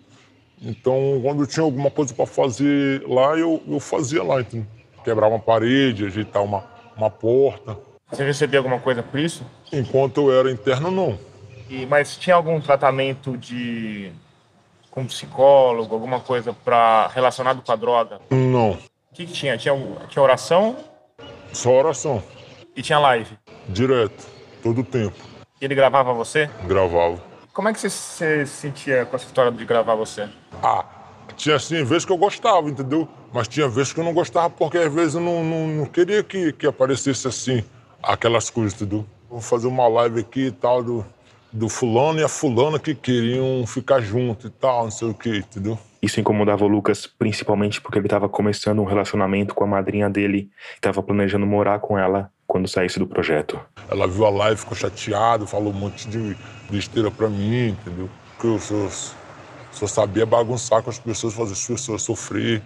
Então, 0.62 1.20
quando 1.20 1.42
eu 1.42 1.46
tinha 1.48 1.64
alguma 1.64 1.90
coisa 1.90 2.14
para 2.14 2.26
fazer 2.26 3.02
lá, 3.08 3.36
eu, 3.36 3.60
eu 3.66 3.80
fazia 3.80 4.22
lá, 4.22 4.40
entendeu? 4.40 4.68
Quebrar 5.02 5.26
uma 5.26 5.40
parede, 5.40 6.06
ajeitar 6.06 6.44
uma, 6.44 6.64
uma 6.96 7.10
porta. 7.10 7.76
Você 8.12 8.22
recebia 8.24 8.60
alguma 8.60 8.78
coisa 8.78 9.02
por 9.02 9.18
isso? 9.18 9.44
Enquanto 9.72 10.30
eu 10.30 10.38
era 10.38 10.52
interno, 10.52 10.92
não. 10.92 11.29
E, 11.70 11.86
mas 11.86 12.16
tinha 12.16 12.34
algum 12.34 12.60
tratamento 12.60 13.36
de 13.36 14.10
com 14.90 15.06
psicólogo, 15.06 15.94
alguma 15.94 16.18
coisa 16.18 16.52
para 16.52 17.06
relacionado 17.14 17.62
com 17.62 17.70
a 17.70 17.76
droga? 17.76 18.20
Não. 18.28 18.72
O 18.72 19.14
que, 19.14 19.24
que 19.24 19.32
tinha? 19.32 19.56
tinha? 19.56 19.72
Tinha 20.08 20.20
oração? 20.20 20.76
Só 21.52 21.70
oração. 21.70 22.20
E 22.74 22.82
tinha 22.82 22.98
live? 22.98 23.38
Direto, 23.68 24.26
todo 24.64 24.80
o 24.80 24.84
tempo. 24.84 25.16
E 25.60 25.64
ele 25.64 25.76
gravava 25.76 26.12
você? 26.12 26.50
Gravava. 26.64 27.22
Como 27.52 27.68
é 27.68 27.72
que 27.72 27.78
você 27.78 27.88
se 27.88 28.46
sentia 28.46 29.06
com 29.06 29.14
essa 29.14 29.26
história 29.26 29.52
de 29.52 29.64
gravar 29.64 29.94
você? 29.94 30.28
Ah, 30.60 30.84
tinha 31.36 31.54
assim, 31.54 31.84
vezes 31.84 32.04
que 32.04 32.10
eu 32.10 32.18
gostava, 32.18 32.68
entendeu? 32.68 33.08
Mas 33.32 33.46
tinha 33.46 33.68
vezes 33.68 33.92
que 33.92 34.00
eu 34.00 34.04
não 34.04 34.12
gostava 34.12 34.50
porque 34.50 34.78
às 34.78 34.92
vezes 34.92 35.14
eu 35.14 35.20
não, 35.20 35.44
não, 35.44 35.68
não 35.68 35.86
queria 35.86 36.24
que, 36.24 36.52
que 36.52 36.66
aparecesse 36.66 37.28
assim, 37.28 37.62
aquelas 38.02 38.50
coisas, 38.50 38.74
entendeu? 38.74 39.06
Vou 39.28 39.40
fazer 39.40 39.68
uma 39.68 39.86
live 39.86 40.18
aqui 40.18 40.46
e 40.46 40.50
tal 40.50 40.82
do, 40.82 41.06
do 41.52 41.68
fulano 41.68 42.20
e 42.20 42.24
a 42.24 42.28
fulana 42.28 42.78
que 42.78 42.94
queriam 42.94 43.66
ficar 43.66 44.00
junto 44.00 44.46
e 44.46 44.50
tal, 44.50 44.84
não 44.84 44.90
sei 44.90 45.08
o 45.08 45.14
que, 45.14 45.38
entendeu? 45.38 45.78
Isso 46.02 46.20
incomodava 46.20 46.64
o 46.64 46.68
Lucas 46.68 47.06
principalmente 47.06 47.80
porque 47.80 47.98
ele 47.98 48.06
estava 48.06 48.28
começando 48.28 48.80
um 48.80 48.84
relacionamento 48.84 49.54
com 49.54 49.64
a 49.64 49.66
madrinha 49.66 50.08
dele 50.08 50.50
estava 50.74 51.02
planejando 51.02 51.46
morar 51.46 51.78
com 51.80 51.98
ela 51.98 52.30
quando 52.46 52.66
saísse 52.66 52.98
do 52.98 53.06
projeto. 53.06 53.60
Ela 53.88 54.08
viu 54.08 54.24
a 54.24 54.30
live, 54.30 54.60
ficou 54.60 54.76
chateada, 54.76 55.46
falou 55.46 55.72
um 55.72 55.76
monte 55.76 56.08
de 56.08 56.36
besteira 56.70 57.10
pra 57.10 57.28
mim, 57.28 57.68
entendeu? 57.68 58.08
Que 58.40 58.46
eu 58.46 58.58
só, 58.58 58.88
só 59.70 59.86
sabia 59.86 60.24
bagunçar 60.24 60.82
com 60.82 60.90
as 60.90 60.98
pessoas, 60.98 61.34
fazer 61.34 61.52
as 61.52 61.66
pessoas 61.66 62.02
sofrer. 62.02 62.62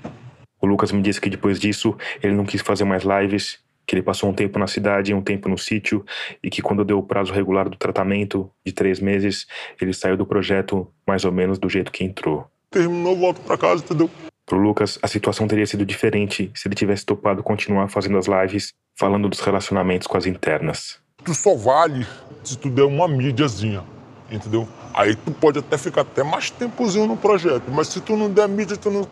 O 0.61 0.67
Lucas 0.67 0.93
me 0.93 1.03
disse 1.03 1.21
que 1.21 1.29
depois 1.29 1.59
disso 1.59 1.97
ele 2.23 2.35
não 2.35 2.47
quis 2.47 2.63
fazer 2.63 2.85
mais 2.85 3.03
lives 3.03 3.59
que 3.87 3.95
ele 3.95 4.03
passou 4.03 4.31
um 4.31 4.33
tempo 4.33 4.59
na 4.59 4.67
cidade 4.67 5.13
e 5.13 5.15
um 5.15 5.23
tempo 5.23 5.49
no 5.49 5.59
sítio, 5.59 6.05
e 6.43 6.51
que 6.51 6.63
quando 6.63 6.85
deu 6.85 6.99
o 6.99 7.03
prazo 7.03 7.33
regular 7.33 7.69
do 7.69 7.77
tratamento, 7.77 8.51
de 8.65 8.73
três 8.73 9.01
meses, 9.01 9.47
ele 9.81 9.93
saiu 9.93 10.17
do 10.17 10.27
projeto 10.27 10.87
mais 11.07 11.25
ou 11.25 11.33
menos 11.33 11.59
do 11.59 11.69
jeito 11.69 11.93
que 11.93 12.05
entrou. 12.05 12.47
Terminou, 12.71 13.17
volta 13.17 13.41
para 13.41 13.57
casa, 13.57 13.85
entendeu? 13.85 14.11
Pro 14.47 14.59
Lucas, 14.59 14.99
a 15.03 15.09
situação 15.09 15.49
teria 15.49 15.67
sido 15.67 15.87
diferente 15.87 16.51
se 16.55 16.69
ele 16.69 16.75
tivesse 16.75 17.07
topado 17.07 17.43
continuar 17.43 17.89
fazendo 17.89 18.19
as 18.19 18.27
lives, 18.27 18.73
falando 18.99 19.29
dos 19.29 19.41
relacionamentos 19.41 20.07
com 20.07 20.17
as 20.17 20.27
internas. 20.27 20.99
Tu 21.25 21.35
só 21.35 21.55
vale 21.55 22.07
se 22.43 22.59
tu 22.59 22.69
der 22.69 22.83
uma 22.83 23.09
mídiazinha, 23.09 23.83
entendeu? 24.31 24.69
Aí 24.93 25.15
tu 25.15 25.33
pode 25.33 25.59
até 25.59 25.77
ficar 25.77 26.03
até 26.03 26.23
mais 26.23 26.51
tempozinho 26.51 27.07
no 27.07 27.17
projeto, 27.17 27.71
mas 27.71 27.89
se 27.89 28.01
tu 28.01 28.17
não 28.17 28.31
der 28.31 28.49
mídia, 28.49 28.77
tu 28.77 28.91
não, 28.91 29.07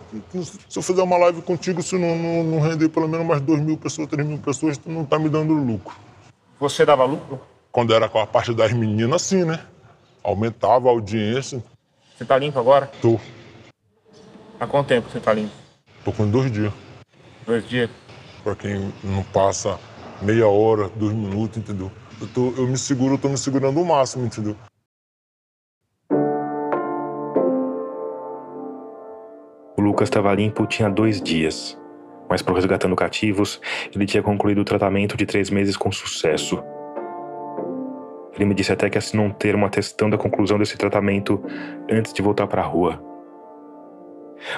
se 0.69 0.79
eu 0.79 0.83
fizer 0.83 1.03
uma 1.03 1.17
live 1.19 1.43
contigo, 1.43 1.83
se 1.83 1.99
não, 1.99 2.17
não, 2.17 2.45
não 2.45 2.61
render 2.61 2.89
pelo 2.89 3.09
menos 3.09 3.27
mais 3.27 3.41
2 3.41 3.61
mil 3.61 3.77
pessoas, 3.77 4.09
3 4.09 4.27
mil 4.27 4.39
pessoas, 4.39 4.79
tu 4.79 4.91
não 4.91 5.05
tá 5.05 5.19
me 5.19 5.29
dando 5.29 5.53
lucro. 5.53 5.95
Você 6.61 6.87
dava 6.87 7.05
lucro? 7.05 7.41
Quando 7.71 7.95
era 7.95 8.09
com 8.09 8.19
a 8.19 8.27
parte 8.27 8.55
das 8.55 8.73
meninas, 8.73 9.23
sim, 9.23 9.45
né? 9.45 9.61
Aumentava 10.23 10.89
a 10.89 10.93
audiência. 10.93 11.63
Você 12.17 12.25
tá 12.25 12.39
limpo 12.39 12.59
agora? 12.59 12.87
Tô. 13.01 13.19
Há 14.61 14.67
quanto 14.67 14.87
tempo 14.89 15.11
você 15.11 15.19
tá 15.19 15.33
limpo? 15.33 15.53
Tô 16.05 16.13
com 16.13 16.29
dois 16.31 16.53
dias. 16.53 16.73
Dois 17.47 17.69
dias? 17.69 17.91
Pra 18.45 18.55
quem 18.55 18.93
não 19.03 19.23
passa 19.25 19.79
meia 20.21 20.47
hora, 20.47 20.89
dois 20.91 21.13
minutos, 21.13 21.59
entendeu? 21.59 21.91
Eu, 22.21 22.29
tô, 22.29 22.53
eu 22.57 22.69
me 22.69 22.79
seguro, 22.79 23.15
eu 23.15 23.19
tô 23.19 23.29
me 23.29 23.37
segurando 23.37 23.81
o 23.81 23.85
máximo, 23.85 24.25
entendeu? 24.25 24.57
Lucas 29.93 30.09
estava 30.09 30.33
limpo 30.33 30.67
tinha 30.67 30.89
dois 30.89 31.21
dias, 31.21 31.79
mas 32.27 32.41
para 32.41 32.53
o 32.53 32.57
Resgatando 32.57 32.97
Cativos, 32.97 33.61
ele 33.95 34.07
tinha 34.07 34.23
concluído 34.23 34.63
o 34.63 34.65
tratamento 34.65 35.19
de 35.19 35.27
três 35.27 35.51
meses 35.51 35.77
com 35.77 35.93
sucesso. 35.93 36.65
Ele 38.35 38.47
me 38.47 38.55
disse 38.55 38.73
até 38.73 38.89
que 38.89 38.97
assinou 38.97 39.27
um 39.27 39.31
termo 39.31 39.67
atestando 39.67 40.17
a 40.17 40.19
conclusão 40.19 40.59
desse 40.59 40.79
tratamento 40.79 41.45
antes 41.91 42.11
de 42.15 42.23
voltar 42.23 42.47
para 42.47 42.63
a 42.63 42.65
rua. 42.65 43.05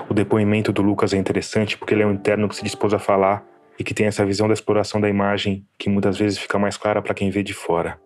O 0.09 0.15
depoimento 0.15 0.73
do 0.73 0.83
Lucas 0.83 1.13
é 1.13 1.17
interessante 1.17 1.77
porque 1.77 1.95
ele 1.95 2.05
é 2.05 2.07
um 2.07 2.13
interno 2.13 2.49
que 2.49 2.55
se 2.55 2.63
dispôs 2.63 2.95
a 2.95 3.01
falar 3.01 3.45
e 3.77 3.83
que 3.83 3.93
tem 3.93 4.07
essa 4.07 4.25
visão 4.25 4.47
da 4.47 4.55
exploração 4.55 5.01
da 5.01 5.09
imagem 5.09 5.67
que 5.77 5.91
muitas 5.91 6.17
vezes 6.17 6.39
fica 6.39 6.61
mais 6.61 6.77
clara 6.77 7.03
para 7.03 7.13
quem 7.13 7.29
vê 7.29 7.43
de 7.43 7.55
fora. 7.55 8.01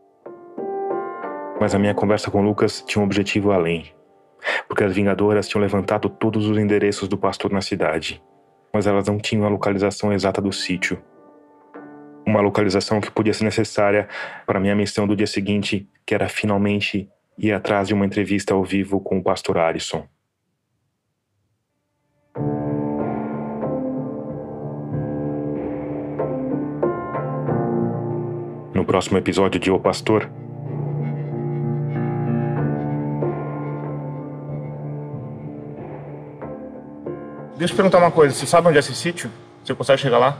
Mas 1.61 1.74
a 1.74 1.79
minha 1.79 1.93
conversa 1.93 2.31
com 2.31 2.41
o 2.41 2.43
Lucas 2.43 2.83
tinha 2.87 3.03
um 3.03 3.05
objetivo 3.05 3.53
além 3.53 3.97
porque 4.66 4.84
as 4.84 4.95
Vingadoras 4.95 5.49
tinham 5.49 5.62
levantado 5.62 6.09
todos 6.09 6.47
os 6.47 6.59
endereços 6.59 7.09
do 7.09 7.18
pastor 7.18 7.53
na 7.53 7.61
cidade, 7.61 8.22
mas 8.72 8.86
elas 8.86 9.07
não 9.07 9.18
tinham 9.18 9.45
a 9.45 9.49
localização 9.49 10.12
exata 10.12 10.41
do 10.41 10.53
sítio. 10.53 11.03
Uma 12.26 12.41
localização 12.41 13.01
que 13.01 13.11
podia 13.11 13.32
ser 13.32 13.45
necessária 13.45 14.09
para 14.47 14.61
minha 14.61 14.76
missão 14.76 15.07
do 15.07 15.16
dia 15.16 15.26
seguinte, 15.26 15.89
que 16.05 16.14
era 16.14 16.28
finalmente 16.28 17.09
ir 17.39 17.53
atrás 17.53 17.89
de 17.89 17.95
uma 17.95 18.05
entrevista 18.05 18.53
ao 18.53 18.64
vivo 18.64 19.01
com 19.01 19.18
o 19.18 19.22
pastor 19.22 19.59
Arison. 19.59 20.07
No 28.74 28.84
próximo 28.84 29.18
episódio 29.18 29.59
de 29.59 29.70
O 29.70 29.80
Pastor, 29.80 30.30
Deixa 37.59 37.72
eu 37.72 37.76
perguntar 37.76 37.98
uma 37.98 38.12
coisa. 38.12 38.32
Você 38.32 38.46
sabe 38.46 38.68
onde 38.68 38.76
é 38.76 38.80
esse 38.80 38.94
sítio? 38.94 39.28
Você 39.64 39.74
consegue 39.74 40.00
chegar 40.00 40.18
lá? 40.18 40.38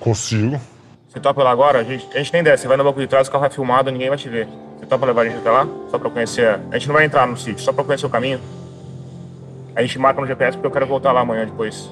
Consigo. 0.00 0.58
Você 1.06 1.20
topa 1.20 1.42
lá 1.42 1.50
agora? 1.50 1.80
A 1.80 1.84
gente, 1.84 2.08
a 2.14 2.18
gente 2.18 2.32
nem 2.32 2.42
desce. 2.42 2.62
Você 2.62 2.68
vai 2.68 2.78
no 2.78 2.84
banco 2.84 2.98
de 2.98 3.06
trás, 3.06 3.28
o 3.28 3.30
carro 3.30 3.44
é 3.44 3.50
filmado, 3.50 3.90
ninguém 3.90 4.08
vai 4.08 4.16
te 4.16 4.26
ver. 4.26 4.48
Você 4.78 4.86
topa 4.86 5.04
levar 5.04 5.20
a 5.20 5.24
gente 5.26 5.36
até 5.36 5.50
lá? 5.50 5.68
Só 5.90 5.98
pra 5.98 6.08
conhecer. 6.08 6.58
A 6.70 6.78
gente 6.78 6.88
não 6.88 6.94
vai 6.94 7.04
entrar 7.04 7.26
no 7.26 7.36
sítio, 7.36 7.62
só 7.62 7.74
pra 7.74 7.84
conhecer 7.84 8.06
o 8.06 8.10
caminho. 8.10 8.40
A 9.76 9.82
gente 9.82 9.98
marca 9.98 10.18
no 10.18 10.26
GPS 10.26 10.56
porque 10.56 10.66
eu 10.66 10.70
quero 10.70 10.86
voltar 10.86 11.12
lá 11.12 11.20
amanhã 11.20 11.44
depois. 11.44 11.90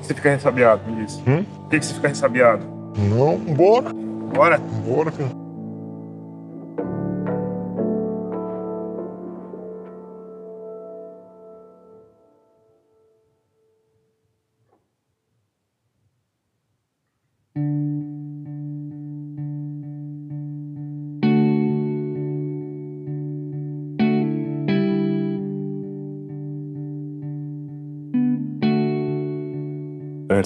Você 0.00 0.14
fica 0.14 0.30
ressabiado, 0.30 0.80
me 0.86 1.04
diz. 1.04 1.18
Hum? 1.26 1.42
Por 1.42 1.70
que, 1.70 1.80
que 1.80 1.86
você 1.86 1.94
fica 1.94 2.08
ressabiado? 2.08 2.64
Não, 2.96 3.36
bora. 3.36 3.92
Bora? 3.92 4.58
Bora, 4.58 5.10
cara. 5.10 5.37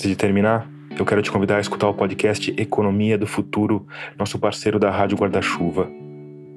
Antes 0.03 0.11
de 0.11 0.16
terminar, 0.16 0.68
eu 0.98 1.07
quero 1.07 1.22
te 1.22 1.30
convidar 1.30 1.59
a 1.59 1.61
escutar 1.61 1.86
o 1.86 1.94
podcast 1.94 2.53
Economia 2.59 3.16
do 3.16 3.24
Futuro, 3.24 3.86
nosso 4.18 4.36
parceiro 4.36 4.76
da 4.76 4.90
Rádio 4.90 5.16
Guarda-Chuva. 5.16 5.88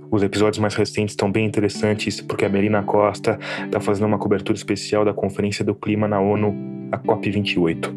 Os 0.09 0.23
episódios 0.23 0.57
mais 0.57 0.73
recentes 0.73 1.11
estão 1.11 1.31
bem 1.31 1.45
interessantes 1.45 2.19
porque 2.19 2.43
a 2.43 2.49
Melina 2.49 2.81
Costa 2.81 3.37
está 3.63 3.79
fazendo 3.79 4.07
uma 4.07 4.17
cobertura 4.17 4.57
especial 4.57 5.05
da 5.05 5.13
Conferência 5.13 5.63
do 5.63 5.75
Clima 5.75 6.07
na 6.07 6.19
ONU, 6.19 6.55
a 6.91 6.97
COP28. 6.97 7.93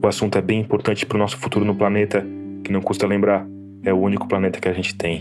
O 0.00 0.06
assunto 0.06 0.38
é 0.38 0.40
bem 0.40 0.60
importante 0.60 1.04
para 1.04 1.16
o 1.16 1.18
nosso 1.18 1.38
futuro 1.38 1.64
no 1.64 1.74
planeta, 1.74 2.24
que 2.62 2.70
não 2.70 2.80
custa 2.80 3.04
lembrar, 3.04 3.44
é 3.82 3.92
o 3.92 3.98
único 3.98 4.28
planeta 4.28 4.60
que 4.60 4.68
a 4.68 4.72
gente 4.72 4.94
tem. 4.94 5.20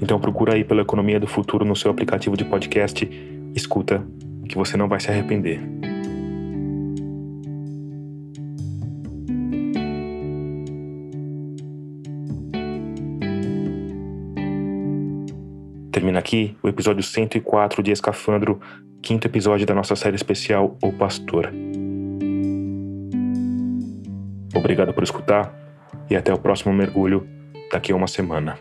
Então 0.00 0.20
procura 0.20 0.54
aí 0.54 0.62
pela 0.62 0.82
Economia 0.82 1.18
do 1.18 1.26
Futuro 1.26 1.64
no 1.64 1.74
seu 1.74 1.90
aplicativo 1.90 2.36
de 2.36 2.44
podcast, 2.44 3.10
escuta 3.52 4.06
que 4.50 4.58
você 4.58 4.76
não 4.76 4.88
vai 4.88 4.98
se 4.98 5.08
arrepender. 5.08 5.60
Termina 15.92 16.18
aqui 16.18 16.56
o 16.62 16.68
episódio 16.68 17.02
104 17.02 17.82
de 17.82 17.92
Escafandro, 17.92 18.60
quinto 19.00 19.26
episódio 19.26 19.66
da 19.66 19.74
nossa 19.74 19.94
série 19.94 20.16
especial 20.16 20.76
O 20.82 20.92
Pastor. 20.92 21.52
Obrigado 24.52 24.92
por 24.92 25.04
escutar 25.04 25.54
e 26.10 26.16
até 26.16 26.34
o 26.34 26.38
próximo 26.38 26.74
mergulho 26.74 27.26
daqui 27.70 27.92
a 27.92 27.96
uma 27.96 28.08
semana. 28.08 28.58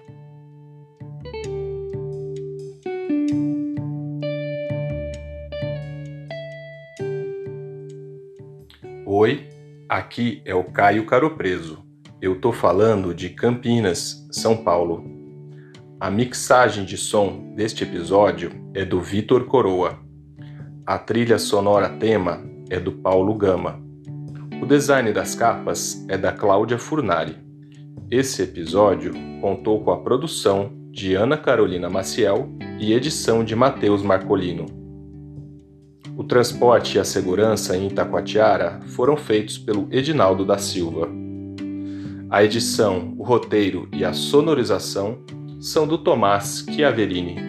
Aqui 9.90 10.42
é 10.46 10.54
o 10.54 10.64
Caio 10.64 11.06
Caropreso. 11.08 11.84
Eu 12.22 12.40
tô 12.40 12.52
falando 12.52 13.14
de 13.14 13.30
Campinas, 13.30 14.28
São 14.32 14.56
Paulo. 14.56 15.04
A 16.00 16.12
mixagem 16.12 16.86
de 16.86 16.96
som 16.96 17.54
deste 17.56 17.84
episódio 17.84 18.52
é 18.76 18.86
do 18.86 19.02
Vitor 19.02 19.46
Coroa. 19.46 20.00
A 20.86 21.00
trilha 21.00 21.40
sonora 21.40 21.90
tema 21.90 22.40
é 22.70 22.80
do 22.80 22.92
Paulo 22.92 23.34
Gama. 23.34 23.82
O 24.62 24.66
design 24.66 25.12
das 25.12 25.34
capas 25.34 26.06
é 26.08 26.18
da 26.18 26.32
Cláudia 26.32 26.78
Furnari. 26.78 27.38
Esse 28.12 28.44
episódio 28.44 29.12
contou 29.42 29.84
com 29.84 29.92
a 29.92 30.02
produção 30.02 30.72
de 30.92 31.16
Ana 31.16 31.38
Carolina 31.38 31.90
Maciel 31.90 32.50
e 32.80 32.94
edição 32.94 33.44
de 33.44 33.56
Matheus 33.56 34.04
Marcolino. 34.04 34.79
O 36.20 36.24
transporte 36.26 36.98
e 36.98 37.00
a 37.00 37.06
segurança 37.06 37.78
em 37.78 37.88
Itacoatiara 37.88 38.82
foram 38.88 39.16
feitos 39.16 39.58
pelo 39.58 39.88
Edinaldo 39.90 40.44
da 40.44 40.58
Silva. 40.58 41.08
A 42.30 42.44
edição, 42.44 43.14
o 43.18 43.24
roteiro 43.24 43.88
e 43.94 44.04
a 44.04 44.12
sonorização 44.12 45.20
são 45.62 45.88
do 45.88 45.98
Tomás 45.98 46.66
Chiaverini. 46.70 47.49